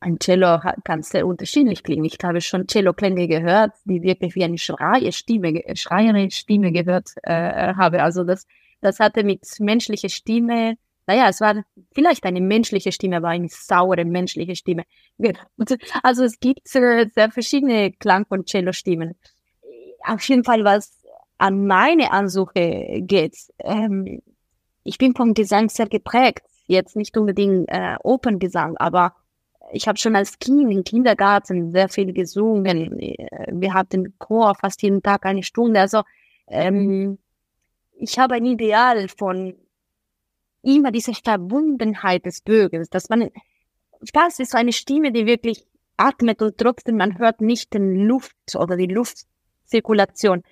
Ein 0.00 0.18
Cello 0.18 0.58
kann 0.84 1.02
sehr 1.02 1.26
unterschiedlich 1.26 1.82
klingen. 1.82 2.06
Ich 2.06 2.16
habe 2.22 2.40
schon 2.40 2.66
Cello-Klänge 2.66 3.28
gehört, 3.28 3.72
die 3.84 4.02
wirklich 4.02 4.34
wie 4.34 4.44
eine 4.44 4.56
Schreierstimme, 4.56 5.62
schreiende 5.74 6.30
Stimme 6.30 6.72
gehört 6.72 7.10
äh, 7.22 7.74
habe. 7.74 8.02
Also 8.02 8.24
das, 8.24 8.46
das 8.80 8.98
hatte 8.98 9.24
mit 9.24 9.44
menschlicher 9.58 10.08
Stimme, 10.08 10.78
naja, 11.06 11.28
es 11.28 11.42
war 11.42 11.64
vielleicht 11.92 12.24
eine 12.24 12.40
menschliche 12.40 12.92
Stimme, 12.92 13.18
aber 13.18 13.28
eine 13.28 13.48
saure 13.50 14.04
menschliche 14.04 14.56
Stimme. 14.56 14.84
Also 16.02 16.24
es 16.24 16.40
gibt 16.40 16.66
sehr, 16.66 17.10
sehr 17.14 17.30
verschiedene 17.30 17.92
Klang- 17.92 18.26
von 18.26 18.46
Cello-Stimmen. 18.46 19.16
Auf 20.04 20.26
jeden 20.28 20.44
Fall, 20.44 20.64
was 20.64 20.96
an 21.36 21.66
meine 21.66 22.10
Ansuche 22.12 23.02
geht, 23.02 23.36
ähm, 23.58 24.22
ich 24.82 24.96
bin 24.96 25.14
vom 25.14 25.34
Gesang 25.34 25.68
sehr 25.68 25.88
geprägt 25.88 26.42
jetzt 26.70 26.96
nicht 26.96 27.16
unbedingt 27.16 27.68
äh, 27.68 27.96
Operngesang, 28.02 28.76
aber 28.76 29.14
ich 29.72 29.86
habe 29.86 29.98
schon 29.98 30.16
als 30.16 30.38
Kind 30.38 30.70
im 30.70 30.84
Kindergarten 30.84 31.72
sehr 31.72 31.88
viel 31.88 32.12
gesungen. 32.12 32.98
Wir 33.52 33.74
hatten 33.74 34.14
Chor 34.18 34.54
fast 34.54 34.82
jeden 34.82 35.02
Tag 35.02 35.26
eine 35.26 35.42
Stunde. 35.42 35.80
Also 35.80 36.02
ähm, 36.48 37.18
ich 37.96 38.18
habe 38.18 38.34
ein 38.34 38.46
Ideal 38.46 39.08
von 39.08 39.54
immer 40.62 40.90
dieser 40.90 41.14
Verbundenheit 41.14 42.26
des 42.26 42.40
Bürgers, 42.40 42.90
dass 42.90 43.08
man, 43.08 43.30
das 44.12 44.38
ist 44.40 44.52
so 44.52 44.58
eine 44.58 44.72
Stimme, 44.72 45.12
die 45.12 45.26
wirklich 45.26 45.64
atmet 45.96 46.42
und 46.42 46.58
trotzdem 46.58 46.96
man 46.96 47.18
hört 47.18 47.40
nicht 47.40 47.74
den 47.74 47.94
Luft 48.06 48.34
oder 48.56 48.76
die 48.76 48.86
Luftzirkulation 48.86 50.42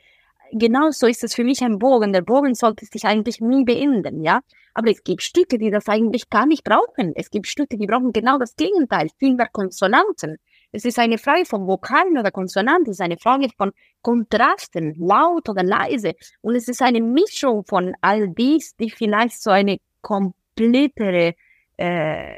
genauso 0.53 1.07
ist 1.07 1.25
es 1.25 1.35
für 1.35 1.45
mich 1.45 1.63
ein 1.63 1.79
Bogen. 1.79 2.13
Der 2.13 2.23
Bogen 2.23 2.55
sollte 2.55 2.87
sich 2.87 3.05
eigentlich 3.05 3.41
nie 3.41 3.65
beenden, 3.65 4.23
ja. 4.23 4.41
Aber 4.75 4.91
es 4.91 5.03
gibt 5.03 5.23
Stücke, 5.23 5.59
die 5.59 5.71
das 5.71 5.89
eigentlich 5.89 6.31
gar 6.31 6.47
nicht 6.47 6.65
brauchen. 6.65 7.13
Es 7.17 7.31
gibt 7.31 7.47
Stücke, 7.47 7.77
die 7.77 7.87
brauchen 7.87 8.13
genau 8.13 8.39
das 8.39 8.55
Gegenteil, 8.57 9.09
viel 9.19 9.35
mehr 9.35 9.49
Konsonanten. 9.51 10.37
Es 10.71 10.85
ist 10.85 10.99
eine 10.99 11.19
Frage 11.19 11.47
von 11.47 11.67
Vokalen 11.67 12.19
oder 12.19 12.31
Konsonanten, 12.31 12.91
es 12.91 12.99
ist 12.99 13.05
eine 13.05 13.17
Frage 13.17 13.49
von 13.57 13.73
Kontrasten, 14.03 14.95
laut 14.99 15.49
oder 15.49 15.65
leise. 15.65 16.13
Und 16.43 16.55
es 16.55 16.69
ist 16.69 16.83
eine 16.83 17.01
Mischung 17.01 17.65
von 17.65 17.95
all 18.03 18.29
dies, 18.29 18.77
die 18.77 18.91
vielleicht 18.91 19.43
so 19.43 19.51
eine 19.51 19.79
komplettere 20.03 21.35
äh, 21.77 22.35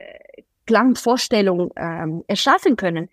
Klangvorstellung 0.66 1.72
ähm, 1.76 2.24
erschaffen 2.28 2.76
können 2.76 3.08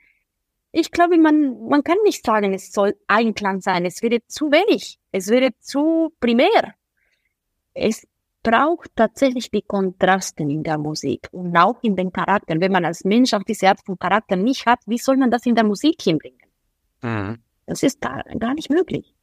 ich 0.80 0.92
glaube, 0.92 1.18
man, 1.18 1.68
man 1.68 1.84
kann 1.84 1.98
nicht 2.04 2.24
sagen, 2.26 2.54
es 2.54 2.72
soll 2.72 2.96
Einklang 3.08 3.62
sein. 3.62 3.86
Es 3.86 4.02
wäre 4.04 4.20
zu 4.28 4.52
wenig. 4.52 5.00
Es 5.12 5.28
wäre 5.28 5.50
zu 5.60 6.14
primär. 6.20 6.76
Es 7.74 8.08
braucht 8.44 8.92
tatsächlich 8.96 9.50
die 9.50 9.64
Kontraste 9.64 10.44
in 10.44 10.64
der 10.64 10.78
Musik 10.78 11.28
und 11.32 11.56
auch 11.58 11.82
in 11.82 11.96
den 11.96 12.14
Charakteren. 12.14 12.62
Wenn 12.62 12.72
man 12.72 12.86
als 12.86 13.04
Mensch 13.04 13.34
auch 13.34 13.44
diese 13.44 13.70
Art 13.70 13.80
von 13.86 13.98
Charakter 13.98 14.36
nicht 14.36 14.66
hat, 14.66 14.80
wie 14.86 15.00
soll 15.00 15.18
man 15.18 15.32
das 15.32 15.46
in 15.46 15.56
der 15.56 15.64
Musik 15.64 16.02
hinbringen? 16.02 16.40
Mhm. 17.02 17.40
Das 17.66 17.82
ist 17.82 18.00
gar, 18.00 18.24
gar 18.40 18.54
nicht 18.54 18.70
möglich. 18.70 19.14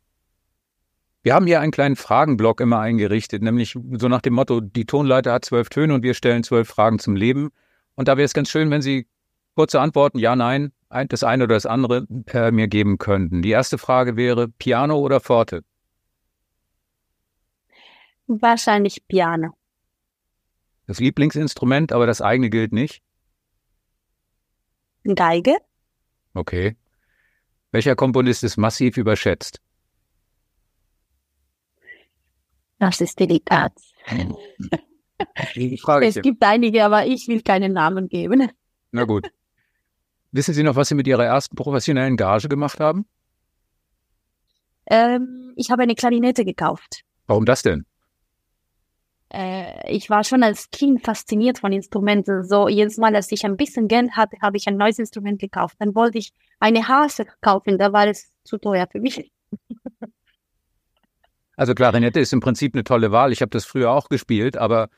Wir 1.22 1.34
haben 1.34 1.46
hier 1.46 1.60
einen 1.60 1.72
kleinen 1.72 1.96
Fragenblock 1.96 2.60
immer 2.60 2.80
eingerichtet, 2.80 3.42
nämlich 3.42 3.78
so 3.92 4.08
nach 4.08 4.20
dem 4.20 4.34
Motto, 4.34 4.60
die 4.60 4.84
Tonleiter 4.84 5.32
hat 5.32 5.44
zwölf 5.46 5.70
Töne 5.70 5.94
und 5.94 6.02
wir 6.02 6.14
stellen 6.14 6.42
zwölf 6.42 6.68
Fragen 6.68 6.98
zum 6.98 7.16
Leben. 7.16 7.50
Und 7.94 8.08
da 8.08 8.18
wäre 8.18 8.26
es 8.26 8.34
ganz 8.34 8.50
schön, 8.50 8.70
wenn 8.70 8.82
Sie 8.82 9.06
kurze 9.54 9.80
Antworten, 9.80 10.18
ja, 10.18 10.36
nein, 10.36 10.72
das 11.02 11.24
eine 11.24 11.44
oder 11.44 11.54
das 11.54 11.66
andere 11.66 12.06
äh, 12.28 12.50
mir 12.50 12.68
geben 12.68 12.98
könnten. 12.98 13.42
Die 13.42 13.50
erste 13.50 13.78
Frage 13.78 14.16
wäre 14.16 14.48
Piano 14.48 14.98
oder 14.98 15.20
Forte? 15.20 15.64
Wahrscheinlich 18.26 19.06
Piano. 19.06 19.54
Das 20.86 21.00
Lieblingsinstrument, 21.00 21.92
aber 21.92 22.06
das 22.06 22.20
eigene 22.20 22.50
gilt 22.50 22.72
nicht? 22.72 23.02
Geige. 25.04 25.56
Okay. 26.34 26.76
Welcher 27.72 27.96
Komponist 27.96 28.44
ist 28.44 28.56
massiv 28.56 28.96
überschätzt? 28.96 29.60
Das 32.78 33.00
ist 33.00 33.18
delikat. 33.18 33.72
es 36.02 36.22
gibt 36.22 36.42
einige, 36.42 36.84
aber 36.84 37.06
ich 37.06 37.28
will 37.28 37.42
keinen 37.42 37.72
Namen 37.72 38.08
geben. 38.08 38.48
Na 38.92 39.04
gut. 39.04 39.30
Wissen 40.34 40.52
Sie 40.52 40.64
noch, 40.64 40.74
was 40.74 40.88
Sie 40.88 40.96
mit 40.96 41.06
Ihrer 41.06 41.24
ersten 41.24 41.54
professionellen 41.54 42.16
Gage 42.16 42.48
gemacht 42.48 42.80
haben? 42.80 43.06
Ähm, 44.90 45.52
ich 45.54 45.70
habe 45.70 45.84
eine 45.84 45.94
Klarinette 45.94 46.44
gekauft. 46.44 47.04
Warum 47.28 47.44
das 47.44 47.62
denn? 47.62 47.86
Äh, 49.32 49.92
ich 49.92 50.10
war 50.10 50.24
schon 50.24 50.42
als 50.42 50.72
Kind 50.72 51.04
fasziniert 51.04 51.60
von 51.60 51.72
Instrumenten. 51.72 52.42
So 52.42 52.68
jedes 52.68 52.96
Mal, 52.96 53.14
als 53.14 53.30
ich 53.30 53.44
ein 53.44 53.56
bisschen 53.56 53.86
Geld 53.86 54.10
hatte, 54.16 54.36
habe 54.42 54.56
ich 54.56 54.66
ein 54.66 54.76
neues 54.76 54.98
Instrument 54.98 55.40
gekauft. 55.40 55.76
Dann 55.78 55.94
wollte 55.94 56.18
ich 56.18 56.32
eine 56.58 56.88
Hase 56.88 57.26
kaufen, 57.40 57.78
da 57.78 57.92
war 57.92 58.08
es 58.08 58.32
zu 58.42 58.58
teuer 58.58 58.88
für 58.90 58.98
mich. 58.98 59.30
Also 61.56 61.76
Klarinette 61.76 62.18
ist 62.18 62.32
im 62.32 62.40
Prinzip 62.40 62.74
eine 62.74 62.82
tolle 62.82 63.12
Wahl. 63.12 63.30
Ich 63.30 63.40
habe 63.40 63.50
das 63.50 63.64
früher 63.64 63.92
auch 63.92 64.08
gespielt, 64.08 64.56
aber 64.56 64.88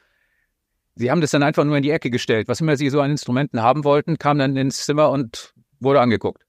Sie 0.97 1.11
haben 1.11 1.21
das 1.21 1.31
dann 1.31 1.43
einfach 1.43 1.65
nur 1.65 1.77
in 1.77 1.83
die 1.83 1.91
Ecke 1.91 2.11
gestellt. 2.11 2.49
Was 2.49 2.63
immer 2.63 2.77
Sie 2.77 2.89
so 2.89 3.03
an 3.03 3.11
Instrumenten 3.11 3.63
haben 3.63 3.85
wollten, 3.85 4.17
kam 4.17 4.39
dann 4.39 4.57
ins 4.57 4.87
Zimmer 4.87 5.11
und 5.11 5.53
wurde 5.79 6.01
angeguckt. 6.01 6.43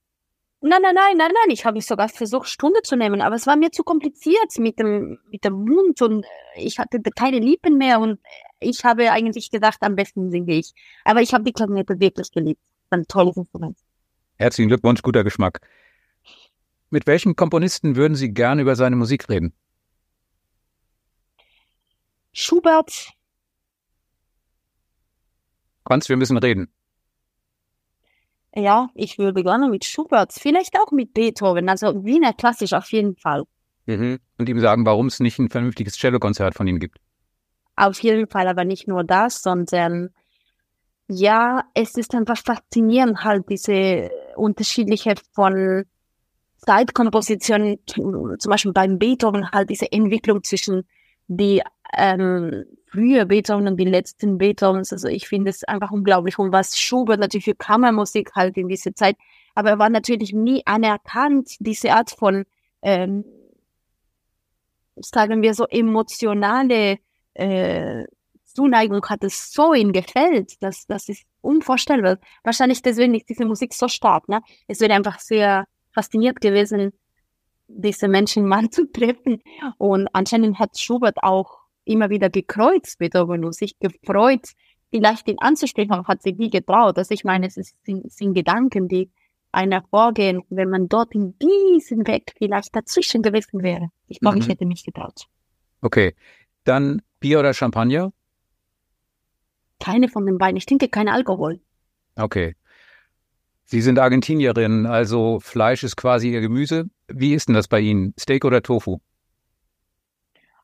Nein, 0.62 0.80
nein, 0.82 0.96
nein, 0.96 1.18
nein, 1.18 1.32
nein. 1.32 1.54
Ich 1.54 1.66
habe 1.66 1.82
sogar 1.82 2.08
versucht, 2.08 2.48
Stunde 2.48 2.82
zu 2.82 2.96
nehmen, 2.96 3.22
aber 3.22 3.36
es 3.36 3.46
war 3.46 3.58
mir 3.58 3.72
zu 3.72 3.84
kompliziert 3.84 4.58
mit 4.58 4.80
dem, 4.80 5.20
mit 5.30 5.44
dem 5.44 5.54
Mund 5.54 6.02
und 6.02 6.26
ich 6.56 6.80
hatte 6.80 7.00
keine 7.16 7.40
Lippen 7.40 7.78
mehr 7.78 8.00
und 8.00 8.20
ich 8.60 8.84
habe 8.86 9.12
eigentlich 9.12 9.52
gedacht, 9.52 9.78
am 9.82 9.96
besten 9.96 10.32
singe 10.32 10.54
ich. 10.54 10.74
Aber 11.04 11.22
ich 11.22 11.34
habe 11.34 11.44
die 11.44 11.52
Klarinette 11.52 12.00
wirklich 12.00 12.32
geliebt. 12.32 12.62
Ein 12.90 13.06
tolles 13.06 13.36
Instrument. 13.36 13.78
Herzlichen 14.38 14.70
Glückwunsch, 14.70 15.02
guter 15.02 15.26
Geschmack. 15.26 15.60
Mit 16.90 17.06
welchem 17.06 17.36
Komponisten 17.36 17.98
würden 17.98 18.16
Sie 18.16 18.34
gerne 18.34 18.62
über 18.62 18.78
seine 18.78 18.96
Musik 18.96 19.28
reden? 19.28 19.54
Schubert. 22.32 23.17
Franz, 25.88 26.10
wir 26.10 26.18
müssen 26.18 26.38
reden. 26.38 26.68
Ja, 28.54 28.90
ich 28.94 29.18
würde 29.18 29.42
gerne 29.44 29.70
mit 29.70 29.86
Schubert, 29.86 30.34
vielleicht 30.34 30.78
auch 30.80 30.92
mit 30.92 31.14
Beethoven, 31.14 31.70
also 31.70 32.04
Wiener 32.04 32.34
Klassisch 32.34 32.74
auf 32.74 32.92
jeden 32.92 33.16
Fall. 33.16 33.44
Mhm. 33.86 34.20
Und 34.38 34.50
ihm 34.50 34.60
sagen, 34.60 34.86
warum 34.86 35.08
es 35.08 35.22
nicht 35.22 35.40
ein 35.40 35.50
vernünftiges 35.50 35.98
Cellokonzert 35.98 36.56
von 36.56 36.68
ihm 36.68 36.80
gibt. 36.80 36.98
Auf 37.78 38.00
jeden 38.02 38.28
Fall, 38.28 38.48
aber 38.48 38.66
nicht 38.66 38.88
nur 38.88 39.04
das, 39.04 39.42
sondern 39.42 40.10
ja, 41.08 41.64
es 41.74 41.96
ist 41.96 42.14
einfach 42.14 42.38
faszinierend, 42.38 43.24
halt 43.24 43.46
diese 43.50 44.10
unterschiedliche 44.36 45.16
von 45.32 45.86
Zeitkomposition, 46.58 47.78
zum 47.86 48.50
Beispiel 48.50 48.74
beim 48.74 49.00
Beethoven, 49.00 49.52
halt 49.52 49.70
diese 49.70 49.90
Entwicklung 49.90 50.44
zwischen 50.44 50.84
die 51.28 51.62
ähm, 51.94 52.66
frühe 52.90 53.26
Beethoven 53.26 53.68
und 53.68 53.78
die 53.78 53.86
letzten 53.86 54.38
Beethovens. 54.38 54.92
Also 54.92 55.08
ich 55.08 55.28
finde 55.28 55.50
es 55.50 55.64
einfach 55.64 55.92
unglaublich. 55.92 56.40
Und 56.40 56.52
was 56.52 56.78
Schubert 56.78 57.20
natürlich 57.20 57.46
für 57.46 57.56
Kammermusik 57.56 58.32
halt 58.36 58.58
in 58.58 58.68
dieser 58.68 58.94
Zeit, 58.96 59.18
aber 59.56 59.72
er 59.72 59.80
war 59.80 59.90
natürlich 59.90 60.34
nie 60.34 60.66
anerkannt, 60.66 61.56
diese 61.60 61.94
Art 61.94 62.12
von, 62.12 62.46
ähm, 62.82 63.26
sagen 64.96 65.42
wir 65.42 65.54
so, 65.54 65.66
emotionale 65.68 67.00
äh, 67.34 68.06
Zuneigung 68.46 69.06
hat 69.06 69.24
es 69.24 69.52
so 69.52 69.74
ihm 69.74 69.92
gefällt, 69.92 70.62
dass 70.64 70.88
das 70.88 71.10
ist 71.10 71.24
unvorstellbar. 71.42 72.18
Wahrscheinlich 72.44 72.82
deswegen 72.82 73.14
ist 73.14 73.30
diese 73.30 73.46
Musik 73.46 73.74
so 73.74 73.88
stark. 73.88 74.28
Ne? 74.30 74.42
Es 74.68 74.80
wäre 74.80 74.94
einfach 74.94 75.20
sehr 75.20 75.66
fasziniert 75.92 76.42
gewesen, 76.42 76.94
diese 77.68 78.08
Menschen 78.08 78.48
mal 78.48 78.70
zu 78.72 78.92
treffen. 78.92 79.42
Und 79.78 80.08
anscheinend 80.14 80.60
hat 80.60 80.80
Schubert 80.80 81.18
auch 81.24 81.60
immer 81.86 82.10
wieder 82.10 82.30
gekreuzt 82.30 83.00
mit 83.00 83.16
und 83.16 83.56
sich 83.56 83.80
gefreut, 83.80 84.50
vielleicht 84.90 85.28
ihn 85.28 85.40
anzusprechen, 85.40 85.92
aber 85.92 86.08
hat 86.08 86.22
sich 86.22 86.38
nie 86.38 86.50
getraut. 86.50 86.98
Also 86.98 87.14
ich 87.14 87.24
meine, 87.24 87.48
es 87.48 87.56
sind, 87.84 88.12
sind 88.12 88.34
Gedanken, 88.34 88.88
die 88.88 89.10
einer 89.52 89.82
vorgehen, 89.90 90.44
wenn 90.50 90.70
man 90.70 90.90
dort 90.90 91.16
in 91.16 91.36
diesem 91.40 92.06
Weg 92.08 92.34
vielleicht 92.38 92.76
dazwischen 92.76 93.22
gewesen 93.22 93.64
wäre. 93.64 93.90
Ich 94.08 94.20
glaube, 94.20 94.36
mhm. 94.36 94.42
ich 94.44 94.50
hätte 94.50 94.66
mich 94.66 94.84
getraut. 94.84 95.28
Okay, 95.82 96.16
dann 96.64 97.02
Bier 97.20 97.40
oder 97.40 97.54
Champagner? 97.54 98.12
Keine 99.80 100.10
von 100.10 100.26
den 100.26 100.38
beiden. 100.38 100.58
Ich 100.58 100.66
trinke 100.66 100.90
keinen 100.90 101.10
Alkohol. 101.10 101.60
Okay. 102.16 102.56
Sie 103.66 103.82
sind 103.82 104.00
Argentinierin, 104.00 104.86
also 104.86 105.40
Fleisch 105.40 105.84
ist 105.84 105.98
quasi 105.98 106.32
Ihr 106.32 106.42
Gemüse. 106.42 106.90
Wie 107.08 107.34
ist 107.34 107.48
denn 107.48 107.56
das 107.56 107.68
bei 107.68 107.80
Ihnen? 107.80 108.14
Steak 108.20 108.46
oder 108.46 108.62
Tofu? 108.62 109.00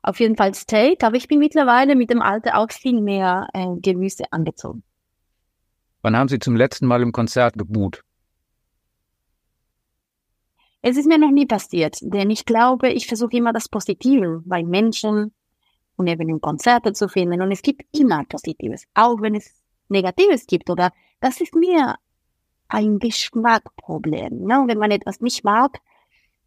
Auf 0.01 0.19
jeden 0.19 0.35
Fall 0.35 0.53
Steak, 0.53 1.03
aber 1.03 1.15
ich 1.15 1.27
bin 1.27 1.39
mittlerweile 1.39 1.95
mit 1.95 2.09
dem 2.09 2.21
Alter 2.21 2.57
auch 2.57 2.71
viel 2.71 3.01
mehr 3.01 3.47
äh, 3.53 3.67
Gemüse 3.81 4.25
angezogen. 4.31 4.83
Wann 6.01 6.17
haben 6.17 6.27
Sie 6.27 6.39
zum 6.39 6.57
letzten 6.57 6.85
Mal 6.85 7.01
im 7.01 7.13
Konzert 7.13 7.57
geboot? 7.57 8.03
Es 10.81 10.97
ist 10.97 11.07
mir 11.07 11.17
noch 11.17 11.31
nie 11.31 11.45
passiert, 11.45 11.97
denn 12.01 12.29
ich 12.29 12.45
glaube, 12.45 12.89
ich 12.89 13.07
versuche 13.07 13.37
immer 13.37 13.53
das 13.53 13.69
Positive 13.69 14.41
bei 14.45 14.63
Menschen 14.63 15.33
und 15.95 16.07
eben 16.07 16.27
in 16.27 16.41
Konzerten 16.41 16.93
zu 16.93 17.07
finden. 17.07 17.41
Und 17.41 17.53
es 17.53 17.61
gibt 17.61 17.83
immer 17.97 18.25
Positives, 18.25 18.83
auch 18.93 19.21
wenn 19.21 19.35
es 19.35 19.63
Negatives 19.87 20.45
gibt. 20.45 20.69
Oder 20.69 20.91
das 21.21 21.39
ist 21.39 21.55
mir 21.55 21.95
ein 22.67 22.99
Geschmackproblem. 22.99 24.43
Ne? 24.43 24.63
Wenn 24.67 24.77
man 24.77 24.91
etwas 24.91 25.21
nicht 25.21 25.45
mag, 25.45 25.79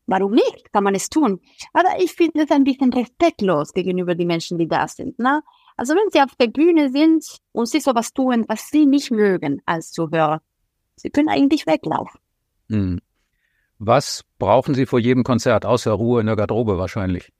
warum 0.06 0.32
nicht? 0.32 0.72
Kann 0.72 0.84
man 0.84 0.94
es 0.94 1.08
tun. 1.08 1.40
Aber 1.72 1.88
ich 1.98 2.12
finde 2.12 2.42
es 2.44 2.50
ein 2.50 2.64
bisschen 2.64 2.92
respektlos 2.92 3.72
gegenüber 3.72 4.14
den 4.14 4.26
Menschen, 4.26 4.58
die 4.58 4.68
da 4.68 4.88
sind. 4.88 5.18
Ne? 5.18 5.42
Also 5.76 5.94
wenn 5.94 6.10
sie 6.10 6.20
auf 6.20 6.34
der 6.36 6.48
Bühne 6.48 6.90
sind 6.90 7.24
und 7.52 7.68
sie 7.68 7.80
sowas 7.80 8.12
tun, 8.12 8.44
was 8.48 8.68
sie 8.68 8.86
nicht 8.86 9.10
mögen 9.10 9.62
als 9.66 9.92
Zuhörer, 9.92 10.40
sie 10.96 11.10
können 11.10 11.28
eigentlich 11.28 11.66
weglaufen. 11.66 12.20
Hm. 12.68 13.00
Was 13.78 14.24
brauchen 14.38 14.74
Sie 14.74 14.86
vor 14.86 14.98
jedem 14.98 15.22
Konzert, 15.22 15.66
außer 15.66 15.92
Ruhe 15.92 16.20
in 16.20 16.26
der 16.26 16.36
Garderobe 16.36 16.78
wahrscheinlich? 16.78 17.30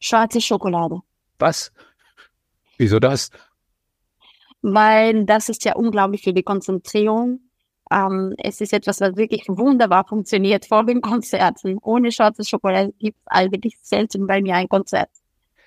Schwarze 0.00 0.40
Schokolade. 0.40 1.00
Was? 1.38 1.72
Wieso 2.78 2.98
das? 2.98 3.30
weil 4.62 5.24
das 5.26 5.48
ist 5.48 5.64
ja 5.64 5.74
unglaublich 5.74 6.22
für 6.22 6.32
die 6.32 6.44
Konzentrierung. 6.44 7.40
Ähm, 7.92 8.34
es 8.38 8.60
ist 8.60 8.72
etwas, 8.72 9.00
was 9.00 9.16
wirklich 9.16 9.44
wunderbar 9.48 10.06
funktioniert 10.06 10.64
vor 10.64 10.84
den 10.84 11.00
Konzerten. 11.02 11.78
Ohne 11.82 12.10
schwarze 12.10 12.44
Schokolade 12.44 12.92
gibt 12.98 13.18
es 13.18 13.26
eigentlich 13.26 13.76
selten 13.82 14.26
bei 14.26 14.40
mir 14.40 14.54
ein 14.54 14.68
Konzert. 14.68 15.10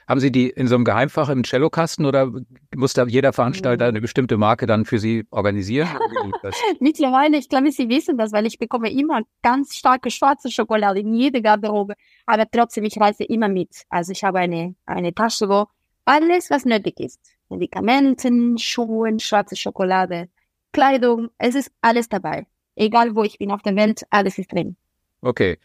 Haben 0.08 0.20
Sie 0.20 0.32
die 0.32 0.50
in 0.50 0.68
so 0.68 0.76
einem 0.76 0.86
Geheimfach 0.86 1.30
im 1.30 1.44
Cellokasten 1.44 2.06
oder 2.06 2.32
muss 2.76 2.94
da 2.94 3.06
jeder 3.06 3.34
Veranstalter 3.34 3.86
eine 3.86 4.02
bestimmte 4.02 4.38
Marke 4.38 4.68
dann 4.68 4.86
für 4.86 5.00
Sie 5.00 5.26
organisieren? 5.32 5.90
Mittlerweile, 6.80 7.38
ich 7.38 7.50
glaube, 7.50 7.72
Sie 7.72 7.90
wissen 7.90 8.18
das, 8.18 8.32
weil 8.32 8.46
ich 8.46 8.60
bekomme 8.60 8.92
immer 8.92 9.22
ganz 9.42 9.76
starke 9.76 10.12
schwarze 10.12 10.52
Schokolade 10.52 11.00
in 11.00 11.14
jede 11.14 11.42
Garderobe. 11.42 11.96
Aber 12.28 12.46
trotzdem, 12.50 12.84
ich 12.84 13.00
reise 13.00 13.24
immer 13.24 13.48
mit. 13.48 13.84
Also 13.90 14.12
ich 14.12 14.24
habe 14.24 14.40
eine, 14.40 14.76
eine 14.86 15.14
Tasche, 15.14 15.50
wo 15.50 15.66
alles, 16.06 16.52
was 16.52 16.66
nötig 16.66 17.00
ist. 17.00 17.20
Medikamenten, 17.50 18.60
Schuhe, 18.60 19.20
schwarze 19.20 19.56
Schokolade, 19.56 20.30
Kleidung, 20.76 21.30
es 21.38 21.56
ist 21.56 21.72
alles 21.80 22.10
dabei. 22.10 22.48
Egal 22.76 23.16
wo 23.16 23.24
ich 23.24 23.38
bin 23.38 23.50
auf 23.50 23.62
der 23.62 23.78
Welt, 23.78 24.06
alles 24.10 24.38
ist 24.38 24.52
drin. 24.52 24.76
Okay. 25.22 25.58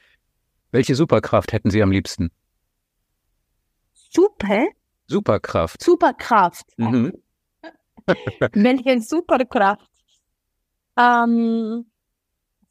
Welche 0.71 0.95
Superkraft 0.95 1.53
hätten 1.53 1.69
Sie 1.69 1.83
am 1.83 1.91
liebsten? 1.91 2.31
Super? 3.93 4.69
Superkraft. 5.09 5.83
Superkraft. 5.83 6.65
Mhm. 6.77 7.13
Welche 8.53 9.01
Superkraft? 9.01 9.91
Ähm, 10.97 11.87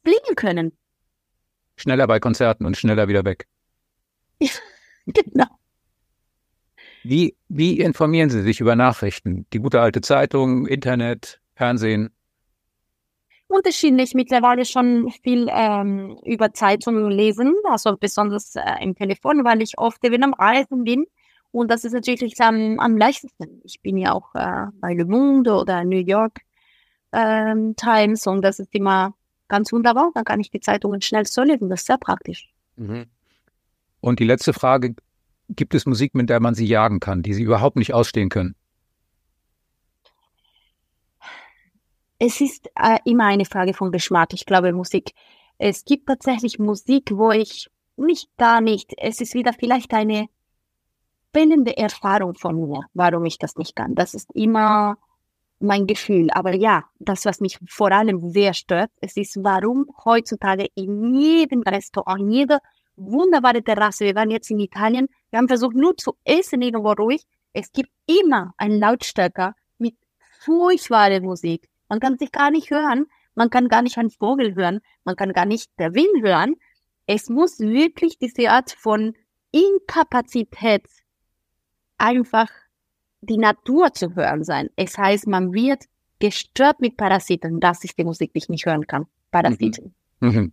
fliegen 0.02 0.34
können. 0.34 0.72
Schneller 1.76 2.06
bei 2.06 2.20
Konzerten 2.20 2.64
und 2.64 2.78
schneller 2.78 3.06
wieder 3.06 3.26
weg. 3.26 3.48
genau. 5.06 5.58
Wie, 7.02 7.36
wie 7.48 7.80
informieren 7.80 8.30
Sie 8.30 8.40
sich 8.40 8.60
über 8.60 8.76
Nachrichten? 8.76 9.44
Die 9.52 9.58
gute 9.58 9.82
alte 9.82 10.00
Zeitung, 10.00 10.66
Internet, 10.66 11.42
Fernsehen? 11.54 12.14
Unterschiedlich, 13.50 14.14
mittlerweile 14.14 14.64
schon 14.64 15.10
viel 15.24 15.48
ähm, 15.50 16.16
über 16.24 16.52
Zeitungen 16.52 17.10
lesen, 17.10 17.52
also 17.64 17.96
besonders 17.96 18.54
äh, 18.54 18.62
im 18.80 18.94
Telefon, 18.94 19.44
weil 19.44 19.60
ich 19.60 19.76
oft 19.76 20.04
eben 20.04 20.22
am 20.22 20.34
Reisen 20.34 20.84
bin. 20.84 21.06
Und 21.50 21.68
das 21.68 21.84
ist 21.84 21.92
natürlich 21.92 22.40
am, 22.40 22.78
am 22.78 22.96
leichtesten. 22.96 23.60
Ich 23.64 23.80
bin 23.80 23.96
ja 23.96 24.12
auch 24.12 24.32
äh, 24.36 24.66
bei 24.80 24.94
Le 24.94 25.04
Monde 25.04 25.52
oder 25.54 25.84
New 25.84 25.98
York 25.98 26.38
ähm, 27.10 27.74
Times 27.74 28.28
und 28.28 28.42
das 28.42 28.60
ist 28.60 28.72
immer 28.72 29.14
ganz 29.48 29.72
wunderbar. 29.72 30.12
Dann 30.14 30.24
kann 30.24 30.38
ich 30.38 30.52
die 30.52 30.60
Zeitungen 30.60 31.02
schnell 31.02 31.26
so 31.26 31.42
lesen. 31.42 31.68
Das 31.68 31.80
ist 31.80 31.86
sehr 31.88 31.98
praktisch. 31.98 32.48
Mhm. 32.76 33.06
Und 34.00 34.20
die 34.20 34.26
letzte 34.26 34.52
Frage, 34.52 34.94
gibt 35.48 35.74
es 35.74 35.86
Musik, 35.86 36.14
mit 36.14 36.30
der 36.30 36.38
man 36.38 36.54
sie 36.54 36.66
jagen 36.66 37.00
kann, 37.00 37.22
die 37.22 37.34
sie 37.34 37.42
überhaupt 37.42 37.74
nicht 37.74 37.94
ausstehen 37.94 38.28
können? 38.28 38.54
Es 42.22 42.42
ist 42.42 42.70
äh, 42.76 42.98
immer 43.06 43.24
eine 43.24 43.46
Frage 43.46 43.72
von 43.72 43.90
Geschmack. 43.90 44.34
Ich 44.34 44.44
glaube, 44.44 44.74
Musik. 44.74 45.12
Es 45.56 45.86
gibt 45.86 46.06
tatsächlich 46.06 46.58
Musik, 46.58 47.10
wo 47.14 47.30
ich 47.30 47.70
nicht 47.96 48.28
gar 48.36 48.60
nicht. 48.60 48.92
Es 48.98 49.22
ist 49.22 49.32
wieder 49.32 49.54
vielleicht 49.54 49.94
eine 49.94 50.28
spannende 51.30 51.74
Erfahrung 51.78 52.34
von 52.34 52.60
mir, 52.60 52.82
warum 52.92 53.24
ich 53.24 53.38
das 53.38 53.56
nicht 53.56 53.74
kann. 53.74 53.94
Das 53.94 54.12
ist 54.12 54.30
immer 54.34 54.98
mein 55.60 55.86
Gefühl. 55.86 56.28
Aber 56.32 56.54
ja, 56.54 56.84
das, 56.98 57.24
was 57.24 57.40
mich 57.40 57.58
vor 57.66 57.90
allem 57.90 58.30
sehr 58.30 58.52
stört, 58.52 58.90
es 59.00 59.16
ist, 59.16 59.42
warum 59.42 59.86
heutzutage 60.04 60.66
in 60.74 61.14
jedem 61.14 61.62
Restaurant, 61.62 62.20
in 62.20 62.32
jeder 62.32 62.58
wunderbare 62.96 63.62
Terrasse. 63.62 64.04
Wir 64.04 64.14
waren 64.14 64.30
jetzt 64.30 64.50
in 64.50 64.60
Italien. 64.60 65.08
Wir 65.30 65.38
haben 65.38 65.48
versucht, 65.48 65.74
nur 65.74 65.96
zu 65.96 66.16
essen, 66.24 66.60
irgendwo 66.60 66.92
ruhig. 66.92 67.22
Es 67.54 67.72
gibt 67.72 67.90
immer 68.06 68.52
einen 68.58 68.78
Lautstärker 68.78 69.54
mit 69.78 69.94
furchtbarer 70.40 71.20
Musik. 71.20 71.70
Man 71.90 72.00
kann 72.00 72.16
sich 72.16 72.32
gar 72.32 72.50
nicht 72.50 72.70
hören. 72.70 73.06
Man 73.34 73.50
kann 73.50 73.68
gar 73.68 73.82
nicht 73.82 73.98
einen 73.98 74.10
Vogel 74.10 74.54
hören. 74.54 74.80
Man 75.04 75.16
kann 75.16 75.32
gar 75.32 75.44
nicht 75.44 75.70
der 75.78 75.92
Wind 75.92 76.22
hören. 76.22 76.54
Es 77.06 77.28
muss 77.28 77.58
wirklich 77.58 78.18
diese 78.18 78.50
Art 78.50 78.70
von 78.70 79.14
Inkapazität 79.50 80.86
einfach 81.98 82.48
die 83.20 83.36
Natur 83.36 83.92
zu 83.92 84.14
hören 84.14 84.44
sein. 84.44 84.70
Es 84.76 84.96
heißt, 84.96 85.26
man 85.26 85.52
wird 85.52 85.84
gestört 86.20 86.80
mit 86.80 86.96
Parasiten. 86.96 87.58
Das 87.60 87.82
ist 87.84 87.98
die 87.98 88.04
Musik, 88.04 88.32
die 88.32 88.38
ich 88.38 88.48
nicht 88.48 88.66
hören 88.66 88.86
kann. 88.86 89.06
Parasiten. 89.32 89.94
Mhm. 90.20 90.52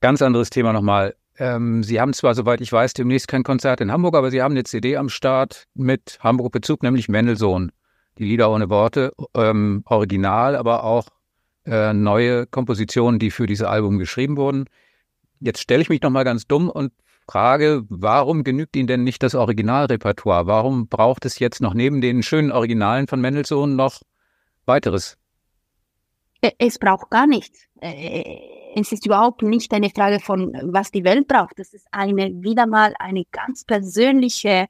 Ganz 0.00 0.22
anderes 0.22 0.50
Thema 0.50 0.72
nochmal. 0.72 1.14
Ähm, 1.38 1.84
Sie 1.84 2.00
haben 2.00 2.12
zwar, 2.12 2.34
soweit 2.34 2.60
ich 2.60 2.72
weiß, 2.72 2.94
demnächst 2.94 3.28
kein 3.28 3.44
Konzert 3.44 3.80
in 3.80 3.92
Hamburg, 3.92 4.16
aber 4.16 4.30
Sie 4.30 4.42
haben 4.42 4.52
eine 4.52 4.64
CD 4.64 4.96
am 4.96 5.08
Start 5.08 5.66
mit 5.74 6.18
Hamburg-Bezug, 6.20 6.82
nämlich 6.82 7.08
Mendelssohn. 7.08 7.70
Die 8.18 8.24
Lieder 8.24 8.50
ohne 8.50 8.68
Worte, 8.68 9.12
ähm, 9.34 9.82
original, 9.86 10.56
aber 10.56 10.84
auch 10.84 11.08
äh, 11.66 11.92
neue 11.92 12.46
Kompositionen, 12.46 13.20
die 13.20 13.30
für 13.30 13.46
dieses 13.46 13.66
Album 13.66 13.98
geschrieben 13.98 14.36
wurden. 14.36 14.64
Jetzt 15.40 15.60
stelle 15.60 15.82
ich 15.82 15.88
mich 15.88 16.02
nochmal 16.02 16.24
ganz 16.24 16.46
dumm 16.46 16.68
und 16.68 16.92
frage, 17.28 17.84
warum 17.88 18.42
genügt 18.42 18.74
Ihnen 18.74 18.88
denn 18.88 19.04
nicht 19.04 19.22
das 19.22 19.34
Originalrepertoire? 19.34 20.46
Warum 20.46 20.88
braucht 20.88 21.26
es 21.26 21.38
jetzt 21.38 21.60
noch 21.60 21.74
neben 21.74 22.00
den 22.00 22.22
schönen 22.22 22.50
Originalen 22.50 23.06
von 23.06 23.20
Mendelssohn 23.20 23.76
noch 23.76 24.00
weiteres? 24.66 25.16
Es 26.58 26.78
braucht 26.78 27.10
gar 27.10 27.26
nichts. 27.26 27.66
Äh, 27.80 28.24
es 28.74 28.92
ist 28.92 29.06
überhaupt 29.06 29.42
nicht 29.42 29.72
eine 29.72 29.90
Frage 29.90 30.20
von, 30.20 30.52
was 30.64 30.90
die 30.90 31.04
Welt 31.04 31.28
braucht. 31.28 31.58
Es 31.58 31.74
ist 31.74 31.86
eine, 31.90 32.30
wieder 32.42 32.66
mal 32.66 32.94
eine 32.98 33.24
ganz 33.30 33.64
persönliche 33.64 34.66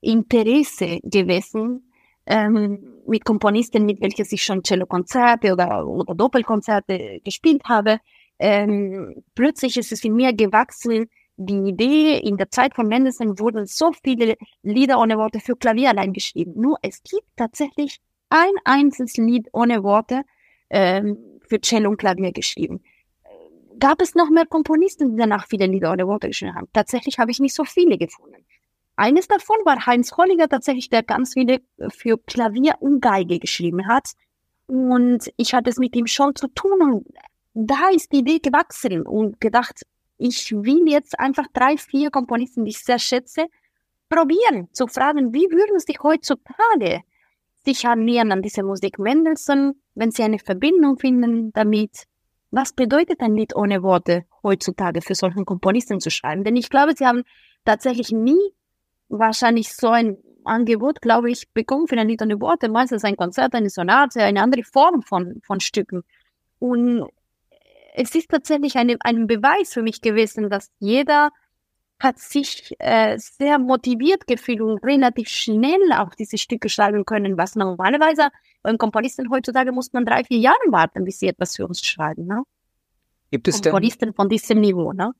Interesse 0.00 1.00
gewesen, 1.02 1.89
ähm, 2.30 3.02
mit 3.06 3.24
Komponisten, 3.24 3.84
mit 3.84 4.00
welchen 4.00 4.24
ich 4.30 4.42
schon 4.42 4.62
Cello-Konzerte 4.62 5.52
oder, 5.52 5.86
oder 5.86 6.14
Doppelkonzerte 6.14 7.20
gespielt 7.24 7.62
habe. 7.64 7.98
Ähm, 8.38 9.22
plötzlich 9.34 9.76
ist 9.76 9.90
es 9.92 10.04
in 10.04 10.14
mir 10.14 10.32
gewachsen, 10.32 11.10
die 11.36 11.70
Idee, 11.70 12.18
in 12.18 12.36
der 12.36 12.50
Zeit 12.50 12.74
von 12.74 12.86
Mendelssohn 12.86 13.38
wurden 13.38 13.66
so 13.66 13.92
viele 14.04 14.36
Lieder 14.62 15.00
ohne 15.00 15.16
Worte 15.16 15.40
für 15.40 15.56
Klavier 15.56 15.88
allein 15.88 16.12
geschrieben. 16.12 16.52
Nur 16.54 16.78
es 16.82 17.02
gibt 17.02 17.26
tatsächlich 17.36 17.98
ein 18.28 18.52
einziges 18.64 19.16
Lied 19.16 19.48
ohne 19.52 19.82
Worte 19.82 20.22
ähm, 20.68 21.18
für 21.48 21.60
Cello 21.60 21.90
und 21.90 21.96
Klavier 21.96 22.32
geschrieben. 22.32 22.82
Gab 23.78 24.02
es 24.02 24.14
noch 24.14 24.28
mehr 24.28 24.46
Komponisten, 24.46 25.12
die 25.12 25.16
danach 25.16 25.46
viele 25.48 25.66
Lieder 25.66 25.90
ohne 25.90 26.06
Worte 26.06 26.28
geschrieben 26.28 26.54
haben? 26.54 26.68
Tatsächlich 26.72 27.18
habe 27.18 27.30
ich 27.30 27.40
nicht 27.40 27.54
so 27.54 27.64
viele 27.64 27.96
gefunden. 27.96 28.44
Eines 29.00 29.28
davon 29.28 29.56
war 29.64 29.86
Heinz 29.86 30.12
Holliger 30.18 30.46
tatsächlich, 30.46 30.90
der 30.90 31.02
ganz 31.02 31.32
viele 31.32 31.62
für 31.88 32.18
Klavier 32.18 32.74
und 32.80 33.00
Geige 33.00 33.38
geschrieben 33.38 33.88
hat. 33.88 34.10
Und 34.66 35.32
ich 35.38 35.54
hatte 35.54 35.70
es 35.70 35.78
mit 35.78 35.96
ihm 35.96 36.06
schon 36.06 36.34
zu 36.36 36.48
tun 36.48 36.82
und 36.82 37.06
da 37.54 37.88
ist 37.94 38.12
die 38.12 38.18
Idee 38.18 38.40
gewachsen 38.40 39.06
und 39.06 39.40
gedacht, 39.40 39.86
ich 40.18 40.52
will 40.52 40.86
jetzt 40.86 41.18
einfach 41.18 41.46
drei, 41.54 41.78
vier 41.78 42.10
Komponisten, 42.10 42.66
die 42.66 42.72
ich 42.72 42.84
sehr 42.84 42.98
schätze, 42.98 43.46
probieren, 44.10 44.68
zu 44.74 44.86
fragen, 44.86 45.32
wie 45.32 45.50
würden 45.50 45.78
sie 45.78 45.96
heutzutage 46.02 47.00
sich 47.64 47.86
annähern 47.86 48.32
an 48.32 48.42
diese 48.42 48.62
Musik 48.62 48.98
Mendelssohn, 48.98 49.80
wenn 49.94 50.10
sie 50.10 50.24
eine 50.24 50.38
Verbindung 50.38 50.98
finden 50.98 51.54
damit. 51.54 52.04
Was 52.50 52.74
bedeutet 52.74 53.22
ein 53.22 53.34
Lied 53.34 53.56
ohne 53.56 53.82
Worte 53.82 54.26
heutzutage 54.42 55.00
für 55.00 55.14
solchen 55.14 55.46
Komponisten 55.46 56.00
zu 56.00 56.10
schreiben? 56.10 56.44
Denn 56.44 56.56
ich 56.56 56.68
glaube, 56.68 56.92
sie 56.94 57.06
haben 57.06 57.22
tatsächlich 57.64 58.12
nie 58.12 58.52
wahrscheinlich 59.10 59.72
so 59.74 59.88
ein 59.88 60.16
Angebot, 60.44 61.02
glaube 61.02 61.30
ich, 61.30 61.50
bekommen 61.52 61.86
für 61.86 61.96
ein 61.96 62.08
Lied 62.08 62.22
ohne 62.22 62.40
Worte. 62.40 62.68
Meistens 62.68 63.04
ein 63.04 63.16
Konzert, 63.16 63.54
eine 63.54 63.68
Sonate, 63.68 64.22
eine 64.22 64.42
andere 64.42 64.62
Form 64.62 65.02
von, 65.02 65.40
von 65.44 65.60
Stücken. 65.60 66.02
Und 66.58 67.06
es 67.94 68.14
ist 68.14 68.30
tatsächlich 68.30 68.76
eine, 68.76 68.96
ein 69.00 69.26
Beweis 69.26 69.72
für 69.72 69.82
mich 69.82 70.00
gewesen, 70.00 70.48
dass 70.48 70.70
jeder 70.78 71.30
hat 71.98 72.18
sich 72.18 72.74
äh, 72.78 73.18
sehr 73.18 73.58
motiviert 73.58 74.26
gefühlt 74.26 74.62
und 74.62 74.82
relativ 74.82 75.28
schnell 75.28 75.92
auch 75.92 76.14
diese 76.14 76.38
Stücke 76.38 76.70
schreiben 76.70 77.04
können, 77.04 77.36
was 77.36 77.56
normalerweise 77.56 78.30
beim 78.62 78.78
Komponisten 78.78 79.30
heutzutage 79.30 79.70
muss 79.70 79.92
man 79.92 80.06
drei, 80.06 80.24
vier 80.24 80.38
Jahre 80.38 80.56
warten, 80.68 81.04
bis 81.04 81.18
sie 81.18 81.28
etwas 81.28 81.56
für 81.56 81.66
uns 81.66 81.84
schreiben. 81.84 82.26
Ne? 82.26 82.42
Gibt 83.30 83.48
es 83.48 83.60
Komponisten 83.60 84.06
denn, 84.06 84.14
von 84.14 84.30
diesem 84.30 84.60
Niveau. 84.60 84.92
Ne? 84.92 85.12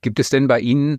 Gibt 0.00 0.18
es 0.18 0.30
denn 0.30 0.48
bei 0.48 0.60
Ihnen 0.60 0.98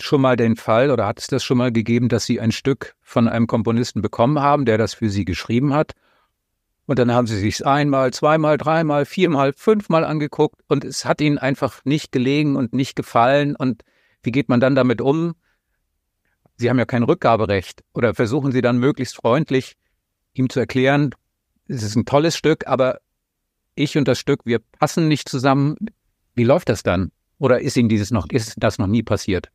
schon 0.00 0.20
mal 0.20 0.36
den 0.36 0.56
Fall 0.56 0.90
oder 0.90 1.06
hat 1.06 1.18
es 1.18 1.26
das 1.26 1.44
schon 1.44 1.58
mal 1.58 1.72
gegeben, 1.72 2.08
dass 2.08 2.26
Sie 2.26 2.40
ein 2.40 2.52
Stück 2.52 2.94
von 3.00 3.28
einem 3.28 3.46
Komponisten 3.46 4.02
bekommen 4.02 4.40
haben, 4.40 4.64
der 4.64 4.78
das 4.78 4.94
für 4.94 5.10
Sie 5.10 5.24
geschrieben 5.24 5.74
hat 5.74 5.92
und 6.86 7.00
dann 7.00 7.12
haben 7.12 7.26
sie 7.26 7.38
sich 7.38 7.66
einmal, 7.66 8.12
zweimal, 8.12 8.58
dreimal, 8.58 9.04
viermal, 9.04 9.52
fünfmal 9.52 10.04
angeguckt 10.04 10.60
und 10.68 10.84
es 10.84 11.04
hat 11.04 11.20
ihnen 11.20 11.36
einfach 11.36 11.84
nicht 11.84 12.12
gelegen 12.12 12.54
und 12.54 12.72
nicht 12.72 12.94
gefallen. 12.94 13.56
Und 13.56 13.82
wie 14.22 14.30
geht 14.30 14.48
man 14.48 14.60
dann 14.60 14.76
damit 14.76 15.00
um? 15.00 15.34
Sie 16.56 16.70
haben 16.70 16.78
ja 16.78 16.86
kein 16.86 17.02
Rückgaberecht 17.02 17.82
oder 17.92 18.14
versuchen 18.14 18.52
Sie 18.52 18.62
dann 18.62 18.78
möglichst 18.78 19.16
freundlich 19.16 19.76
ihm 20.32 20.48
zu 20.48 20.60
erklären, 20.60 21.10
es 21.66 21.82
ist 21.82 21.96
ein 21.96 22.04
tolles 22.04 22.36
Stück, 22.36 22.68
aber 22.68 23.00
ich 23.74 23.98
und 23.98 24.06
das 24.06 24.20
Stück, 24.20 24.40
wir 24.44 24.60
passen 24.60 25.08
nicht 25.08 25.28
zusammen. 25.28 25.76
Wie 26.34 26.44
läuft 26.44 26.68
das 26.68 26.84
dann? 26.84 27.10
Oder 27.38 27.60
ist 27.60 27.76
Ihnen 27.76 27.88
dieses 27.88 28.12
noch, 28.12 28.28
ist 28.30 28.54
das 28.58 28.78
noch 28.78 28.86
nie 28.86 29.02
passiert? 29.02 29.50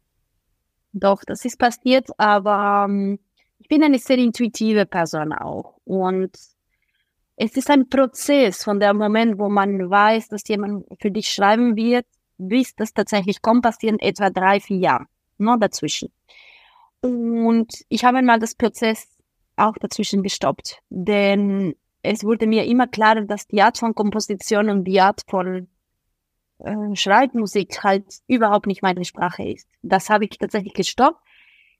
Doch, 0.93 1.23
das 1.25 1.45
ist 1.45 1.57
passiert, 1.57 2.09
aber 2.17 2.85
ähm, 2.89 3.19
ich 3.59 3.67
bin 3.67 3.83
eine 3.83 3.99
sehr 3.99 4.17
intuitive 4.17 4.85
Person 4.85 5.31
auch. 5.33 5.77
Und 5.85 6.37
es 7.35 7.55
ist 7.55 7.69
ein 7.69 7.89
Prozess 7.89 8.63
von 8.63 8.79
dem 8.79 8.97
Moment, 8.97 9.39
wo 9.39 9.49
man 9.49 9.89
weiß, 9.89 10.27
dass 10.29 10.47
jemand 10.47 10.85
für 10.99 11.11
dich 11.11 11.27
schreiben 11.27 11.75
wird, 11.75 12.05
bis 12.37 12.75
das 12.75 12.93
tatsächlich 12.93 13.41
kommt, 13.41 13.63
passieren 13.63 13.99
etwa 13.99 14.29
drei, 14.29 14.59
vier 14.59 14.77
Jahre, 14.77 15.05
nur 15.37 15.57
dazwischen. 15.57 16.11
Und 17.01 17.73
ich 17.89 18.03
habe 18.03 18.21
mal 18.21 18.39
das 18.39 18.55
Prozess 18.55 19.07
auch 19.55 19.77
dazwischen 19.79 20.23
gestoppt, 20.23 20.79
denn 20.89 21.75
es 22.03 22.23
wurde 22.23 22.47
mir 22.47 22.65
immer 22.65 22.87
klarer, 22.87 23.21
dass 23.21 23.47
die 23.47 23.61
Art 23.61 23.77
von 23.77 23.95
Komposition 23.95 24.69
und 24.69 24.83
die 24.85 24.99
Art 24.99 25.21
von 25.27 25.67
äh, 26.63 26.95
Schreibmusik 26.95 27.83
halt 27.83 28.05
überhaupt 28.27 28.67
nicht 28.67 28.81
meine 28.81 29.05
Sprache 29.05 29.43
ist. 29.43 29.67
Das 29.81 30.09
habe 30.09 30.25
ich 30.25 30.37
tatsächlich 30.37 30.73
gestoppt 30.73 31.21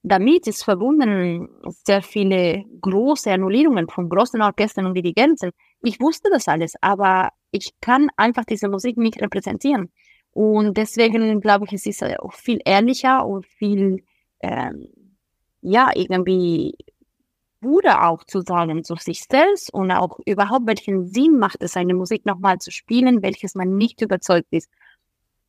damit 0.04 0.48
ist 0.48 0.64
verbunden 0.64 1.48
sehr 1.86 2.02
viele 2.02 2.66
große 2.82 3.32
Annullierungen 3.32 3.88
von 3.88 4.10
großen 4.10 4.42
Orchestern 4.42 4.88
und 4.88 4.96
Dirigenten. 4.96 5.52
Ich 5.84 6.00
wusste 6.00 6.30
das 6.32 6.48
alles, 6.48 6.74
aber 6.82 7.30
ich 7.52 7.74
kann 7.82 8.10
einfach 8.18 8.46
diese 8.46 8.68
Musik 8.68 8.98
nicht 8.98 9.22
repräsentieren. 9.22 9.92
Und 10.32 10.78
deswegen 10.78 11.40
glaube 11.42 11.66
ich, 11.66 11.74
es 11.74 11.86
ist 11.86 12.04
auch 12.04 12.34
viel 12.34 12.60
ehrlicher 12.66 13.26
und 13.26 13.46
viel, 13.46 14.04
ähm, 14.42 14.88
ja, 15.62 15.92
irgendwie 15.94 16.76
Bruder 17.62 18.08
auch 18.08 18.24
zu 18.26 18.42
sagen 18.42 18.84
zu 18.84 18.96
sich 18.96 19.24
selbst 19.24 19.74
und 19.74 19.92
auch 19.92 20.20
überhaupt, 20.26 20.68
welchen 20.68 21.08
Sinn 21.08 21.38
macht 21.40 21.62
es, 21.62 21.78
eine 21.78 21.94
Musik 21.94 22.26
nochmal 22.26 22.58
zu 22.58 22.72
spielen, 22.72 23.22
welches 23.22 23.56
man 23.56 23.78
nicht 23.78 24.02
überzeugt 24.02 24.48
ist. 24.52 24.70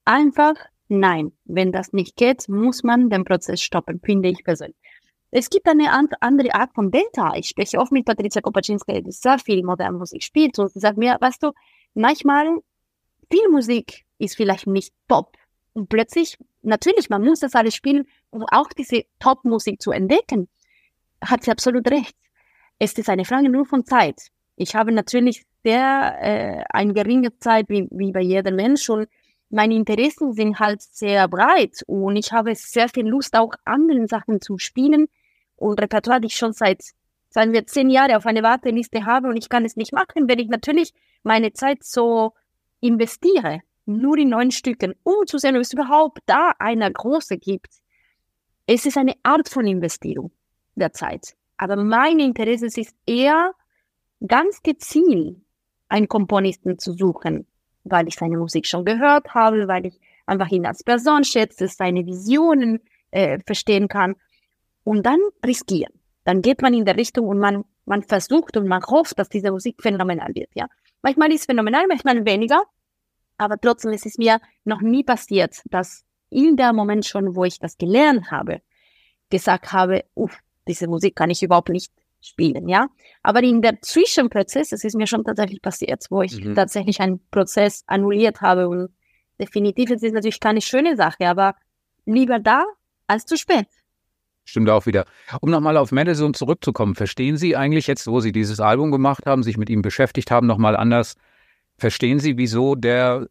Einfach 0.04 0.54
Nein, 0.94 1.32
wenn 1.46 1.72
das 1.72 1.94
nicht 1.94 2.16
geht, 2.16 2.50
muss 2.50 2.82
man 2.82 3.08
den 3.08 3.24
Prozess 3.24 3.62
stoppen, 3.62 3.98
finde 4.04 4.28
ich 4.28 4.44
persönlich. 4.44 4.76
Es 5.30 5.48
gibt 5.48 5.66
eine 5.66 5.90
andere 6.20 6.54
Art 6.54 6.74
von 6.74 6.90
Delta. 6.90 7.34
Ich 7.34 7.48
spreche 7.48 7.78
oft 7.78 7.92
mit 7.92 8.04
Patricia 8.04 8.42
Kopaczynska, 8.42 9.00
die 9.00 9.10
sehr 9.10 9.38
viel 9.38 9.64
moderne 9.64 9.96
Musik 9.96 10.22
spielt 10.22 10.58
und 10.58 10.70
sie 10.70 10.80
sagt 10.80 10.98
mir, 10.98 11.16
weißt 11.18 11.42
du, 11.44 11.52
manchmal 11.94 12.58
viel 13.30 13.48
Musik 13.48 14.04
ist 14.18 14.36
vielleicht 14.36 14.66
nicht 14.66 14.92
top. 15.08 15.34
Und 15.72 15.88
plötzlich, 15.88 16.36
natürlich, 16.60 17.08
man 17.08 17.24
muss 17.24 17.40
das 17.40 17.54
alles 17.54 17.74
spielen, 17.74 18.06
um 18.28 18.44
auch 18.50 18.68
diese 18.76 19.04
Top-Musik 19.18 19.80
zu 19.80 19.92
entdecken. 19.92 20.50
Hat 21.22 21.44
sie 21.44 21.50
absolut 21.50 21.88
recht. 21.90 22.16
Es 22.78 22.92
ist 22.94 23.08
eine 23.08 23.24
Frage 23.24 23.48
nur 23.48 23.64
von 23.64 23.84
Zeit. 23.84 24.28
Ich 24.56 24.74
habe 24.74 24.92
natürlich 24.92 25.44
sehr 25.64 26.18
äh, 26.20 26.64
eine 26.70 26.92
geringe 26.92 27.36
Zeit, 27.38 27.68
wie, 27.68 27.86
wie 27.90 28.12
bei 28.12 28.20
jedem 28.20 28.56
Mensch 28.56 28.88
und 28.90 29.08
meine 29.50 29.74
Interessen 29.74 30.32
sind 30.32 30.58
halt 30.58 30.82
sehr 30.82 31.28
breit 31.28 31.82
und 31.86 32.16
ich 32.16 32.32
habe 32.32 32.54
sehr 32.54 32.88
viel 32.88 33.06
Lust, 33.06 33.36
auch 33.36 33.52
anderen 33.64 34.08
Sachen 34.08 34.40
zu 34.40 34.58
spielen 34.58 35.08
und 35.56 35.80
Repertoire, 35.80 36.20
die 36.20 36.28
ich 36.28 36.36
schon 36.36 36.52
seit, 36.54 36.82
sagen 37.28 37.52
wir, 37.52 37.66
zehn 37.66 37.90
Jahren 37.90 38.14
auf 38.14 38.26
einer 38.26 38.42
Warteliste 38.42 39.04
habe 39.04 39.28
und 39.28 39.36
ich 39.36 39.48
kann 39.48 39.64
es 39.64 39.76
nicht 39.76 39.92
machen, 39.92 40.28
wenn 40.28 40.38
ich 40.38 40.48
natürlich 40.48 40.94
meine 41.22 41.52
Zeit 41.52 41.84
so 41.84 42.32
investiere, 42.80 43.60
nur 43.84 44.16
in 44.16 44.30
neun 44.30 44.50
Stücken, 44.50 44.94
um 45.02 45.26
zu 45.26 45.38
sehen, 45.38 45.54
ob 45.54 45.62
es 45.62 45.72
überhaupt 45.72 46.20
da 46.26 46.52
einer 46.58 46.90
große 46.90 47.36
gibt. 47.36 47.74
Es 48.66 48.86
ist 48.86 48.96
eine 48.96 49.14
Art 49.22 49.48
von 49.48 49.66
Investierung 49.66 50.32
der 50.74 50.92
Zeit. 50.92 51.34
Aber 51.56 51.76
mein 51.76 52.18
Interesse 52.18 52.66
ist 52.66 52.94
eher 53.06 53.52
ganz 54.26 54.62
gezielt, 54.62 55.36
einen 55.88 56.08
Komponisten 56.08 56.78
zu 56.78 56.92
suchen, 56.92 57.46
weil 57.84 58.08
ich 58.08 58.16
seine 58.16 58.38
Musik 58.38 58.66
schon 58.66 58.84
gehört 58.84 59.34
habe, 59.34 59.68
weil 59.68 59.86
ich 59.86 60.00
einfach 60.26 60.48
ihn 60.48 60.66
als 60.66 60.82
Person 60.82 61.24
schätze, 61.24 61.68
seine 61.68 62.06
Visionen 62.06 62.80
äh, 63.10 63.38
verstehen 63.44 63.88
kann. 63.88 64.16
Und 64.84 65.06
dann 65.06 65.20
riskieren. 65.44 65.92
Dann 66.24 66.42
geht 66.42 66.62
man 66.62 66.74
in 66.74 66.84
der 66.84 66.96
Richtung 66.96 67.28
und 67.28 67.38
man, 67.38 67.64
man 67.84 68.02
versucht 68.02 68.56
und 68.56 68.66
man 68.66 68.82
hofft, 68.82 69.18
dass 69.18 69.28
diese 69.28 69.50
Musik 69.50 69.82
phänomenal 69.82 70.34
wird. 70.34 70.50
Ja, 70.54 70.66
manchmal 71.02 71.30
ist 71.32 71.40
es 71.40 71.46
phänomenal, 71.46 71.86
manchmal 71.88 72.24
weniger. 72.24 72.62
Aber 73.38 73.60
trotzdem 73.60 73.92
ist 73.92 74.06
es 74.06 74.18
mir 74.18 74.40
noch 74.64 74.80
nie 74.80 75.04
passiert, 75.04 75.62
dass 75.66 76.04
in 76.30 76.56
der 76.56 76.72
Moment 76.72 77.06
schon, 77.06 77.36
wo 77.36 77.44
ich 77.44 77.58
das 77.58 77.76
gelernt 77.76 78.30
habe, 78.30 78.62
gesagt 79.30 79.72
habe, 79.72 80.04
uff, 80.14 80.41
diese 80.68 80.88
Musik 80.88 81.16
kann 81.16 81.30
ich 81.30 81.42
überhaupt 81.42 81.68
nicht 81.68 81.92
spielen, 82.20 82.68
ja. 82.68 82.88
Aber 83.22 83.42
in 83.42 83.62
der 83.62 83.80
Zwischenprozess, 83.82 84.72
es 84.72 84.84
ist 84.84 84.94
mir 84.94 85.06
schon 85.06 85.24
tatsächlich 85.24 85.60
passiert, 85.60 86.04
wo 86.10 86.22
ich 86.22 86.42
mhm. 86.42 86.54
tatsächlich 86.54 87.00
einen 87.00 87.20
Prozess 87.30 87.82
annulliert 87.86 88.40
habe 88.40 88.68
und 88.68 88.90
definitiv, 89.40 89.90
es 89.90 90.02
ist 90.02 90.12
natürlich 90.12 90.40
keine 90.40 90.60
schöne 90.60 90.96
Sache, 90.96 91.26
aber 91.26 91.54
lieber 92.06 92.38
da 92.38 92.64
als 93.06 93.26
zu 93.26 93.36
spät. 93.36 93.66
Stimmt 94.44 94.70
auch 94.70 94.86
wieder. 94.86 95.04
Um 95.40 95.50
nochmal 95.50 95.76
auf 95.76 95.92
Madison 95.92 96.34
zurückzukommen, 96.34 96.94
verstehen 96.94 97.36
Sie 97.36 97.56
eigentlich 97.56 97.86
jetzt, 97.86 98.06
wo 98.06 98.20
Sie 98.20 98.32
dieses 98.32 98.58
Album 98.58 98.90
gemacht 98.90 99.26
haben, 99.26 99.42
sich 99.42 99.56
mit 99.56 99.70
ihm 99.70 99.82
beschäftigt 99.82 100.30
haben, 100.30 100.46
nochmal 100.46 100.76
anders, 100.76 101.14
verstehen 101.76 102.18
Sie, 102.18 102.36
wieso 102.38 102.74
der 102.74 103.28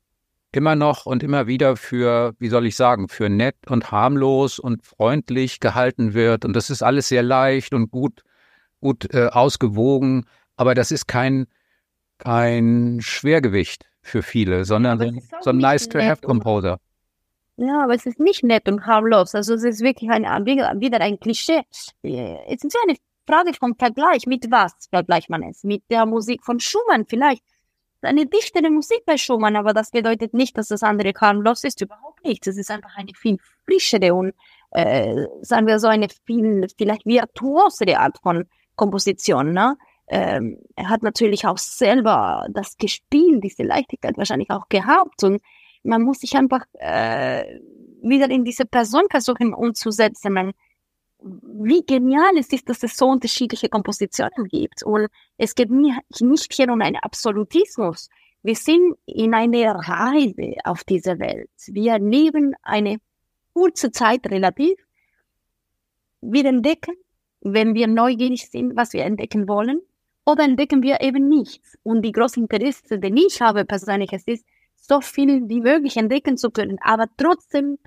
immer 0.52 0.76
noch 0.76 1.06
und 1.06 1.24
immer 1.24 1.48
wieder 1.48 1.78
für, 1.78 2.34
wie 2.40 2.50
soll 2.50 2.66
ich 2.66 2.76
sagen, 2.76 3.08
für 3.08 3.30
nett 3.30 3.56
und 3.68 3.92
harmlos 3.92 4.60
und 4.60 4.84
freundlich 4.84 5.60
gehalten 5.60 6.14
wird. 6.14 6.46
Und 6.46 6.56
das 6.56 6.70
ist 6.70 6.84
alles 6.84 7.08
sehr 7.08 7.24
leicht 7.24 7.74
und 7.74 7.92
gut, 7.92 8.24
gut 8.80 9.14
äh, 9.14 9.28
ausgewogen. 9.28 10.26
Aber 10.58 10.76
das 10.76 10.92
ist 10.92 11.08
kein, 11.08 11.48
kein 12.18 13.00
Schwergewicht 13.02 13.86
für 14.02 14.24
viele, 14.24 14.66
sondern 14.66 15.22
so 15.42 15.52
ein 15.52 15.58
nice-to-have-Composer. 15.58 16.80
Ja, 17.58 17.84
aber 17.84 17.94
es 17.94 18.06
ist 18.06 18.20
nicht 18.20 18.44
nett 18.44 18.68
und 18.68 18.86
harmlos. 18.86 19.36
Also 19.36 19.54
es 19.54 19.64
ist 19.64 19.82
wirklich 19.82 20.10
ein, 20.10 20.24
wieder 20.46 21.00
ein 21.00 21.20
Klischee. 21.20 21.62
Es 22.02 22.64
ist 22.64 22.78
eine 22.84 22.98
Frage 23.28 23.54
vom 23.54 23.76
Vergleich. 23.76 24.26
Mit 24.26 24.50
was 24.50 24.74
vergleicht 24.90 25.30
man 25.30 25.44
es? 25.44 25.64
Mit 25.64 25.84
der 25.90 26.06
Musik 26.06 26.44
von 26.44 26.60
Schumann 26.60 27.06
vielleicht 27.06 27.44
eine 28.04 28.26
dichtere 28.26 28.70
Musik 28.70 29.04
bei 29.06 29.18
Schumann, 29.18 29.56
aber 29.56 29.74
das 29.74 29.92
bedeutet 29.92 30.34
nicht, 30.34 30.58
dass 30.58 30.68
das 30.68 30.84
andere 30.84 31.14
harmlos 31.20 31.64
ist, 31.64 31.82
überhaupt 31.82 32.24
nicht. 32.24 32.46
Es 32.48 32.58
ist 32.58 32.72
einfach 32.72 32.96
eine 32.98 33.14
viel 33.16 33.38
frischere 33.66 34.14
und, 34.14 34.34
äh, 34.72 35.26
sagen 35.42 35.68
wir 35.68 35.80
so, 35.80 35.88
eine 35.88 36.08
viel, 36.26 36.68
vielleicht 36.78 37.06
virtuosere 37.06 38.00
Art 38.00 38.18
von 38.22 38.46
Komposition. 38.76 39.54
Ne? 39.54 39.78
Ähm, 40.08 40.58
er 40.76 40.90
hat 40.90 41.04
natürlich 41.04 41.46
auch 41.46 41.58
selber 41.58 42.46
das 42.50 42.78
gespielt, 42.78 43.44
diese 43.44 43.64
Leichtigkeit 43.64 44.18
wahrscheinlich 44.18 44.50
auch 44.50 44.68
gehabt 44.70 45.24
und 45.24 45.42
man 45.84 46.02
muss 46.02 46.20
sich 46.20 46.36
einfach 46.36 46.66
äh, 46.74 47.60
wieder 48.04 48.30
in 48.30 48.44
diese 48.44 48.66
Person 48.66 49.04
versuchen 49.10 49.54
umzusetzen. 49.54 50.34
Man, 50.34 50.52
wie 51.22 51.84
genial 51.86 52.38
es 52.38 52.52
ist, 52.52 52.68
dass 52.70 52.84
es 52.84 52.98
so 52.98 53.08
unterschiedliche 53.08 53.70
Kompositionen 53.70 54.48
gibt. 54.48 54.84
Und 54.84 55.08
es 55.38 55.56
geht 55.56 55.70
nicht 55.70 56.54
hier 56.54 56.70
um 56.72 56.82
einen 56.82 56.98
Absolutismus. 56.98 58.10
Wir 58.44 58.56
sind 58.56 58.96
in 59.06 59.34
einer 59.34 59.76
Reise 59.76 60.56
auf 60.64 60.84
dieser 60.84 61.20
Welt. 61.20 61.50
Wir 61.68 62.00
leben 62.00 62.56
eine 62.64 62.98
kurze 63.54 63.92
Zeit 63.92 64.26
relativ. 64.28 64.76
Wir 66.22 66.46
entdecken, 66.46 66.96
wenn 67.42 67.76
wir 67.76 67.88
neugierig 67.88 68.50
sind, 68.50 68.76
was 68.76 68.94
wir 68.94 69.04
entdecken 69.04 69.48
wollen, 69.48 69.82
oder 70.26 70.44
entdecken 70.44 70.84
wir 70.84 71.02
eben 71.02 71.28
nichts. 71.28 71.78
Und 71.84 72.04
die 72.04 72.12
große 72.12 72.40
Interesse, 72.40 73.00
den 73.00 73.18
ich 73.18 73.42
habe 73.42 73.66
persönlich, 73.66 74.14
es 74.14 74.24
ist, 74.28 74.46
so 74.76 75.02
viel 75.02 75.48
wie 75.48 75.62
möglich 75.62 75.98
entdecken 75.98 76.38
zu 76.38 76.50
können, 76.50 76.78
aber 76.82 77.06
trotzdem 77.18 77.78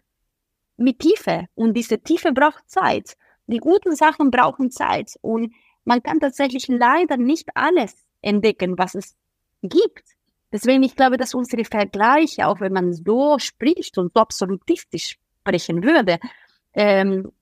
mit 0.76 1.00
Tiefe. 1.00 1.46
Und 1.54 1.74
diese 1.74 1.98
Tiefe 1.98 2.32
braucht 2.32 2.68
Zeit. 2.68 3.16
Die 3.46 3.58
guten 3.58 3.94
Sachen 3.94 4.30
brauchen 4.30 4.70
Zeit 4.70 5.14
und 5.20 5.52
man 5.84 6.02
kann 6.02 6.20
tatsächlich 6.20 6.66
leider 6.68 7.16
nicht 7.16 7.48
alles 7.54 7.94
entdecken, 8.22 8.78
was 8.78 8.94
es 8.94 9.16
gibt. 9.62 10.04
Deswegen, 10.52 10.82
ich 10.82 10.96
glaube, 10.96 11.16
dass 11.16 11.34
unsere 11.34 11.64
Vergleiche, 11.64 12.46
auch 12.46 12.60
wenn 12.60 12.72
man 12.72 12.92
so 12.92 13.38
spricht 13.38 13.98
und 13.98 14.12
so 14.14 14.20
absolutistisch 14.20 15.18
sprechen 15.40 15.82
würde, 15.82 16.18
ähm, 16.72 17.32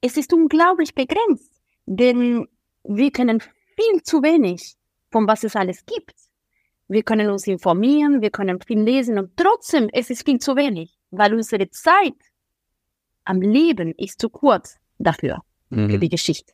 es 0.00 0.16
ist 0.16 0.32
unglaublich 0.32 0.94
begrenzt, 0.94 1.50
denn 1.86 2.46
wir 2.84 3.10
können 3.10 3.40
viel 3.40 4.02
zu 4.02 4.22
wenig 4.22 4.76
von 5.10 5.26
was 5.26 5.44
es 5.44 5.56
alles 5.56 5.86
gibt. 5.86 6.14
Wir 6.88 7.02
können 7.02 7.30
uns 7.30 7.46
informieren, 7.46 8.20
wir 8.20 8.30
können 8.30 8.60
viel 8.60 8.80
lesen 8.80 9.18
und 9.18 9.36
trotzdem 9.36 9.88
es 9.92 10.10
ist 10.10 10.24
viel 10.24 10.38
zu 10.38 10.54
wenig, 10.56 10.98
weil 11.10 11.32
unsere 11.32 11.70
Zeit 11.70 12.20
am 13.24 13.40
Leben 13.40 13.94
ist 13.96 14.20
zu 14.20 14.28
kurz 14.28 14.76
dafür, 14.98 15.40
mhm. 15.70 15.90
für 15.90 15.98
die 15.98 16.08
Geschichte. 16.08 16.52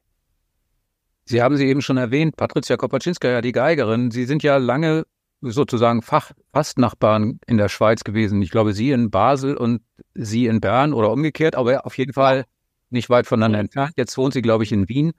Sie 1.25 1.43
haben 1.43 1.57
sie 1.57 1.67
eben 1.67 1.83
schon 1.83 1.97
erwähnt, 1.97 2.37
Patricia 2.37 2.77
Kopaczynska, 2.77 3.41
die 3.41 3.53
Geigerin. 3.53 4.11
Sie 4.11 4.25
sind 4.25 4.43
ja 4.43 4.57
lange 4.57 5.05
sozusagen 5.41 6.03
Fach 6.03 6.33
Fastnachbarn 6.53 7.41
in 7.47 7.57
der 7.57 7.69
Schweiz 7.69 8.05
gewesen. 8.05 8.43
Ich 8.43 8.51
glaube, 8.51 8.73
Sie 8.73 8.91
in 8.91 9.11
Basel 9.11 9.57
und 9.57 9.83
Sie 10.15 10.47
in 10.47 10.61
Bern 10.61 10.93
oder 10.93 11.13
umgekehrt, 11.13 11.55
aber 11.55 11.87
auf 11.87 11.97
jeden 11.97 12.13
Fall 12.13 12.45
nicht 12.91 13.09
weit 13.09 13.27
voneinander 13.27 13.61
entfernt. 13.61 13.95
Jetzt 13.97 14.17
wohnen 14.19 14.33
Sie, 14.33 14.43
glaube 14.43 14.65
ich, 14.65 14.73
in 14.73 14.89
Wien. 14.89 15.13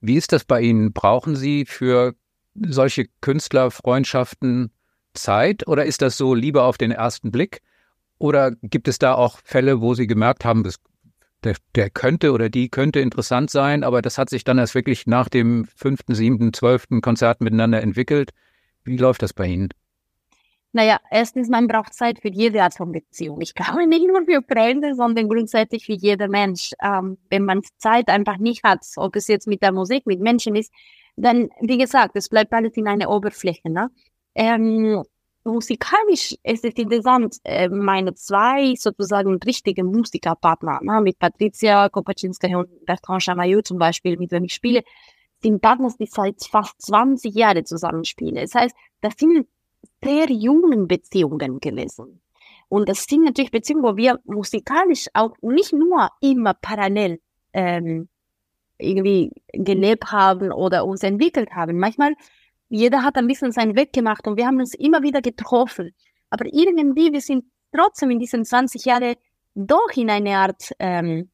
Wie 0.00 0.16
ist 0.16 0.32
das 0.32 0.44
bei 0.44 0.60
Ihnen? 0.60 0.92
Brauchen 0.92 1.36
Sie 1.36 1.64
für 1.64 2.14
solche 2.54 3.06
Künstlerfreundschaften 3.20 4.72
Zeit 5.14 5.66
oder 5.66 5.86
ist 5.86 6.02
das 6.02 6.16
so 6.16 6.34
lieber 6.34 6.64
auf 6.64 6.78
den 6.78 6.90
ersten 6.90 7.30
Blick? 7.30 7.62
Oder 8.18 8.52
gibt 8.62 8.88
es 8.88 8.98
da 8.98 9.14
auch 9.14 9.38
Fälle, 9.44 9.80
wo 9.80 9.94
Sie 9.94 10.06
gemerkt 10.06 10.44
haben, 10.44 10.64
das 10.64 10.76
der, 11.44 11.56
der 11.74 11.90
könnte 11.90 12.32
oder 12.32 12.48
die 12.48 12.68
könnte 12.68 13.00
interessant 13.00 13.50
sein, 13.50 13.84
aber 13.84 14.02
das 14.02 14.18
hat 14.18 14.30
sich 14.30 14.44
dann 14.44 14.58
erst 14.58 14.74
wirklich 14.74 15.06
nach 15.06 15.28
dem 15.28 15.66
fünften, 15.76 16.14
siebten, 16.14 16.52
zwölften 16.52 17.00
Konzert 17.00 17.40
miteinander 17.40 17.82
entwickelt. 17.82 18.32
Wie 18.84 18.96
läuft 18.96 19.22
das 19.22 19.32
bei 19.32 19.46
Ihnen? 19.46 19.68
Naja, 20.72 21.00
erstens, 21.10 21.48
man 21.48 21.68
braucht 21.68 21.94
Zeit 21.94 22.20
für 22.20 22.28
jede 22.28 22.62
Art 22.62 22.74
von 22.74 22.92
Beziehung. 22.92 23.40
Ich 23.40 23.54
glaube 23.54 23.86
nicht 23.88 24.06
nur 24.06 24.24
für 24.24 24.42
Freunde, 24.42 24.94
sondern 24.94 25.28
grundsätzlich 25.28 25.86
für 25.86 25.94
jeder 25.94 26.28
Mensch. 26.28 26.72
Ähm, 26.82 27.16
wenn 27.30 27.44
man 27.44 27.62
Zeit 27.78 28.08
einfach 28.08 28.36
nicht 28.36 28.62
hat, 28.62 28.80
ob 28.96 29.16
es 29.16 29.26
jetzt 29.28 29.46
mit 29.46 29.62
der 29.62 29.72
Musik, 29.72 30.06
mit 30.06 30.20
Menschen 30.20 30.54
ist, 30.54 30.70
dann, 31.16 31.48
wie 31.62 31.78
gesagt, 31.78 32.14
es 32.14 32.28
bleibt 32.28 32.52
alles 32.52 32.76
in 32.76 32.86
einer 32.88 33.08
Oberfläche. 33.10 33.70
Ne? 33.70 33.90
Ähm, 34.34 35.02
musikalisch 35.46 36.36
ist 36.42 36.64
es 36.64 36.74
interessant, 36.74 37.36
äh, 37.44 37.68
meine 37.68 38.14
zwei 38.14 38.74
sozusagen 38.76 39.38
richtigen 39.44 39.86
Musikerpartner, 39.86 40.80
ne, 40.82 41.00
mit 41.00 41.18
Patricia 41.18 41.88
Kopaczynska 41.88 42.48
und 42.56 42.84
Bertrand 42.84 43.22
Chamaillot 43.22 43.66
zum 43.66 43.78
Beispiel, 43.78 44.16
mit 44.18 44.32
denen 44.32 44.46
ich 44.46 44.54
spiele, 44.54 44.82
sind 45.42 45.60
Partner, 45.62 45.92
die 45.98 46.06
seit 46.06 46.42
fast 46.44 46.80
20 46.82 47.34
Jahren 47.34 47.64
zusammenspielen. 47.64 48.36
Das 48.36 48.54
heißt, 48.54 48.74
das 49.00 49.14
sind 49.18 49.46
sehr 50.02 50.30
jungen 50.30 50.88
Beziehungen 50.88 51.60
gewesen. 51.60 52.20
Und 52.68 52.88
das 52.88 53.04
sind 53.04 53.24
natürlich 53.24 53.50
Beziehungen, 53.50 53.84
wo 53.84 53.96
wir 53.96 54.18
musikalisch 54.24 55.06
auch 55.14 55.36
nicht 55.40 55.72
nur 55.72 56.08
immer 56.20 56.54
parallel 56.54 57.20
ähm, 57.52 58.08
irgendwie 58.78 59.30
gelebt 59.52 60.10
haben 60.10 60.52
oder 60.52 60.84
uns 60.84 61.02
entwickelt 61.02 61.50
haben. 61.52 61.78
Manchmal 61.78 62.14
jeder 62.68 63.02
hat 63.02 63.16
ein 63.16 63.26
bisschen 63.26 63.52
seinen 63.52 63.76
Weg 63.76 63.92
gemacht 63.92 64.26
und 64.26 64.36
wir 64.36 64.46
haben 64.46 64.58
uns 64.58 64.74
immer 64.74 65.02
wieder 65.02 65.20
getroffen. 65.20 65.94
Aber 66.30 66.46
irgendwie, 66.46 67.12
wir 67.12 67.20
sind 67.20 67.44
trotzdem 67.72 68.10
in 68.10 68.18
diesen 68.18 68.44
20 68.44 68.84
Jahren 68.84 69.14
doch 69.54 69.90
in 69.94 70.10
eine 70.10 70.36
Art 70.36 70.72
ähm, 70.78 71.30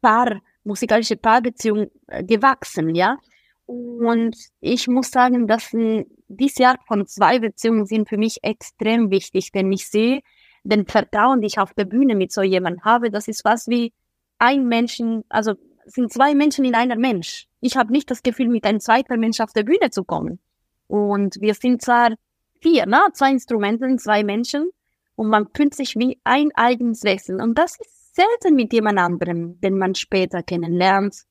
Paar, 0.00 0.40
musikalische 0.64 1.16
Paarbeziehung 1.16 1.90
äh, 2.08 2.24
gewachsen, 2.24 2.94
ja. 2.94 3.18
Und 3.66 4.36
ich 4.60 4.88
muss 4.88 5.10
sagen, 5.10 5.46
dass 5.46 5.72
äh, 5.74 6.04
diese 6.28 6.66
Art 6.66 6.80
von 6.86 7.06
zwei 7.06 7.38
Beziehungen 7.38 7.86
sind 7.86 8.08
für 8.08 8.18
mich 8.18 8.42
extrem 8.42 9.10
wichtig, 9.10 9.52
denn 9.52 9.70
ich 9.72 9.88
sehe 9.88 10.20
den 10.64 10.86
Vertrauen, 10.86 11.40
die 11.40 11.46
ich 11.46 11.58
auf 11.58 11.72
der 11.74 11.84
Bühne 11.84 12.14
mit 12.14 12.32
so 12.32 12.42
jemandem 12.42 12.84
habe, 12.84 13.10
das 13.10 13.28
ist 13.28 13.44
was 13.44 13.68
wie 13.68 13.92
ein 14.38 14.66
Menschen, 14.66 15.24
also 15.28 15.54
sind 15.86 16.12
zwei 16.12 16.34
Menschen 16.34 16.64
in 16.64 16.74
einer 16.74 16.96
Mensch. 16.96 17.48
Ich 17.60 17.76
habe 17.76 17.92
nicht 17.92 18.10
das 18.10 18.22
Gefühl, 18.22 18.48
mit 18.48 18.64
einem 18.64 18.80
zweiten 18.80 19.18
Mensch 19.20 19.40
auf 19.40 19.52
der 19.52 19.64
Bühne 19.64 19.90
zu 19.90 20.04
kommen. 20.04 20.38
Und 20.86 21.40
wir 21.40 21.54
sind 21.54 21.82
zwar 21.82 22.10
vier, 22.60 22.86
ne? 22.86 23.00
zwei 23.12 23.30
Instrumente, 23.32 23.96
zwei 23.96 24.24
Menschen 24.24 24.70
und 25.16 25.28
man 25.28 25.48
fühlt 25.54 25.74
sich 25.74 25.96
wie 25.96 26.18
ein 26.24 26.50
eigenes 26.54 27.04
Wesen. 27.04 27.40
Und 27.40 27.58
das 27.58 27.78
ist 27.78 28.14
selten 28.14 28.54
mit 28.54 28.72
jemand 28.72 28.98
anderem, 28.98 29.60
den 29.60 29.78
man 29.78 29.94
später 29.94 30.42
kennenlernt. 30.42 31.24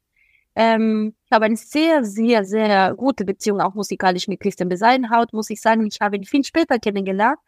Ähm, 0.56 1.16
ich 1.26 1.32
habe 1.32 1.46
eine 1.46 1.56
sehr, 1.56 2.04
sehr, 2.04 2.44
sehr 2.44 2.94
gute 2.96 3.24
Beziehung 3.24 3.62
auch 3.62 3.74
musikalisch 3.74 4.28
mit 4.28 4.40
Christian 4.40 4.70
Beseidenhaut, 4.70 5.34
muss 5.34 5.50
ich 5.50 5.62
sagen. 5.62 5.86
Ich 5.88 6.02
habe 6.02 6.18
ihn 6.18 6.26
viel 6.26 6.44
später 6.44 6.78
kennengelernt. 6.80 7.40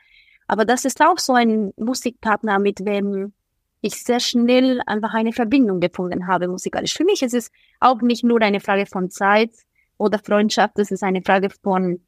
Aber 0.48 0.66
das 0.66 0.86
ist 0.86 1.02
auch 1.02 1.18
so 1.18 1.34
ein 1.34 1.74
Musikpartner, 1.78 2.60
mit 2.60 2.80
dem 2.80 3.34
ich 3.84 4.02
sehr 4.02 4.22
schnell 4.22 4.82
einfach 4.86 5.14
eine 5.14 5.34
Verbindung 5.34 5.82
gefunden 5.82 6.26
habe 6.26 6.48
musikalisch. 6.48 6.94
Für 6.94 7.04
mich 7.04 7.22
ist 7.22 7.34
es 7.34 7.52
auch 7.82 8.02
nicht 8.02 8.24
nur 8.24 8.42
eine 8.42 8.62
Frage 8.62 8.86
von 8.86 9.12
Zeit 9.12 9.52
oder 9.98 10.20
Freundschaft, 10.20 10.80
es 10.80 10.90
ist 10.90 11.04
eine 11.04 11.22
Frage 11.22 11.50
von 11.50 12.00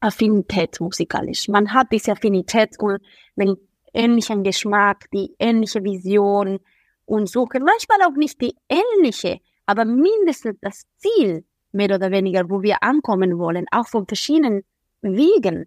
Affinität 0.00 0.80
musikalisch. 0.80 1.46
Man 1.48 1.74
hat 1.74 1.88
diese 1.92 2.12
Affinität 2.12 2.78
und 2.78 3.02
den 3.36 3.56
ähnlichen 3.92 4.42
Geschmack, 4.42 5.10
die 5.12 5.34
ähnliche 5.38 5.84
Vision 5.84 6.58
und 7.04 7.28
suchen 7.28 7.64
manchmal 7.64 8.08
auch 8.08 8.16
nicht 8.16 8.40
die 8.40 8.54
ähnliche, 8.70 9.40
aber 9.66 9.84
mindestens 9.84 10.56
das 10.62 10.86
Ziel, 10.96 11.44
mehr 11.72 11.94
oder 11.94 12.10
weniger, 12.10 12.48
wo 12.48 12.62
wir 12.62 12.82
ankommen 12.82 13.38
wollen, 13.38 13.66
auch 13.72 13.88
von 13.88 14.06
verschiedenen 14.06 14.64
Wegen, 15.02 15.66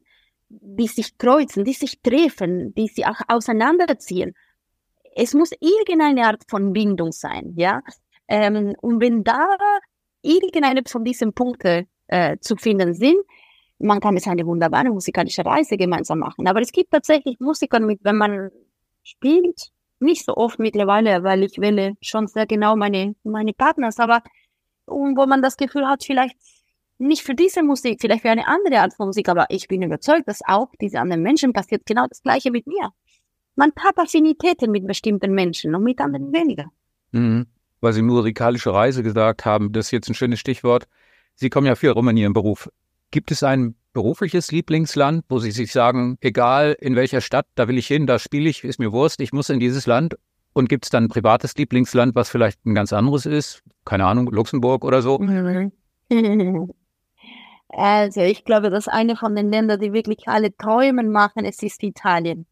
die 0.50 0.88
sich 0.88 1.16
kreuzen, 1.20 1.64
die 1.64 1.74
sich 1.74 2.02
treffen, 2.02 2.74
die 2.74 2.88
sich 2.88 3.06
auch 3.06 3.22
auseinanderziehen 3.28 4.34
es 5.16 5.34
muss 5.34 5.52
irgendeine 5.60 6.26
Art 6.28 6.44
von 6.50 6.74
Bindung 6.74 7.12
sein, 7.12 7.54
ja. 7.56 7.82
Ähm, 8.28 8.76
und 8.82 9.02
wenn 9.02 9.24
da 9.24 9.58
irgendeine 10.22 10.82
von 10.88 11.04
diesen 11.04 11.34
Punkten 11.34 11.88
äh, 12.08 12.38
zu 12.40 12.56
finden 12.56 12.94
sind, 12.94 13.18
man 13.80 14.00
kann 14.00 14.16
es 14.16 14.28
eine 14.28 14.46
wunderbare 14.46 14.90
musikalische 14.90 15.46
Reise 15.46 15.78
gemeinsam 15.78 16.20
machen. 16.20 16.48
Aber 16.48 16.62
es 16.62 16.72
gibt 16.72 16.92
tatsächlich 16.92 17.40
Musiker, 17.40 17.80
mit, 17.80 18.00
wenn 18.04 18.18
man 18.18 18.50
spielt, 19.04 19.72
nicht 20.00 20.26
so 20.26 20.36
oft 20.36 20.60
mittlerweile, 20.60 21.24
weil 21.24 21.44
ich 21.44 21.60
wähle 21.60 21.96
schon 22.02 22.28
sehr 22.28 22.46
genau 22.46 22.76
meine, 22.76 23.16
meine 23.24 23.54
Partners, 23.54 24.00
aber 24.00 24.22
und 24.86 25.18
wo 25.18 25.26
man 25.26 25.42
das 25.42 25.58
Gefühl 25.58 25.88
hat, 25.88 26.04
vielleicht 26.04 26.36
nicht 26.98 27.24
für 27.24 27.36
diese 27.36 27.64
Musik, 27.64 28.00
vielleicht 28.02 28.22
für 28.22 28.30
eine 28.30 28.48
andere 28.48 28.80
Art 28.80 28.94
von 28.94 29.08
Musik, 29.08 29.30
aber 29.30 29.46
ich 29.50 29.68
bin 29.68 29.82
überzeugt, 29.82 30.28
dass 30.28 30.42
auch 30.46 30.70
diese 30.80 31.00
anderen 31.00 31.24
Menschen 31.24 31.54
passiert 31.54 31.86
genau 31.86 32.06
das 32.08 32.22
Gleiche 32.22 32.52
mit 32.52 32.68
mir. 32.68 32.92
Man 33.56 33.72
hat 33.80 33.98
Affinitäten 33.98 34.72
mit 34.72 34.88
bestimmten 34.88 35.34
Menschen 35.34 35.76
und 35.76 35.84
mit 35.84 36.00
anderen 36.00 36.34
weniger. 36.34 36.66
Mhm. 37.12 37.48
Weil 37.82 37.94
Sie 37.94 38.02
musikalische 38.02 38.74
Reise 38.74 39.04
gesagt 39.04 39.46
haben, 39.46 39.72
das 39.72 39.88
ist 39.88 39.92
jetzt 39.92 40.10
ein 40.10 40.16
schönes 40.16 40.40
Stichwort. 40.40 40.88
Sie 41.36 41.50
kommen 41.50 41.68
ja 41.68 41.76
viel 41.76 41.92
rum 41.92 42.10
in 42.10 42.18
Ihrem 42.18 42.34
Beruf. 42.34 42.70
Gibt 43.12 43.32
es 43.32 43.44
ein 43.44 43.76
berufliches 43.94 44.52
Lieblingsland, 44.52 45.24
wo 45.30 45.40
Sie 45.40 45.52
sich 45.52 45.72
sagen, 45.72 46.18
egal 46.22 46.76
in 46.80 46.96
welcher 46.96 47.22
Stadt, 47.22 47.46
da 47.56 47.68
will 47.68 47.78
ich 47.78 47.88
hin, 47.88 48.08
da 48.08 48.18
spiele 48.18 48.50
ich, 48.50 48.64
ist 48.64 48.80
mir 48.80 48.92
Wurst, 48.92 49.20
ich 49.22 49.34
muss 49.34 49.50
in 49.50 49.60
dieses 49.60 49.86
Land? 49.86 50.16
Und 50.54 50.70
gibt 50.70 50.86
es 50.86 50.90
dann 50.90 51.06
ein 51.06 51.10
privates 51.10 51.56
Lieblingsland, 51.56 52.16
was 52.16 52.30
vielleicht 52.30 52.66
ein 52.66 52.76
ganz 52.76 52.94
anderes 52.94 53.26
ist? 53.26 53.64
Keine 53.86 54.06
Ahnung, 54.06 54.32
Luxemburg 54.32 54.84
oder 54.86 55.02
so? 55.02 55.20
Also 57.76 58.22
ich 58.22 58.46
glaube, 58.46 58.70
dass 58.70 58.88
eine 58.88 59.16
von 59.16 59.36
den 59.36 59.52
Ländern, 59.52 59.80
die 59.80 59.94
wirklich 59.94 60.28
alle 60.28 60.56
träumen 60.56 61.12
machen, 61.12 61.44
es 61.44 61.64
ist 61.64 61.82
Italien. 61.82 62.46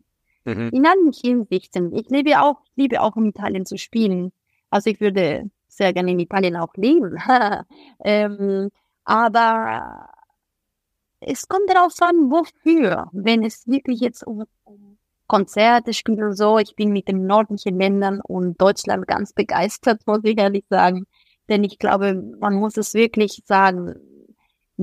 Mhm. 0.45 0.69
In 0.71 0.85
allen 0.85 1.11
Hinsichten. 1.13 1.93
Ich 1.93 2.09
liebe 2.09 2.41
auch, 2.41 2.57
liebe 2.75 3.01
auch 3.01 3.15
in 3.15 3.25
Italien 3.25 3.65
zu 3.65 3.77
spielen. 3.77 4.31
Also 4.69 4.89
ich 4.89 4.99
würde 4.99 5.49
sehr 5.67 5.93
gerne 5.93 6.11
in 6.11 6.19
Italien 6.19 6.55
auch 6.55 6.73
leben. 6.75 7.17
ähm, 8.03 8.69
aber 9.03 10.09
es 11.19 11.47
kommt 11.47 11.69
darauf 11.69 11.93
an, 12.01 12.31
wofür. 12.31 13.07
Wenn 13.11 13.43
es 13.43 13.67
wirklich 13.67 13.99
jetzt 13.99 14.25
um, 14.25 14.45
um 14.63 14.97
Konzerte 15.27 15.93
spielt 15.93 16.19
und 16.19 16.35
so, 16.35 16.57
ich 16.57 16.75
bin 16.75 16.91
mit 16.91 17.07
den 17.07 17.25
nördlichen 17.25 17.79
Ländern 17.79 18.19
und 18.21 18.59
Deutschland 18.59 19.07
ganz 19.07 19.33
begeistert, 19.33 20.01
muss 20.07 20.19
ich 20.23 20.37
ehrlich 20.37 20.65
sagen. 20.69 21.05
Denn 21.47 21.63
ich 21.63 21.79
glaube, 21.79 22.15
man 22.39 22.55
muss 22.55 22.77
es 22.77 22.93
wirklich 22.93 23.41
sagen, 23.45 23.95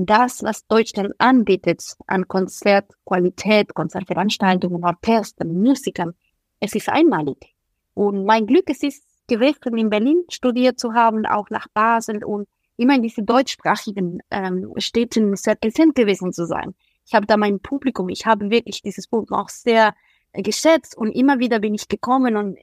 das, 0.05 0.43
was 0.43 0.65
Deutschland 0.67 1.13
anbietet 1.17 1.83
an 2.07 2.27
Konzertqualität, 2.27 3.73
Konzertveranstaltungen, 3.73 4.83
Orchestern, 4.83 5.53
Musikern, 5.53 6.13
es 6.59 6.75
ist 6.75 6.89
einmalig. 6.89 7.55
Und 7.93 8.25
mein 8.25 8.45
Glück 8.45 8.69
es 8.69 8.83
ist 8.83 9.03
gewesen, 9.27 9.77
in 9.77 9.89
Berlin 9.89 10.23
studiert 10.29 10.79
zu 10.79 10.93
haben, 10.93 11.25
auch 11.25 11.49
nach 11.49 11.67
Basel 11.73 12.23
und 12.23 12.47
immer 12.77 12.95
in 12.95 13.03
diesen 13.03 13.25
deutschsprachigen 13.25 14.19
ähm, 14.31 14.73
Städten 14.77 15.35
sehr 15.35 15.55
präsent 15.55 15.95
gewesen 15.95 16.31
zu 16.33 16.45
sein. 16.45 16.75
Ich 17.05 17.13
habe 17.13 17.25
da 17.25 17.37
mein 17.37 17.59
Publikum, 17.59 18.09
ich 18.09 18.25
habe 18.25 18.49
wirklich 18.49 18.81
dieses 18.81 19.07
Publikum 19.07 19.37
auch 19.37 19.49
sehr 19.49 19.93
geschätzt 20.33 20.97
und 20.97 21.11
immer 21.11 21.39
wieder 21.39 21.59
bin 21.59 21.73
ich 21.73 21.87
gekommen 21.87 22.37
und 22.37 22.55
äh, 22.55 22.61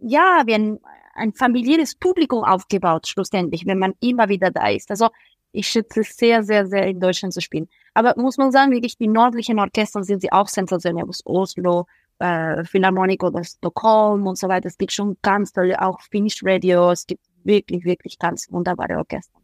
ja, 0.00 0.42
wir 0.46 0.54
haben 0.54 0.80
ein 1.14 1.32
familiäres 1.32 1.96
Publikum 1.96 2.44
aufgebaut, 2.44 3.08
schlussendlich, 3.08 3.66
wenn 3.66 3.78
man 3.78 3.94
immer 4.00 4.28
wieder 4.28 4.50
da 4.50 4.68
ist. 4.68 4.90
Also 4.90 5.08
ich 5.52 5.66
schätze 5.68 6.02
sehr, 6.02 6.42
sehr, 6.42 6.66
sehr 6.66 6.86
in 6.86 7.00
Deutschland 7.00 7.32
zu 7.34 7.40
spielen. 7.40 7.68
Aber 7.94 8.14
muss 8.16 8.36
man 8.36 8.52
sagen, 8.52 8.72
wirklich 8.72 8.96
die 8.96 9.08
nördlichen 9.08 9.58
Orchester 9.58 10.02
sind 10.04 10.20
sie 10.20 10.32
auch 10.32 10.48
sensationell. 10.48 11.04
Aus 11.08 11.22
Oslo, 11.24 11.86
äh, 12.18 12.64
Philharmonic 12.64 13.22
oder 13.22 13.42
Stockholm 13.44 14.26
und 14.26 14.38
so 14.38 14.48
weiter. 14.48 14.66
Es 14.66 14.78
gibt 14.78 14.92
schon 14.92 15.16
ganz 15.22 15.52
tolle, 15.52 15.80
auch 15.80 16.00
Finnish 16.02 16.40
Radio. 16.44 16.90
Es 16.90 17.06
gibt 17.06 17.22
wirklich, 17.44 17.84
wirklich 17.84 18.18
ganz 18.18 18.50
wunderbare 18.50 18.96
Orchester. 18.96 19.38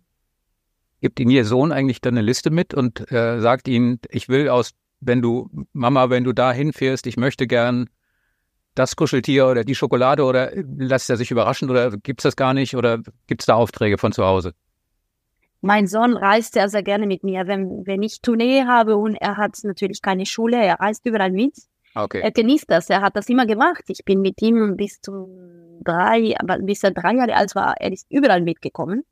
Gibt 1.01 1.21
Ihnen 1.21 1.31
Ihr 1.31 1.45
Sohn 1.45 1.73
eigentlich 1.73 2.01
dann 2.01 2.15
eine 2.15 2.23
Liste 2.23 2.51
mit 2.51 2.75
und 2.75 3.11
äh, 3.13 3.41
sagt 3.41 3.69
Ihnen, 3.69 4.01
ich 4.09 4.29
will 4.29 4.49
aus, 4.49 4.73
wenn 5.01 5.21
du, 5.21 5.51
Mama, 5.73 6.11
wenn 6.11 6.25
du 6.25 6.33
da 6.33 6.53
hinfährst, 6.53 7.07
ich 7.07 7.17
möchte 7.17 7.47
gern 7.47 7.91
das 8.75 8.97
Kuscheltier 8.97 9.47
oder 9.47 9.65
die 9.65 9.75
Schokolade 9.75 10.25
oder 10.25 10.51
lässt 10.55 11.11
er 11.11 11.17
sich 11.17 11.31
überraschen 11.31 11.71
oder 11.71 11.91
gibt 11.91 12.21
es 12.21 12.25
das 12.25 12.37
gar 12.37 12.55
nicht 12.55 12.75
oder 12.75 12.99
gibt 13.27 13.43
es 13.43 13.47
da 13.47 13.55
Aufträge 13.55 13.99
von 13.99 14.13
zu 14.13 14.25
Hause? 14.25 14.55
Mein 15.65 15.87
Sohn 15.87 16.15
reist 16.15 16.53
sehr, 16.53 16.69
sehr 16.69 16.83
gerne 16.83 17.07
mit 17.07 17.25
mir, 17.25 17.47
wenn, 17.47 17.87
wenn 17.87 18.03
ich 18.03 18.21
Tournee 18.21 18.65
habe 18.67 18.97
und 18.97 19.15
er 19.15 19.39
hat 19.39 19.57
natürlich 19.63 20.03
keine 20.03 20.27
Schule, 20.27 20.63
er 20.63 20.79
reist 20.79 21.07
überall 21.07 21.33
mit. 21.33 21.55
Okay. 21.95 22.21
Er 22.21 22.33
genießt 22.33 22.67
das, 22.69 22.91
er 22.91 23.01
hat 23.01 23.17
das 23.17 23.31
immer 23.31 23.47
gemacht. 23.47 23.85
Ich 23.89 24.05
bin 24.05 24.21
mit 24.21 24.43
ihm 24.43 24.77
bis 24.77 25.01
zu 25.01 25.27
drei, 25.83 26.35
aber 26.39 26.59
bis 26.59 26.85
er 26.85 26.91
drei 26.91 27.15
Jahre 27.15 27.35
alt 27.35 27.55
war, 27.55 27.77
er 27.79 27.93
ist 27.93 28.07
überall 28.11 28.43
mitgekommen. 28.43 29.05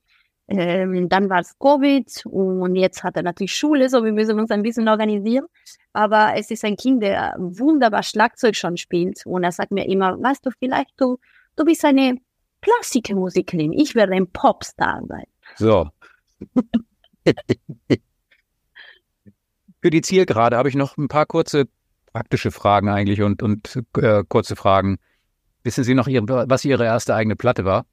Ähm, 0.47 1.09
dann 1.09 1.31
war 1.31 1.41
es 1.41 1.59
Covid 1.59 2.27
und 2.27 2.77
jetzt 2.77 3.03
hat 3.03 3.17
er 3.17 3.23
natürlich 3.23 3.55
Schule, 3.57 3.89
so 3.89 4.05
wir 4.05 4.13
müssen 4.13 4.39
uns 4.39 4.51
ein 4.51 4.63
bisschen 4.63 4.89
organisieren. 4.89 5.47
Aber 5.95 6.35
es 6.37 6.51
ist 6.51 6.67
ein 6.67 6.77
Kind, 6.77 7.03
der 7.03 7.35
wunderbar 7.39 8.03
Schlagzeug 8.03 8.57
schon 8.57 8.77
spielt 8.77 9.25
und 9.25 9.43
er 9.43 9.53
sagt 9.53 9.71
mir 9.71 9.89
immer, 9.89 10.23
weißt 10.23 10.45
du, 10.45 10.51
vielleicht 10.51 11.01
du, 11.01 11.17
du 11.57 11.65
bist 11.65 11.83
eine 11.87 12.19
Klassikmusikerin, 12.61 13.73
ich 13.73 13.95
werde 13.95 14.13
ein 14.13 14.27
Popstar 14.27 15.01
sein. 15.09 15.25
So. 15.57 15.89
Für 19.81 19.91
die 19.91 20.03
Zielgerade 20.03 20.57
habe 20.57 20.69
ich 20.69 20.75
noch 20.77 20.97
ein 20.97 21.09
paar 21.09 21.27
kurze 21.27 21.67
praktische 22.13 22.51
Fragen 22.51 22.89
eigentlich 22.89 23.23
und, 23.23 23.43
und 23.43 23.83
äh, 23.97 24.23
kurze 24.29 24.55
Fragen. 24.55 24.99
Wissen 25.65 25.85
Sie 25.85 25.95
noch, 25.95 26.07
was 26.09 26.65
Ihre 26.65 26.85
erste 26.85 27.15
eigene 27.15 27.37
Platte 27.37 27.65
war? 27.65 27.87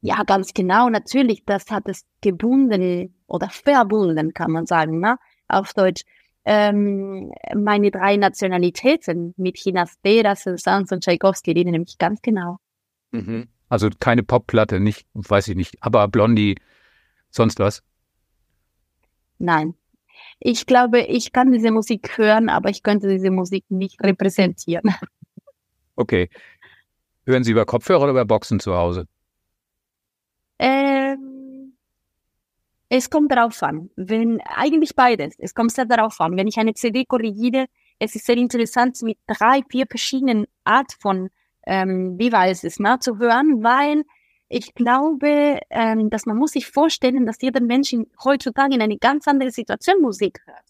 Ja, 0.00 0.22
ganz 0.24 0.52
genau, 0.54 0.88
natürlich. 0.88 1.44
Das 1.44 1.70
hat 1.70 1.88
es 1.88 2.04
gebunden 2.20 3.14
oder 3.26 3.48
verbunden, 3.50 4.32
kann 4.32 4.52
man 4.52 4.66
sagen, 4.66 5.00
ne? 5.00 5.16
auf 5.48 5.72
Deutsch. 5.74 6.02
Ähm, 6.44 7.32
meine 7.56 7.90
drei 7.90 8.16
Nationalitäten 8.16 9.34
mit 9.36 9.56
Chinas 9.56 9.96
Beras, 10.00 10.44
Sans 10.44 10.92
und 10.92 11.02
Tchaikovsky, 11.02 11.54
die 11.54 11.64
nehme 11.64 11.84
ich 11.86 11.98
ganz 11.98 12.22
genau. 12.22 12.58
Mhm. 13.10 13.48
Also 13.68 13.88
keine 13.98 14.22
Popplatte, 14.22 14.78
nicht, 14.78 15.08
weiß 15.14 15.48
ich 15.48 15.56
nicht, 15.56 15.76
aber 15.80 16.06
Blondie, 16.06 16.54
sonst 17.36 17.58
was? 17.58 17.82
Nein. 19.38 19.74
Ich 20.38 20.66
glaube, 20.66 21.00
ich 21.00 21.32
kann 21.32 21.52
diese 21.52 21.70
Musik 21.70 22.18
hören, 22.18 22.48
aber 22.48 22.70
ich 22.70 22.82
könnte 22.82 23.08
diese 23.08 23.30
Musik 23.30 23.64
nicht 23.68 24.02
repräsentieren. 24.02 24.94
Okay. 25.98 26.28
Hören 27.24 27.42
Sie 27.42 27.52
über 27.52 27.64
Kopfhörer 27.64 28.02
oder 28.02 28.10
über 28.10 28.26
Boxen 28.26 28.60
zu 28.60 28.76
Hause? 28.76 29.08
Ähm, 30.58 31.72
es 32.90 33.08
kommt 33.08 33.32
darauf 33.32 33.62
an. 33.62 33.88
Wenn, 33.96 34.42
eigentlich 34.42 34.94
beides. 34.94 35.34
Es 35.38 35.54
kommt 35.54 35.72
sehr 35.72 35.86
darauf 35.86 36.20
an. 36.20 36.36
Wenn 36.36 36.46
ich 36.48 36.58
eine 36.58 36.74
CD 36.74 37.06
korrigiere, 37.06 37.66
es 37.98 38.14
ist 38.14 38.26
sehr 38.26 38.36
interessant, 38.36 39.00
mit 39.02 39.18
drei, 39.26 39.62
vier 39.70 39.86
verschiedenen 39.88 40.46
Art 40.64 40.92
von 41.00 41.30
ähm, 41.66 42.18
Devices 42.18 42.78
ne, 42.78 42.98
zu 43.00 43.18
hören, 43.18 43.64
weil 43.64 44.04
ich 44.48 44.74
glaube, 44.74 45.60
ähm, 45.70 46.10
dass 46.10 46.26
man 46.26 46.36
muss 46.36 46.52
sich 46.52 46.66
vorstellen, 46.66 47.26
dass 47.26 47.40
jeder 47.40 47.60
Mensch 47.60 47.92
in, 47.92 48.06
heutzutage 48.22 48.74
in 48.74 48.82
eine 48.82 48.98
ganz 48.98 49.26
andere 49.26 49.50
Situation 49.50 50.00
Musik 50.00 50.40
hört. 50.46 50.64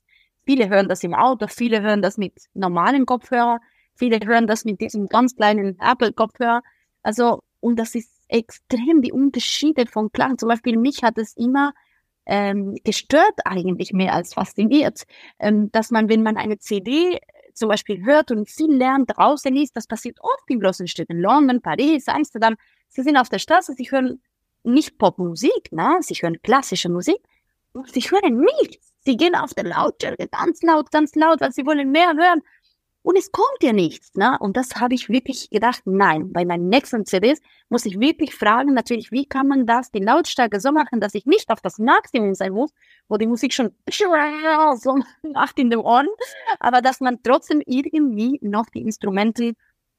Viele 0.45 0.69
hören 0.69 0.89
das 0.89 1.03
im 1.03 1.15
Auto, 1.15 1.47
viele 1.49 1.83
hören 1.83 2.03
das 2.03 2.19
mit 2.19 2.35
normalen 2.55 3.05
Kopfhörer, 3.05 3.61
viele 3.95 4.19
hören 4.25 4.47
das 4.47 4.65
mit 4.65 4.81
diesem 4.81 5.09
ganz 5.09 5.37
kleinen 5.37 5.79
Apple-Kopfhörer. 5.81 6.63
Also, 7.03 7.43
und 7.61 7.79
das 7.79 7.95
ist 7.95 8.11
extrem 8.29 9.03
die 9.03 9.13
Unterschiede 9.13 9.87
von 9.87 10.11
Klang. 10.13 10.39
Zum 10.39 10.49
Beispiel 10.49 10.77
mich 10.79 11.03
hat 11.03 11.19
es 11.19 11.37
immer 11.37 11.73
ähm, 12.27 12.77
gestört 12.85 13.35
eigentlich 13.45 13.93
mehr 13.93 14.15
als 14.15 14.35
fasziniert, 14.35 15.05
ähm, 15.39 15.71
dass 15.73 15.91
man, 15.91 16.09
wenn 16.09 16.23
man 16.23 16.37
eine 16.37 16.59
CD 16.59 17.21
zum 17.57 17.71
Beispiel 17.71 18.05
hört 18.05 18.31
und 18.31 18.49
viel 18.49 18.73
lernt 18.73 19.11
draußen 19.17 19.55
ist, 19.57 19.77
das 19.77 19.87
passiert 19.87 20.19
oft 20.21 20.49
in 20.49 20.61
großen 20.61 20.87
Städten, 20.87 21.19
London, 21.19 21.61
Paris, 21.61 22.07
Amsterdam. 22.07 22.57
Sie 22.89 23.03
sind 23.03 23.17
auf 23.17 23.29
der 23.29 23.39
Straße, 23.39 23.75
sie 23.75 23.91
hören 23.91 24.23
nicht 24.63 24.99
Popmusik, 24.99 25.73
ne? 25.73 25.99
sie 26.01 26.15
hören 26.15 26.41
klassische 26.43 26.89
Musik 26.89 27.19
und 27.73 27.91
sie 27.91 28.01
hören 28.01 28.45
nichts. 28.61 28.93
Sie 29.05 29.17
gehen 29.17 29.35
auf 29.35 29.55
der 29.55 29.65
Lautstärke 29.65 30.29
ganz 30.29 30.63
laut, 30.63 30.91
ganz 30.91 31.15
laut, 31.15 31.41
weil 31.41 31.53
sie 31.53 31.65
wollen 31.65 31.91
mehr 31.93 32.13
hören. 32.15 32.43
Und 33.07 33.17
es 33.17 33.31
kommt 33.31 33.63
ja 33.63 33.73
nichts. 33.73 34.17
Ne? 34.17 34.37
Und 34.41 34.57
das 34.57 34.81
habe 34.81 34.95
ich 34.95 35.09
wirklich 35.09 35.49
gedacht, 35.51 35.83
nein, 35.85 36.33
bei 36.33 36.45
meinen 36.45 36.69
nächsten 36.69 37.07
CDs 37.07 37.41
muss 37.69 37.87
ich 37.87 38.01
wirklich 38.01 38.35
fragen, 38.35 38.75
natürlich, 38.75 39.13
wie 39.13 39.27
kann 39.27 39.47
man 39.47 39.65
das, 39.65 39.93
die 39.93 40.01
Lautstärke 40.01 40.59
so 40.59 40.73
machen, 40.73 40.99
dass 40.99 41.15
ich 41.15 41.25
nicht 41.25 41.49
auf 41.51 41.61
das 41.61 41.79
Maximum 41.79 42.35
sein 42.35 42.53
muss, 42.53 42.73
wo 43.09 43.17
die 43.17 43.29
Musik 43.29 43.55
schon 43.55 43.71
so 44.81 44.99
macht 45.23 45.57
in 45.61 45.71
den 45.71 45.79
Ohren, 45.79 46.09
aber 46.59 46.83
dass 46.83 46.99
man 46.99 47.23
trotzdem 47.23 47.63
irgendwie 47.65 48.41
noch 48.43 48.67
die 48.75 48.83
Instrumente 48.83 49.53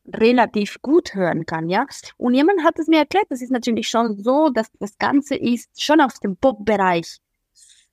relativ 0.06 0.82
gut 0.82 1.16
hören 1.16 1.46
kann, 1.46 1.70
ja. 1.70 1.86
Und 2.18 2.34
jemand 2.34 2.66
hat 2.66 2.78
es 2.78 2.88
mir 2.88 3.00
erklärt, 3.00 3.28
das 3.30 3.42
ist 3.42 3.52
natürlich 3.52 3.88
schon 3.88 4.22
so, 4.22 4.50
dass 4.50 4.70
das 4.82 4.98
Ganze 4.98 5.36
ist 5.36 5.82
schon 5.82 6.02
auf 6.02 6.20
dem 6.20 6.36
Pop-Bereich 6.36 7.20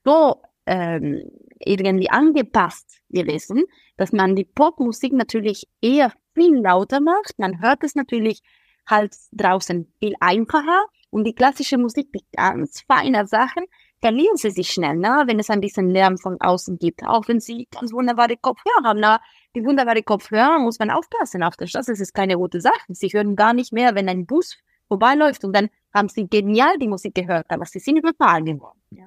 so 0.05 0.43
ähm, 0.67 1.23
irgendwie 1.59 2.11
angepasst 2.11 3.01
gewesen, 3.11 3.65
dass 3.97 4.13
man 4.13 4.35
die 4.35 4.45
Popmusik 4.45 5.13
natürlich 5.13 5.67
eher 5.81 6.13
viel 6.35 6.57
lauter 6.57 7.01
macht. 7.01 7.39
Man 7.39 7.61
hört 7.61 7.85
es 7.85 7.95
natürlich 7.95 8.41
halt 8.87 9.15
draußen 9.33 9.93
viel 9.99 10.15
einfacher 10.21 10.85
Und 11.11 11.25
die 11.25 11.35
klassische 11.35 11.79
Musik, 11.79 12.13
die 12.13 12.25
ganz 12.37 12.83
feine 12.87 13.27
Sachen, 13.27 13.65
verlieren 14.01 14.37
sie 14.37 14.51
sich 14.51 14.71
schnell, 14.71 14.97
ne? 14.97 15.23
wenn 15.27 15.39
es 15.39 15.49
ein 15.49 15.61
bisschen 15.61 15.89
Lärm 15.89 16.19
von 16.19 16.39
außen 16.41 16.77
gibt. 16.79 17.07
Auch 17.07 17.29
wenn 17.29 17.41
sie 17.41 17.69
ganz 17.71 17.93
wunderbare 17.93 18.37
Kopfhörer 18.37 18.83
haben. 18.85 19.01
Na, 19.01 19.21
die 19.55 19.65
wunderbare 19.65 20.03
Kopfhörer 20.03 20.59
muss 20.59 20.79
man 20.79 20.91
aufpassen 20.91 21.43
auf 21.43 21.57
der 21.57 21.67
Straße. 21.69 21.93
Ist 21.93 22.13
keine 22.13 22.37
gute 22.37 22.61
Sache. 22.61 22.75
Sie 22.89 23.09
hören 23.09 23.37
gar 23.37 23.55
nicht 23.55 23.73
mehr, 23.73 23.95
wenn 23.95 24.09
ein 24.09 24.27
Bus 24.27 24.59
vorbeiläuft 24.89 25.45
und 25.45 25.55
dann 25.55 25.71
haben 25.95 26.09
sie 26.09 26.27
genial 26.29 26.77
die 26.79 26.89
Musik 26.89 27.15
gehört, 27.15 27.47
aber 27.51 27.65
sie 27.65 27.79
sind 27.79 27.97
überfahren 27.97 28.45
geworden. 28.45 28.81
Ja. 28.91 29.07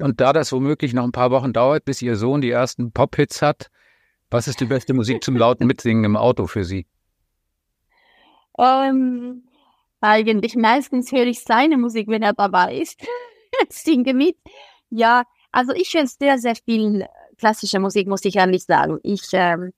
Und 0.00 0.20
da 0.20 0.32
das 0.32 0.52
womöglich 0.52 0.94
noch 0.94 1.04
ein 1.04 1.12
paar 1.12 1.30
Wochen 1.30 1.52
dauert, 1.52 1.84
bis 1.84 2.00
Ihr 2.02 2.16
Sohn 2.16 2.40
die 2.40 2.50
ersten 2.50 2.92
Pop-Hits 2.92 3.42
hat, 3.42 3.70
was 4.30 4.48
ist 4.48 4.60
die 4.60 4.64
beste 4.64 4.94
Musik 4.94 5.22
zum 5.22 5.36
lauten 5.36 5.66
Mitsingen 5.66 6.04
im 6.04 6.16
Auto 6.16 6.46
für 6.46 6.64
Sie? 6.64 6.86
Ähm, 8.58 9.42
eigentlich 10.00 10.56
meistens 10.56 11.12
höre 11.12 11.26
ich 11.26 11.42
seine 11.42 11.76
Musik, 11.76 12.08
wenn 12.08 12.22
er 12.22 12.32
dabei 12.32 12.76
ist. 12.76 13.00
Singe 13.68 14.14
mit. 14.14 14.36
Ja, 14.88 15.24
also 15.50 15.72
ich 15.74 15.92
höre 15.92 16.06
sehr, 16.06 16.38
sehr 16.38 16.56
viel 16.56 17.06
klassische 17.36 17.78
Musik, 17.78 18.08
muss 18.08 18.24
ich 18.24 18.36
ehrlich 18.36 18.64
sagen. 18.64 18.98
Ich, 19.02 19.28
ähm, 19.32 19.72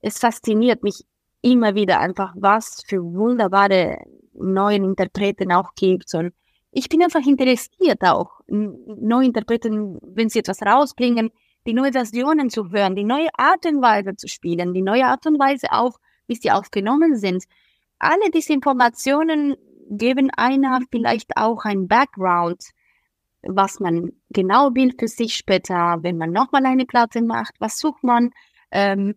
es 0.00 0.18
fasziniert 0.18 0.82
mich 0.82 1.04
immer 1.40 1.74
wieder 1.74 2.00
einfach, 2.00 2.34
was 2.36 2.82
für 2.86 3.02
wunderbare 3.02 3.98
neuen 4.34 4.84
Interpreten 4.84 5.52
auch 5.52 5.74
gibt. 5.74 6.12
Und 6.14 6.34
ich 6.74 6.88
bin 6.88 7.02
einfach 7.02 7.24
interessiert 7.24 8.02
auch, 8.02 8.40
neue 8.48 9.26
Interpreten, 9.26 9.98
wenn 10.02 10.28
sie 10.28 10.40
etwas 10.40 10.60
rausbringen, 10.60 11.30
die 11.66 11.72
neue 11.72 11.92
Versionen 11.92 12.50
zu 12.50 12.70
hören, 12.70 12.96
die 12.96 13.04
neue 13.04 13.28
Art 13.38 13.64
und 13.64 13.80
Weise 13.80 14.16
zu 14.16 14.26
spielen, 14.26 14.74
die 14.74 14.82
neue 14.82 15.06
Art 15.06 15.24
und 15.26 15.38
Weise 15.38 15.68
auch, 15.70 15.98
wie 16.26 16.34
sie 16.34 16.50
aufgenommen 16.50 17.16
sind. 17.16 17.44
Alle 17.98 18.30
diese 18.32 18.52
Informationen 18.52 19.56
geben 19.88 20.30
einer 20.36 20.80
vielleicht 20.90 21.36
auch 21.36 21.64
ein 21.64 21.86
Background, 21.86 22.64
was 23.42 23.78
man 23.78 24.10
genau 24.30 24.74
will 24.74 24.94
für 24.98 25.08
sich 25.08 25.36
später, 25.36 25.98
wenn 26.02 26.18
man 26.18 26.32
nochmal 26.32 26.66
eine 26.66 26.86
Platte 26.86 27.22
macht, 27.22 27.54
was 27.60 27.78
sucht 27.78 28.02
man. 28.02 28.30
Ähm, 28.70 29.14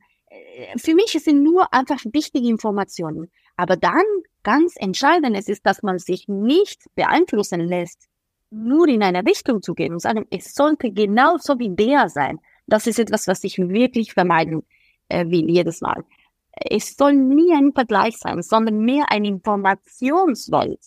für 0.78 0.94
mich 0.94 1.12
sind 1.12 1.42
nur 1.44 1.74
einfach 1.74 2.00
wichtige 2.14 2.48
Informationen. 2.48 3.32
Aber 3.58 3.76
dann 3.76 4.06
ganz 4.44 4.76
entscheidend 4.78 5.38
ist, 5.38 5.66
dass 5.66 5.84
man 5.84 6.00
sich 6.00 6.28
nicht 6.28 6.86
beeinflussen 6.96 7.60
lässt, 7.60 8.08
nur 8.50 8.88
in 8.88 9.04
eine 9.04 9.26
Richtung 9.26 9.62
zu 9.62 9.74
gehen 9.74 9.94
und 9.94 10.00
sagen, 10.00 10.26
es 10.30 10.54
sollte 10.54 10.92
genauso 10.92 11.60
wie 11.60 11.76
der 11.76 12.08
sein. 12.08 12.40
Das 12.66 12.88
ist 12.88 13.00
etwas, 13.00 13.28
was 13.28 13.44
ich 13.44 13.58
wirklich 13.58 14.14
vermeiden 14.14 14.64
äh, 15.10 15.26
will 15.26 15.50
jedes 15.50 15.82
Mal. 15.82 16.06
Es 16.54 16.96
soll 16.96 17.14
nie 17.14 17.54
ein 17.54 17.74
Vergleich 17.74 18.18
sein, 18.18 18.42
sondern 18.42 18.80
mehr 18.80 19.12
ein 19.12 19.26
Informationswelt, 19.26 20.80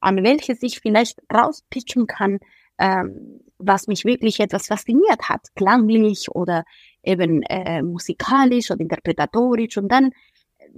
an 0.00 0.22
welches 0.22 0.62
ich 0.62 0.80
vielleicht 0.80 1.20
rauspitchen 1.32 2.06
kann, 2.06 2.38
ähm, 2.78 3.40
was 3.58 3.88
mich 3.88 4.04
wirklich 4.04 4.40
etwas 4.40 4.68
fasziniert 4.68 5.28
hat, 5.28 5.48
klanglich 5.56 6.28
oder 6.30 6.64
eben 7.02 7.42
äh, 7.42 7.82
musikalisch 7.82 8.70
oder 8.70 8.80
interpretatorisch. 8.80 9.76
Und 9.76 9.90
dann, 9.90 10.12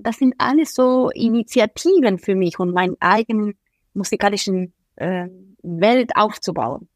das 0.02 0.18
sind 0.18 0.34
alles 0.38 0.74
so 0.74 1.10
Initiativen 1.10 2.18
für 2.18 2.34
mich 2.34 2.58
und 2.58 2.72
meinen 2.72 2.96
eigenen 3.00 3.54
musikalischen 3.94 4.72
äh, 4.96 5.28
Welt 5.62 6.12
aufzubauen. 6.14 6.88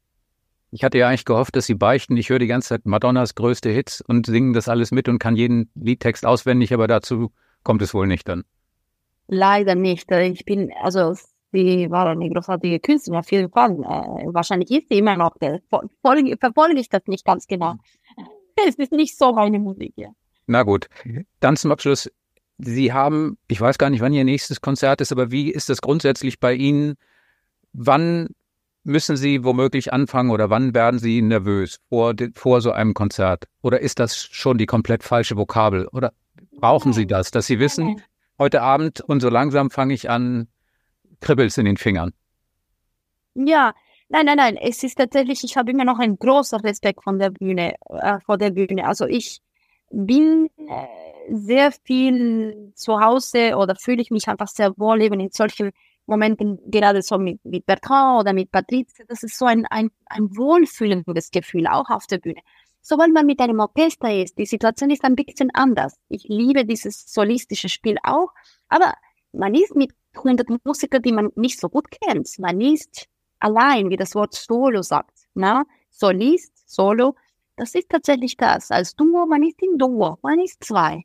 Ich 0.71 0.83
hatte 0.83 0.97
ja 0.97 1.07
eigentlich 1.07 1.25
gehofft, 1.25 1.55
dass 1.55 1.65
Sie 1.65 1.75
beichten. 1.75 2.17
Ich 2.17 2.29
höre 2.29 2.39
die 2.39 2.47
ganze 2.47 2.69
Zeit 2.69 2.85
Madonnas 2.85 3.35
größte 3.35 3.69
Hits 3.69 4.01
und 4.01 4.25
singen 4.25 4.53
das 4.53 4.67
alles 4.67 4.91
mit 4.91 5.07
und 5.07 5.19
kann 5.19 5.35
jeden 5.35 5.71
Liedtext 5.75 6.25
auswendig, 6.25 6.73
aber 6.73 6.87
dazu 6.87 7.31
kommt 7.63 7.81
es 7.81 7.93
wohl 7.93 8.07
nicht 8.07 8.27
dann. 8.27 8.43
Leider 9.27 9.75
nicht. 9.75 10.11
Ich 10.11 10.45
bin, 10.45 10.71
also 10.81 11.15
sie 11.51 11.89
war 11.89 12.07
eine 12.07 12.29
großartige 12.29 12.79
Künstlerin, 12.79 13.19
auf 13.19 13.31
jeden 13.31 13.49
Fall. 13.49 13.71
Äh, 13.71 14.33
wahrscheinlich 14.33 14.69
ist 14.71 14.89
sie 14.89 14.97
immer 14.97 15.15
noch. 15.15 15.37
Der, 15.37 15.61
verfolge, 15.69 16.37
verfolge 16.37 16.79
ich 16.79 16.89
das 16.89 17.03
nicht 17.07 17.25
ganz 17.25 17.47
genau. 17.47 17.75
Es 18.67 18.75
ist 18.75 18.93
nicht 18.93 19.17
so 19.17 19.33
meine 19.33 19.59
Musik, 19.59 19.93
ja. 19.97 20.09
Na 20.47 20.63
gut. 20.63 20.87
Dann 21.41 21.57
zum 21.57 21.71
Abschluss. 21.71 22.09
Sie 22.57 22.93
haben, 22.93 23.37
ich 23.47 23.59
weiß 23.59 23.77
gar 23.77 23.89
nicht, 23.89 24.01
wann 24.01 24.13
Ihr 24.13 24.23
nächstes 24.23 24.61
Konzert 24.61 25.01
ist, 25.01 25.11
aber 25.11 25.31
wie 25.31 25.51
ist 25.51 25.69
das 25.69 25.81
grundsätzlich 25.81 26.39
bei 26.39 26.53
Ihnen? 26.53 26.95
Wann 27.73 28.29
müssen 28.83 29.17
Sie 29.17 29.43
womöglich 29.43 29.91
anfangen 29.91 30.29
oder 30.29 30.49
wann 30.49 30.73
werden 30.73 30.99
Sie 30.99 31.21
nervös 31.21 31.79
vor, 31.89 32.13
vor 32.33 32.61
so 32.61 32.71
einem 32.71 32.93
Konzert? 32.93 33.45
Oder 33.61 33.81
ist 33.81 33.99
das 33.99 34.17
schon 34.17 34.57
die 34.57 34.67
komplett 34.67 35.03
falsche 35.03 35.35
Vokabel? 35.35 35.87
Oder 35.87 36.13
brauchen 36.59 36.93
Sie 36.93 37.07
das, 37.07 37.31
dass 37.31 37.47
Sie 37.47 37.59
wissen, 37.59 38.01
heute 38.39 38.61
Abend 38.61 39.01
und 39.01 39.19
so 39.19 39.29
langsam 39.29 39.69
fange 39.69 39.93
ich 39.93 40.09
an, 40.09 40.47
Kribbels 41.19 41.57
in 41.57 41.65
den 41.65 41.77
Fingern? 41.77 42.13
Ja, 43.33 43.73
nein, 44.09 44.25
nein, 44.25 44.37
nein. 44.37 44.57
Es 44.57 44.83
ist 44.83 44.95
tatsächlich, 44.95 45.43
ich 45.43 45.57
habe 45.57 45.71
immer 45.71 45.83
noch 45.85 45.99
einen 45.99 46.17
großen 46.17 46.59
Respekt 46.61 47.03
von 47.03 47.19
der 47.19 47.31
Bühne, 47.31 47.75
äh, 47.89 48.19
vor 48.21 48.37
der 48.37 48.51
Bühne. 48.51 48.87
Also 48.87 49.05
ich 49.05 49.41
bin 49.95 50.49
äh, 50.67 51.33
sehr 51.33 51.71
viel 51.71 52.71
zu 52.75 52.99
Hause 52.99 53.55
oder 53.55 53.75
fühle 53.75 54.01
ich 54.01 54.11
mich 54.11 54.27
einfach 54.27 54.47
sehr 54.47 54.77
wohl 54.77 55.01
eben 55.01 55.19
in 55.19 55.31
solchen 55.31 55.71
Momenten, 56.05 56.59
gerade 56.69 57.01
so 57.01 57.17
mit, 57.17 57.43
mit 57.45 57.65
Bertrand 57.65 58.21
oder 58.21 58.33
mit 58.33 58.51
Patrice. 58.51 59.05
Das 59.07 59.23
ist 59.23 59.37
so 59.37 59.45
ein, 59.45 59.65
ein, 59.67 59.89
ein 60.07 60.35
wohlfühlendes 60.35 61.31
Gefühl, 61.31 61.67
auch 61.67 61.89
auf 61.89 62.05
der 62.07 62.19
Bühne. 62.19 62.41
Sobald 62.81 63.13
man 63.13 63.25
mit 63.25 63.39
einem 63.39 63.59
Orchester 63.59 64.13
ist, 64.13 64.37
die 64.37 64.45
Situation 64.45 64.91
ist 64.91 65.03
ein 65.03 65.15
bisschen 65.15 65.49
anders. 65.53 65.97
Ich 66.09 66.25
liebe 66.27 66.65
dieses 66.65 67.11
solistische 67.11 67.69
Spiel 67.69 67.97
auch, 68.03 68.29
aber 68.67 68.93
man 69.31 69.55
ist 69.55 69.75
mit 69.75 69.91
100 70.13 70.47
Musiker, 70.63 70.99
die 70.99 71.11
man 71.11 71.31
nicht 71.35 71.59
so 71.59 71.69
gut 71.69 71.87
kennt. 71.89 72.29
Man 72.37 72.61
ist 72.61 73.07
allein, 73.39 73.89
wie 73.89 73.97
das 73.97 74.13
Wort 74.13 74.35
Solo 74.35 74.81
sagt. 74.81 75.17
Na? 75.33 75.63
Solist, 75.89 76.51
Solo, 76.69 77.15
das 77.55 77.75
ist 77.75 77.89
tatsächlich 77.89 78.37
das. 78.37 78.71
Als 78.71 78.95
Duo, 78.95 79.25
man 79.25 79.43
ist 79.43 79.61
im 79.61 79.77
Duo, 79.77 80.17
man 80.21 80.39
ist 80.39 80.63
zwei. 80.63 81.03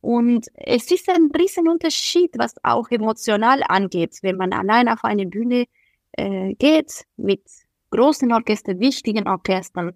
Und 0.00 0.46
es 0.54 0.90
ist 0.90 1.08
ein 1.08 1.30
riesen 1.36 1.68
Unterschied, 1.68 2.30
was 2.38 2.54
auch 2.62 2.90
emotional 2.90 3.62
angeht, 3.66 4.18
wenn 4.22 4.36
man 4.36 4.52
allein 4.52 4.88
auf 4.88 5.04
eine 5.04 5.26
Bühne 5.26 5.66
äh, 6.12 6.54
geht 6.54 7.04
mit 7.16 7.42
großen 7.90 8.32
Orchestern, 8.32 8.78
wichtigen 8.78 9.26
Orchestern. 9.26 9.92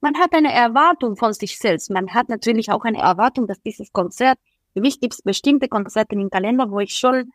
Man 0.00 0.16
hat 0.18 0.34
eine 0.34 0.52
Erwartung 0.52 1.16
von 1.16 1.32
sich 1.32 1.58
selbst. 1.58 1.90
Man 1.90 2.12
hat 2.12 2.28
natürlich 2.28 2.70
auch 2.70 2.84
eine 2.84 2.98
Erwartung, 2.98 3.46
dass 3.46 3.62
dieses 3.62 3.92
Konzert, 3.92 4.38
für 4.74 4.80
mich 4.80 5.00
gibt 5.00 5.14
es 5.14 5.22
bestimmte 5.22 5.68
Konzerte 5.68 6.14
im 6.16 6.28
Kalender, 6.28 6.70
wo 6.70 6.80
ich 6.80 6.94
schon 6.94 7.32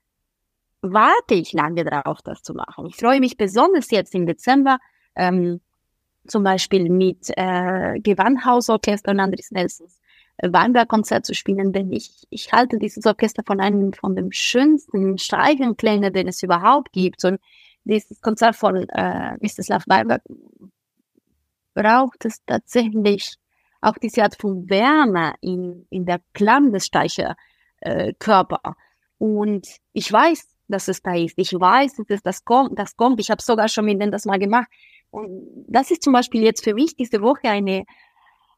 warte 0.82 1.36
ich 1.36 1.54
lange 1.54 1.84
darauf, 1.84 2.22
das 2.22 2.42
zu 2.42 2.54
machen. 2.54 2.88
Ich 2.88 2.96
freue 2.96 3.20
mich 3.20 3.38
besonders 3.38 3.92
jetzt 3.92 4.16
im 4.16 4.26
Dezember, 4.26 4.80
ähm, 5.16 5.62
zum 6.28 6.44
Beispiel 6.44 6.90
mit 6.90 7.30
äh, 7.36 8.00
Gewandhausorchester 8.00 9.12
und 9.12 9.20
Andres 9.20 9.52
Nelsons 9.52 10.00
äh, 10.38 10.52
Weinberg-Konzert 10.52 11.26
zu 11.26 11.34
spielen, 11.34 11.74
denn 11.74 11.92
ich, 11.92 12.26
ich 12.30 12.52
halte 12.52 12.78
dieses 12.78 13.06
Orchester 13.06 13.44
von 13.46 13.60
einem 13.60 13.94
von 13.94 14.16
den 14.16 14.32
schönsten 14.32 15.18
Streichenklängen, 15.18 16.14
den 16.14 16.28
es 16.28 16.44
überhaupt 16.44 16.92
gibt. 16.94 17.24
Und 17.26 17.40
dieses 17.84 18.22
Konzert 18.22 18.56
von 18.56 18.88
äh, 18.90 19.38
Mstislav 19.42 19.84
Weinberg 19.88 20.22
braucht 21.74 22.26
es 22.26 22.44
tatsächlich 22.46 23.36
auch 23.82 23.98
diese 23.98 24.24
Art 24.24 24.36
von 24.40 24.70
Wärme 24.70 25.34
in, 25.42 25.88
in 25.90 26.06
der 26.06 26.22
Klang 26.34 26.72
des 26.72 26.86
Streicherkörpers. 26.86 28.60
Äh, 28.64 28.72
und 29.18 29.68
ich 29.94 30.12
weiß, 30.12 30.48
dass 30.68 30.88
es 30.88 31.02
da 31.02 31.16
ist. 31.16 31.34
Ich 31.38 31.54
weiß, 31.54 31.98
dass 31.98 32.06
es 32.10 32.24
das 32.24 32.46
kommt, 32.46 32.78
das 32.80 32.96
kommt. 32.96 33.20
Ich 33.20 33.30
habe 33.30 33.42
sogar 33.42 33.68
schon 33.68 33.86
mit 33.86 34.02
denen 34.02 34.12
das 34.12 34.26
mal 34.26 34.40
gemacht. 34.40 34.68
Und 35.12 35.66
das 35.68 35.92
ist 35.92 36.04
zum 36.04 36.14
Beispiel 36.14 36.42
jetzt 36.42 36.64
für 36.64 36.74
mich 36.74 36.96
diese 36.96 37.22
Woche 37.22 37.50
eine, 37.50 37.84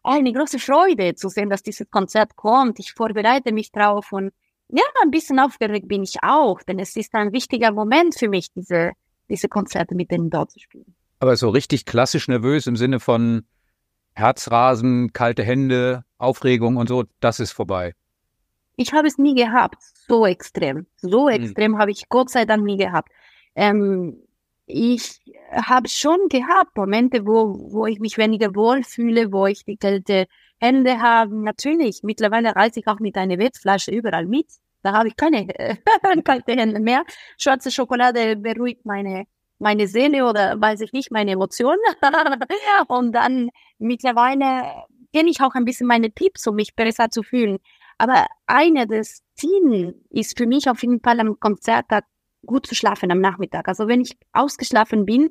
eine 0.04 0.32
große 0.32 0.60
Freude 0.60 1.16
zu 1.16 1.30
sehen, 1.30 1.50
dass 1.50 1.64
dieses 1.64 1.90
Konzert 1.90 2.36
kommt. 2.36 2.80
Ich 2.80 2.94
vorbereite 2.94 3.52
mich 3.52 3.72
drauf 3.72 4.12
und 4.12 4.32
ja, 4.70 4.84
ein 5.04 5.12
bisschen 5.12 5.40
aufgeregt 5.40 5.88
bin 5.88 6.04
ich 6.04 6.24
auch, 6.24 6.62
denn 6.64 6.80
es 6.80 6.96
ist 6.96 7.14
ein 7.14 7.34
wichtiger 7.34 7.72
Moment 7.72 8.18
für 8.18 8.30
mich, 8.30 8.52
diese, 8.54 8.92
diese 9.30 9.48
Konzerte 9.48 9.94
mit 9.94 10.10
denen 10.10 10.30
dort 10.30 10.52
zu 10.52 10.60
spielen. 10.60 10.96
Aber 11.20 11.36
so 11.36 11.50
richtig 11.50 11.86
klassisch 11.86 12.28
nervös 12.28 12.66
im 12.66 12.76
Sinne 12.76 13.00
von 13.00 13.46
Herzrasen, 14.14 15.14
kalte 15.14 15.44
Hände, 15.44 16.06
Aufregung 16.18 16.78
und 16.78 16.88
so, 16.88 17.04
das 17.20 17.40
ist 17.40 17.52
vorbei. 17.52 17.94
Ich 18.76 18.94
habe 18.94 19.08
es 19.08 19.18
nie 19.18 19.36
gehabt, 19.36 19.78
so 20.08 20.26
extrem. 20.26 20.88
So 20.98 21.30
hm. 21.30 21.44
extrem 21.44 21.72
mhm. 21.74 21.78
habe 21.78 21.92
ich 21.92 22.10
Gott 22.10 22.30
sei 22.30 22.46
Dank 22.46 22.64
nie 22.64 22.78
gehabt. 22.78 23.12
Ähm, 23.56 24.18
ich 24.74 25.22
habe 25.52 25.88
schon 25.88 26.30
gehabt 26.30 26.76
Momente, 26.76 27.28
wo, 27.28 27.72
wo 27.72 27.86
ich 27.86 28.00
mich 28.00 28.18
weniger 28.18 28.56
wohl 28.56 28.84
fühle, 28.84 29.32
wo 29.32 29.46
ich 29.46 29.66
die 29.66 29.78
kalte 29.78 30.26
Hände 30.60 31.00
habe. 31.00 31.36
Natürlich, 31.36 32.02
mittlerweile 32.02 32.56
reise 32.56 32.80
ich 32.80 32.88
auch 32.88 33.00
mit 33.00 33.16
einer 33.16 33.38
Wettflasche 33.38 33.92
überall 33.92 34.26
mit. 34.26 34.48
Da 34.82 34.94
habe 34.94 35.10
ich 35.10 35.16
keine 35.16 35.48
äh, 35.60 35.76
kalte 36.24 36.54
Hände 36.54 36.80
mehr. 36.80 37.04
Schwarze 37.38 37.70
Schokolade 37.70 38.36
beruhigt 38.36 38.84
meine, 38.84 39.26
meine 39.60 39.88
Seele 39.88 40.28
oder 40.28 40.60
weiß 40.60 40.82
ich 40.82 40.92
nicht, 40.92 41.12
meine 41.12 41.32
Emotionen. 41.34 41.80
Und 42.88 43.12
dann 43.14 43.52
mittlerweile 43.78 44.86
kenne 45.14 45.30
ich 45.30 45.40
auch 45.42 45.54
ein 45.54 45.66
bisschen 45.66 45.86
meine 45.86 46.12
Tipps, 46.12 46.48
um 46.48 46.56
mich 46.56 46.76
besser 46.76 47.12
zu 47.12 47.22
fühlen. 47.22 47.60
Aber 48.00 48.26
eine 48.48 48.88
des 48.88 49.22
Zielen 49.36 50.04
ist 50.10 50.36
für 50.36 50.48
mich 50.48 50.68
auf 50.68 50.82
jeden 50.82 51.00
Fall 51.00 51.20
am 51.20 51.40
Konzert 51.40 51.92
gut 52.46 52.66
zu 52.66 52.76
schlafen 52.76 53.12
am 53.12 53.20
Nachmittag. 53.20 53.68
Also 53.68 53.88
wenn 53.88 54.02
ich 54.02 54.18
ausgeschlafen 54.32 55.06
bin, 55.06 55.30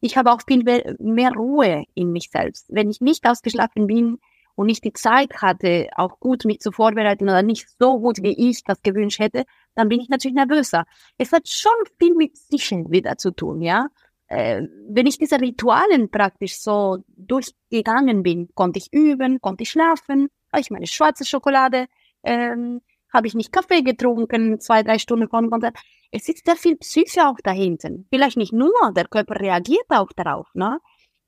ich 0.00 0.16
habe 0.16 0.32
auch 0.32 0.40
viel 0.46 0.64
mehr 0.98 1.32
Ruhe 1.32 1.84
in 1.94 2.10
mich 2.12 2.30
selbst. 2.30 2.66
Wenn 2.68 2.90
ich 2.90 3.00
nicht 3.00 3.24
ausgeschlafen 3.26 3.86
bin 3.86 4.18
und 4.56 4.66
nicht 4.66 4.84
die 4.84 4.92
Zeit 4.92 5.40
hatte, 5.40 5.88
auch 5.96 6.18
gut 6.18 6.44
mich 6.44 6.60
zu 6.60 6.72
vorbereiten 6.72 7.24
oder 7.24 7.42
nicht 7.42 7.68
so 7.78 7.98
gut, 8.00 8.22
wie 8.22 8.50
ich 8.50 8.64
das 8.64 8.82
gewünscht 8.82 9.20
hätte, 9.20 9.44
dann 9.74 9.88
bin 9.88 10.00
ich 10.00 10.08
natürlich 10.08 10.34
nervöser. 10.34 10.84
Es 11.18 11.32
hat 11.32 11.48
schon 11.48 11.72
viel 11.98 12.14
mit 12.14 12.34
Psyche 12.34 12.84
wieder 12.88 13.16
zu 13.16 13.30
tun, 13.30 13.62
ja. 13.62 13.86
Äh, 14.26 14.62
wenn 14.88 15.06
ich 15.06 15.18
diese 15.18 15.40
Ritualen 15.40 16.10
praktisch 16.10 16.58
so 16.58 16.98
durchgegangen 17.08 18.22
bin, 18.22 18.48
konnte 18.54 18.78
ich 18.78 18.92
üben, 18.92 19.40
konnte 19.40 19.62
ich 19.62 19.70
schlafen, 19.70 20.28
habe 20.50 20.60
ich 20.60 20.70
meine 20.70 20.86
schwarze 20.86 21.24
Schokolade, 21.24 21.86
ähm, 22.24 22.80
habe 23.12 23.26
ich 23.26 23.34
nicht 23.34 23.52
Kaffee 23.52 23.82
getrunken, 23.82 24.60
zwei, 24.60 24.82
drei 24.82 24.98
Stunden 24.98 25.28
vor 25.28 25.40
dem 25.40 25.50
Konzert. 25.50 25.76
Es 26.10 26.28
ist 26.28 26.44
sehr 26.44 26.56
viel 26.56 26.76
Psyche 26.76 27.28
auch 27.28 27.38
dahinter. 27.42 27.90
Vielleicht 28.10 28.36
nicht 28.36 28.52
nur, 28.52 28.72
der 28.94 29.06
Körper 29.08 29.38
reagiert 29.40 29.86
auch 29.88 30.12
darauf. 30.12 30.48
Ne? 30.54 30.78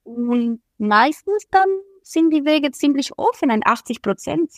Und 0.03 0.63
meistens 0.79 1.47
dann 1.51 1.69
sind 2.03 2.31
die 2.31 2.45
Wege 2.45 2.71
ziemlich 2.71 3.19
offen, 3.19 3.51
ein 3.51 3.63
80 3.65 4.03
Prozent 4.03 4.53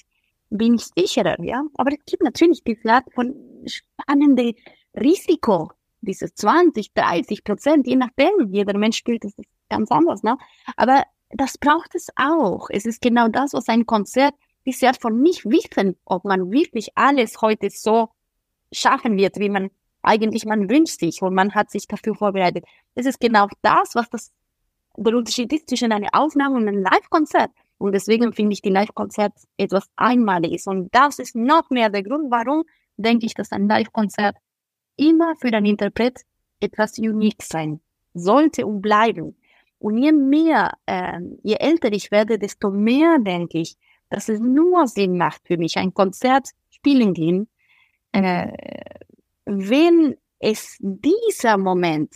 bin 0.51 0.75
ich 0.75 0.87
sicherer, 0.97 1.41
ja. 1.43 1.65
Aber 1.75 1.93
es 1.93 2.05
gibt 2.07 2.23
natürlich 2.23 2.63
diese 2.65 2.89
Art 2.89 3.05
von 3.15 3.35
spannende 3.67 4.55
Risiko, 4.95 5.73
dieses 6.01 6.35
20, 6.35 6.93
30 6.95 7.45
Prozent, 7.45 7.87
je 7.87 7.97
nachdem, 7.97 8.53
jeder 8.53 8.77
Mensch 8.79 8.99
spielt 8.99 9.25
das 9.25 9.33
ganz 9.69 9.91
anders, 9.91 10.23
ne? 10.23 10.37
Aber 10.77 11.03
das 11.31 11.59
braucht 11.59 11.95
es 11.95 12.09
auch. 12.17 12.69
Es 12.71 12.87
ist 12.87 13.01
genau 13.01 13.29
das, 13.29 13.53
was 13.53 13.69
ein 13.69 13.87
Konzert 13.87 14.35
bisher 14.67 14.93
von 14.95 15.23
nicht 15.23 15.45
wissen, 15.45 15.97
ob 16.05 16.25
man 16.25 16.51
wirklich 16.51 16.91
alles 16.97 17.41
heute 17.41 17.71
so 17.71 18.09
schaffen 18.73 19.17
wird, 19.17 19.39
wie 19.39 19.49
man 19.49 19.71
eigentlich 20.03 20.45
man 20.45 20.69
wünscht 20.69 21.01
sich 21.01 21.23
und 21.23 21.35
man 21.35 21.55
hat 21.55 21.71
sich 21.71 21.87
dafür 21.87 22.15
vorbereitet. 22.15 22.65
Es 22.95 23.07
ist 23.07 23.21
genau 23.21 23.49
das, 23.63 23.95
was 23.95 24.11
das 24.11 24.33
der 24.97 25.15
Unterschied 25.15 25.53
ist 25.53 25.69
zwischen 25.69 25.93
einer 25.93 26.09
Aufnahme 26.13 26.57
und 26.57 26.69
einem 26.69 26.83
Live-Konzert. 26.83 27.51
Und 27.79 27.93
deswegen 27.93 28.33
finde 28.33 28.55
ich 28.55 28.63
die 28.63 28.71
Live-Konzert 28.71 29.35
etwas 29.59 29.89
Einmaliges. 29.97 30.67
Und 30.67 30.95
das 30.95 31.19
ist 31.19 31.37
noch 31.37 31.69
mehr 31.71 31.91
der 31.91 32.03
Grund, 32.03 32.31
warum 32.31 32.65
denke 32.97 33.27
ich, 33.27 33.35
dass 33.35 33.53
ein 33.53 33.69
Live-Konzert 33.69 34.37
immer 34.97 35.35
für 35.37 35.51
den 35.51 35.67
Interpret 35.67 36.23
etwas 36.61 36.99
unique 36.99 37.43
sein 37.43 37.81
sollte 38.15 38.67
und 38.67 38.81
bleiben. 38.81 39.37
Und 39.79 39.99
je 39.99 40.13
mehr, 40.13 40.73
äh, 40.87 41.21
je 41.43 41.57
älter 41.57 41.93
ich 41.93 42.11
werde, 42.11 42.39
desto 42.39 42.71
mehr 42.71 43.19
denke 43.19 43.59
ich, 43.59 43.77
dass 44.09 44.29
es 44.29 44.41
nur 44.41 44.87
Sinn 44.87 45.17
macht 45.17 45.47
für 45.47 45.57
mich, 45.57 45.77
ein 45.77 45.95
Konzert 45.95 46.49
spielen 46.71 47.15
gehen, 47.15 47.49
äh, 48.13 48.53
wenn 49.45 50.17
es 50.39 50.77
dieser 50.81 51.57
Moment 51.57 52.13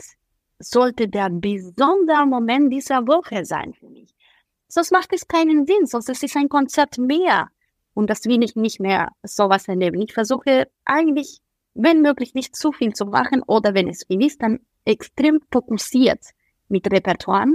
sollte 0.59 1.09
der 1.09 1.31
besondere 1.31 2.27
Moment 2.27 2.73
dieser 2.73 3.07
Woche 3.07 3.45
sein 3.45 3.73
für 3.73 3.89
mich. 3.89 4.15
Sonst 4.69 4.93
macht 4.93 5.13
es 5.13 5.27
keinen 5.27 5.67
Sinn, 5.67 5.87
sonst 5.87 6.11
ist 6.11 6.23
es 6.23 6.37
ein 6.37 6.49
Konzert 6.49 6.99
mehr. 6.99 7.49
Und 7.95 8.09
das 8.09 8.25
will 8.27 8.43
ich 8.43 8.55
nicht 8.55 8.79
mehr 8.79 9.11
sowas 9.23 9.67
erleben. 9.67 10.01
Ich 10.01 10.13
versuche 10.13 10.69
eigentlich, 10.85 11.41
wenn 11.75 12.03
möglich, 12.03 12.35
nicht 12.35 12.55
zu 12.55 12.73
viel 12.73 12.93
zu 12.93 13.07
machen 13.07 13.43
oder 13.47 13.75
wenn 13.75 13.89
es 13.89 14.05
viel 14.07 14.25
ist, 14.25 14.43
dann 14.43 14.61
extrem 14.85 15.41
fokussiert 15.51 16.21
mit 16.69 16.91
Repertoire, 16.91 17.49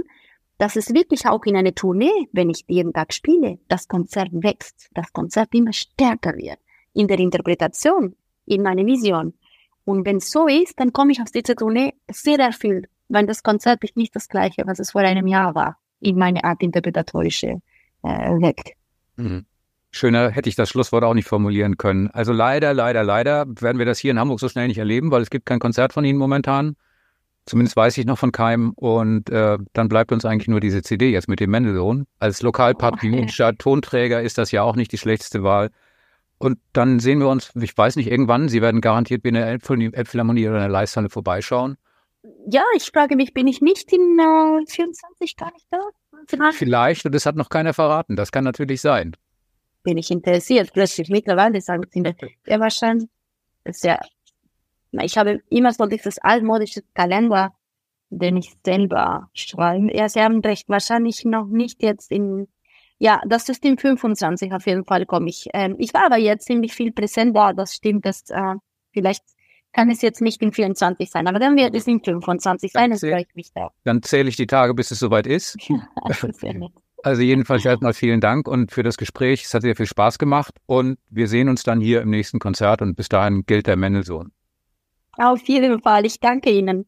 dass 0.58 0.76
es 0.76 0.94
wirklich 0.94 1.26
auch 1.26 1.44
in 1.44 1.56
eine 1.56 1.74
Tournee, 1.74 2.28
wenn 2.32 2.50
ich 2.50 2.64
jeden 2.68 2.92
Tag 2.92 3.12
spiele, 3.12 3.58
das 3.68 3.88
Konzert 3.88 4.30
wächst, 4.32 4.88
das 4.94 5.12
Konzert 5.12 5.54
immer 5.54 5.72
stärker 5.72 6.34
wird. 6.36 6.58
In 6.94 7.08
der 7.08 7.18
Interpretation, 7.18 8.16
in 8.46 8.62
meiner 8.62 8.86
Vision. 8.86 9.34
Und 9.84 10.06
wenn 10.06 10.16
es 10.16 10.30
so 10.30 10.48
ist, 10.48 10.80
dann 10.80 10.92
komme 10.92 11.12
ich 11.12 11.20
aus 11.20 11.30
dieser 11.30 11.54
Tournee 11.54 11.94
sehr 12.10 12.38
erfüllt, 12.38 12.86
weil 13.08 13.26
das 13.26 13.42
Konzert 13.42 13.84
ist 13.84 13.96
nicht 13.96 14.16
das 14.16 14.28
gleiche, 14.28 14.62
was 14.66 14.78
es 14.78 14.92
vor 14.92 15.02
einem 15.02 15.26
Jahr 15.26 15.54
war, 15.54 15.78
in 16.00 16.16
meine 16.16 16.42
Art 16.42 16.62
interpretatorische 16.62 17.60
äh, 18.02 18.08
Weg. 18.40 18.76
Mhm. 19.16 19.44
Schöner 19.90 20.30
hätte 20.30 20.48
ich 20.48 20.56
das 20.56 20.68
Schlusswort 20.68 21.04
auch 21.04 21.14
nicht 21.14 21.28
formulieren 21.28 21.76
können. 21.76 22.10
Also 22.10 22.32
leider, 22.32 22.74
leider, 22.74 23.02
leider 23.02 23.46
werden 23.46 23.78
wir 23.78 23.86
das 23.86 23.98
hier 23.98 24.10
in 24.10 24.18
Hamburg 24.18 24.40
so 24.40 24.48
schnell 24.48 24.68
nicht 24.68 24.78
erleben, 24.78 25.10
weil 25.10 25.22
es 25.22 25.30
gibt 25.30 25.46
kein 25.46 25.58
Konzert 25.58 25.92
von 25.92 26.04
Ihnen 26.04 26.18
momentan. 26.18 26.76
Zumindest 27.46 27.76
weiß 27.76 27.96
ich 27.98 28.06
noch 28.06 28.18
von 28.18 28.32
keinem. 28.32 28.72
Und 28.72 29.30
äh, 29.30 29.56
dann 29.72 29.88
bleibt 29.88 30.12
uns 30.12 30.24
eigentlich 30.24 30.48
nur 30.48 30.60
diese 30.60 30.82
CD 30.82 31.10
jetzt 31.10 31.28
mit 31.28 31.40
dem 31.40 31.50
Mendelssohn. 31.50 32.06
Als 32.18 32.42
lokalpatriotischer 32.42 33.48
oh, 33.52 33.56
Tonträger 33.56 34.20
ist 34.20 34.36
das 34.36 34.50
ja 34.50 34.62
auch 34.62 34.74
nicht 34.76 34.92
die 34.92 34.98
schlechteste 34.98 35.44
Wahl. 35.44 35.70
Und 36.38 36.58
dann 36.72 36.98
sehen 36.98 37.20
wir 37.20 37.28
uns, 37.28 37.52
ich 37.54 37.76
weiß 37.76 37.96
nicht, 37.96 38.10
irgendwann, 38.10 38.48
Sie 38.48 38.60
werden 38.60 38.80
garantiert 38.80 39.22
bei 39.22 39.30
der 39.30 39.46
Elbphilharmonie 39.46 40.48
oder 40.48 40.56
in 40.56 40.62
der 40.62 40.68
Leisthalle 40.68 41.08
vorbeischauen. 41.08 41.76
Ja, 42.50 42.62
ich 42.74 42.90
frage 42.92 43.16
mich, 43.16 43.32
bin 43.32 43.46
ich 43.46 43.60
nicht 43.60 43.92
in 43.92 44.18
äh, 44.18 44.66
24 44.66 45.36
gar 45.36 45.52
nicht 45.52 45.66
da? 45.70 45.78
Vielleicht. 46.26 46.58
Vielleicht, 46.58 47.06
und 47.06 47.14
das 47.14 47.24
hat 47.24 47.36
noch 47.36 47.48
keiner 47.48 47.72
verraten. 47.72 48.16
Das 48.16 48.32
kann 48.32 48.44
natürlich 48.44 48.80
sein. 48.80 49.16
Bin 49.84 49.96
ich 49.96 50.10
interessiert. 50.10 50.72
Plötzlich 50.72 51.08
mittlerweile 51.08 51.60
sagen 51.60 51.84
Sie 51.90 52.00
mir, 52.00 52.16
ja, 52.46 52.58
wahrscheinlich. 52.58 53.08
Das 53.62 53.76
ist 53.76 53.84
ja 53.84 53.98
ich 55.02 55.18
habe 55.18 55.40
immer 55.50 55.72
so 55.72 55.86
dieses 55.86 56.18
altmodische 56.18 56.82
Kalender, 56.94 57.52
den 58.10 58.36
ich 58.36 58.54
selber 58.64 59.30
schreibe. 59.34 59.96
Ja, 59.96 60.08
Sie 60.08 60.20
haben 60.20 60.40
recht, 60.40 60.68
wahrscheinlich 60.68 61.24
noch 61.24 61.46
nicht 61.46 61.82
jetzt 61.82 62.10
in, 62.10 62.48
ja, 62.98 63.20
das 63.26 63.48
ist 63.48 63.64
im 63.64 63.78
25 63.78 64.52
auf 64.52 64.66
jeden 64.66 64.84
Fall 64.84 65.06
komme 65.06 65.28
ich. 65.28 65.48
Ähm, 65.52 65.76
ich 65.78 65.92
war 65.92 66.06
aber 66.06 66.18
jetzt 66.18 66.46
ziemlich 66.46 66.74
viel 66.74 66.92
präsent 66.92 67.36
da, 67.36 67.52
das 67.52 67.74
stimmt, 67.74 68.06
das, 68.06 68.24
äh, 68.30 68.54
vielleicht 68.92 69.24
kann 69.72 69.90
es 69.90 70.00
jetzt 70.00 70.22
nicht 70.22 70.40
im 70.40 70.52
24 70.52 71.10
sein, 71.10 71.26
aber 71.26 71.38
dann 71.38 71.56
wird 71.56 71.74
es 71.74 71.86
im 71.86 72.02
25 72.02 72.72
sein, 72.72 72.90
dann 72.90 72.98
freue 72.98 73.22
ich 73.22 73.34
mich 73.34 73.52
da. 73.52 73.70
Dann 73.84 74.02
zähle 74.02 74.28
ich 74.28 74.36
die 74.36 74.46
Tage, 74.46 74.72
bis 74.72 74.90
es 74.90 74.98
soweit 74.98 75.26
ist. 75.26 75.58
also 77.02 77.22
jedenfalls 77.22 77.64
erstmal 77.64 77.92
vielen 77.92 78.20
Dank 78.20 78.48
und 78.48 78.72
für 78.72 78.82
das 78.82 78.96
Gespräch. 78.96 79.44
Es 79.44 79.54
hat 79.54 79.62
sehr 79.62 79.76
viel 79.76 79.86
Spaß 79.86 80.18
gemacht 80.18 80.54
und 80.66 80.98
wir 81.10 81.28
sehen 81.28 81.48
uns 81.48 81.62
dann 81.62 81.80
hier 81.80 82.00
im 82.00 82.10
nächsten 82.10 82.38
Konzert 82.38 82.82
und 82.82 82.96
bis 82.96 83.08
dahin 83.08 83.44
gilt 83.44 83.66
der 83.66 83.76
Mendelssohn. 83.76 84.32
Auf 85.18 85.46
jeden 85.48 85.80
Fall. 85.80 86.06
Ich 86.06 86.20
danke 86.20 86.50
Ihnen. 86.50 86.86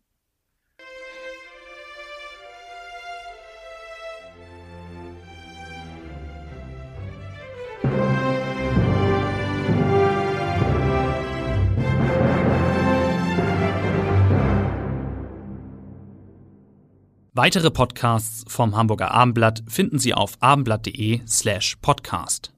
Weitere 17.38 17.70
Podcasts 17.70 18.44
vom 18.48 18.76
Hamburger 18.76 19.12
Abendblatt 19.12 19.62
finden 19.68 20.00
Sie 20.00 20.12
auf 20.12 20.32
abendblatt.de 20.40 21.20
slash 21.24 21.76
podcast. 21.76 22.52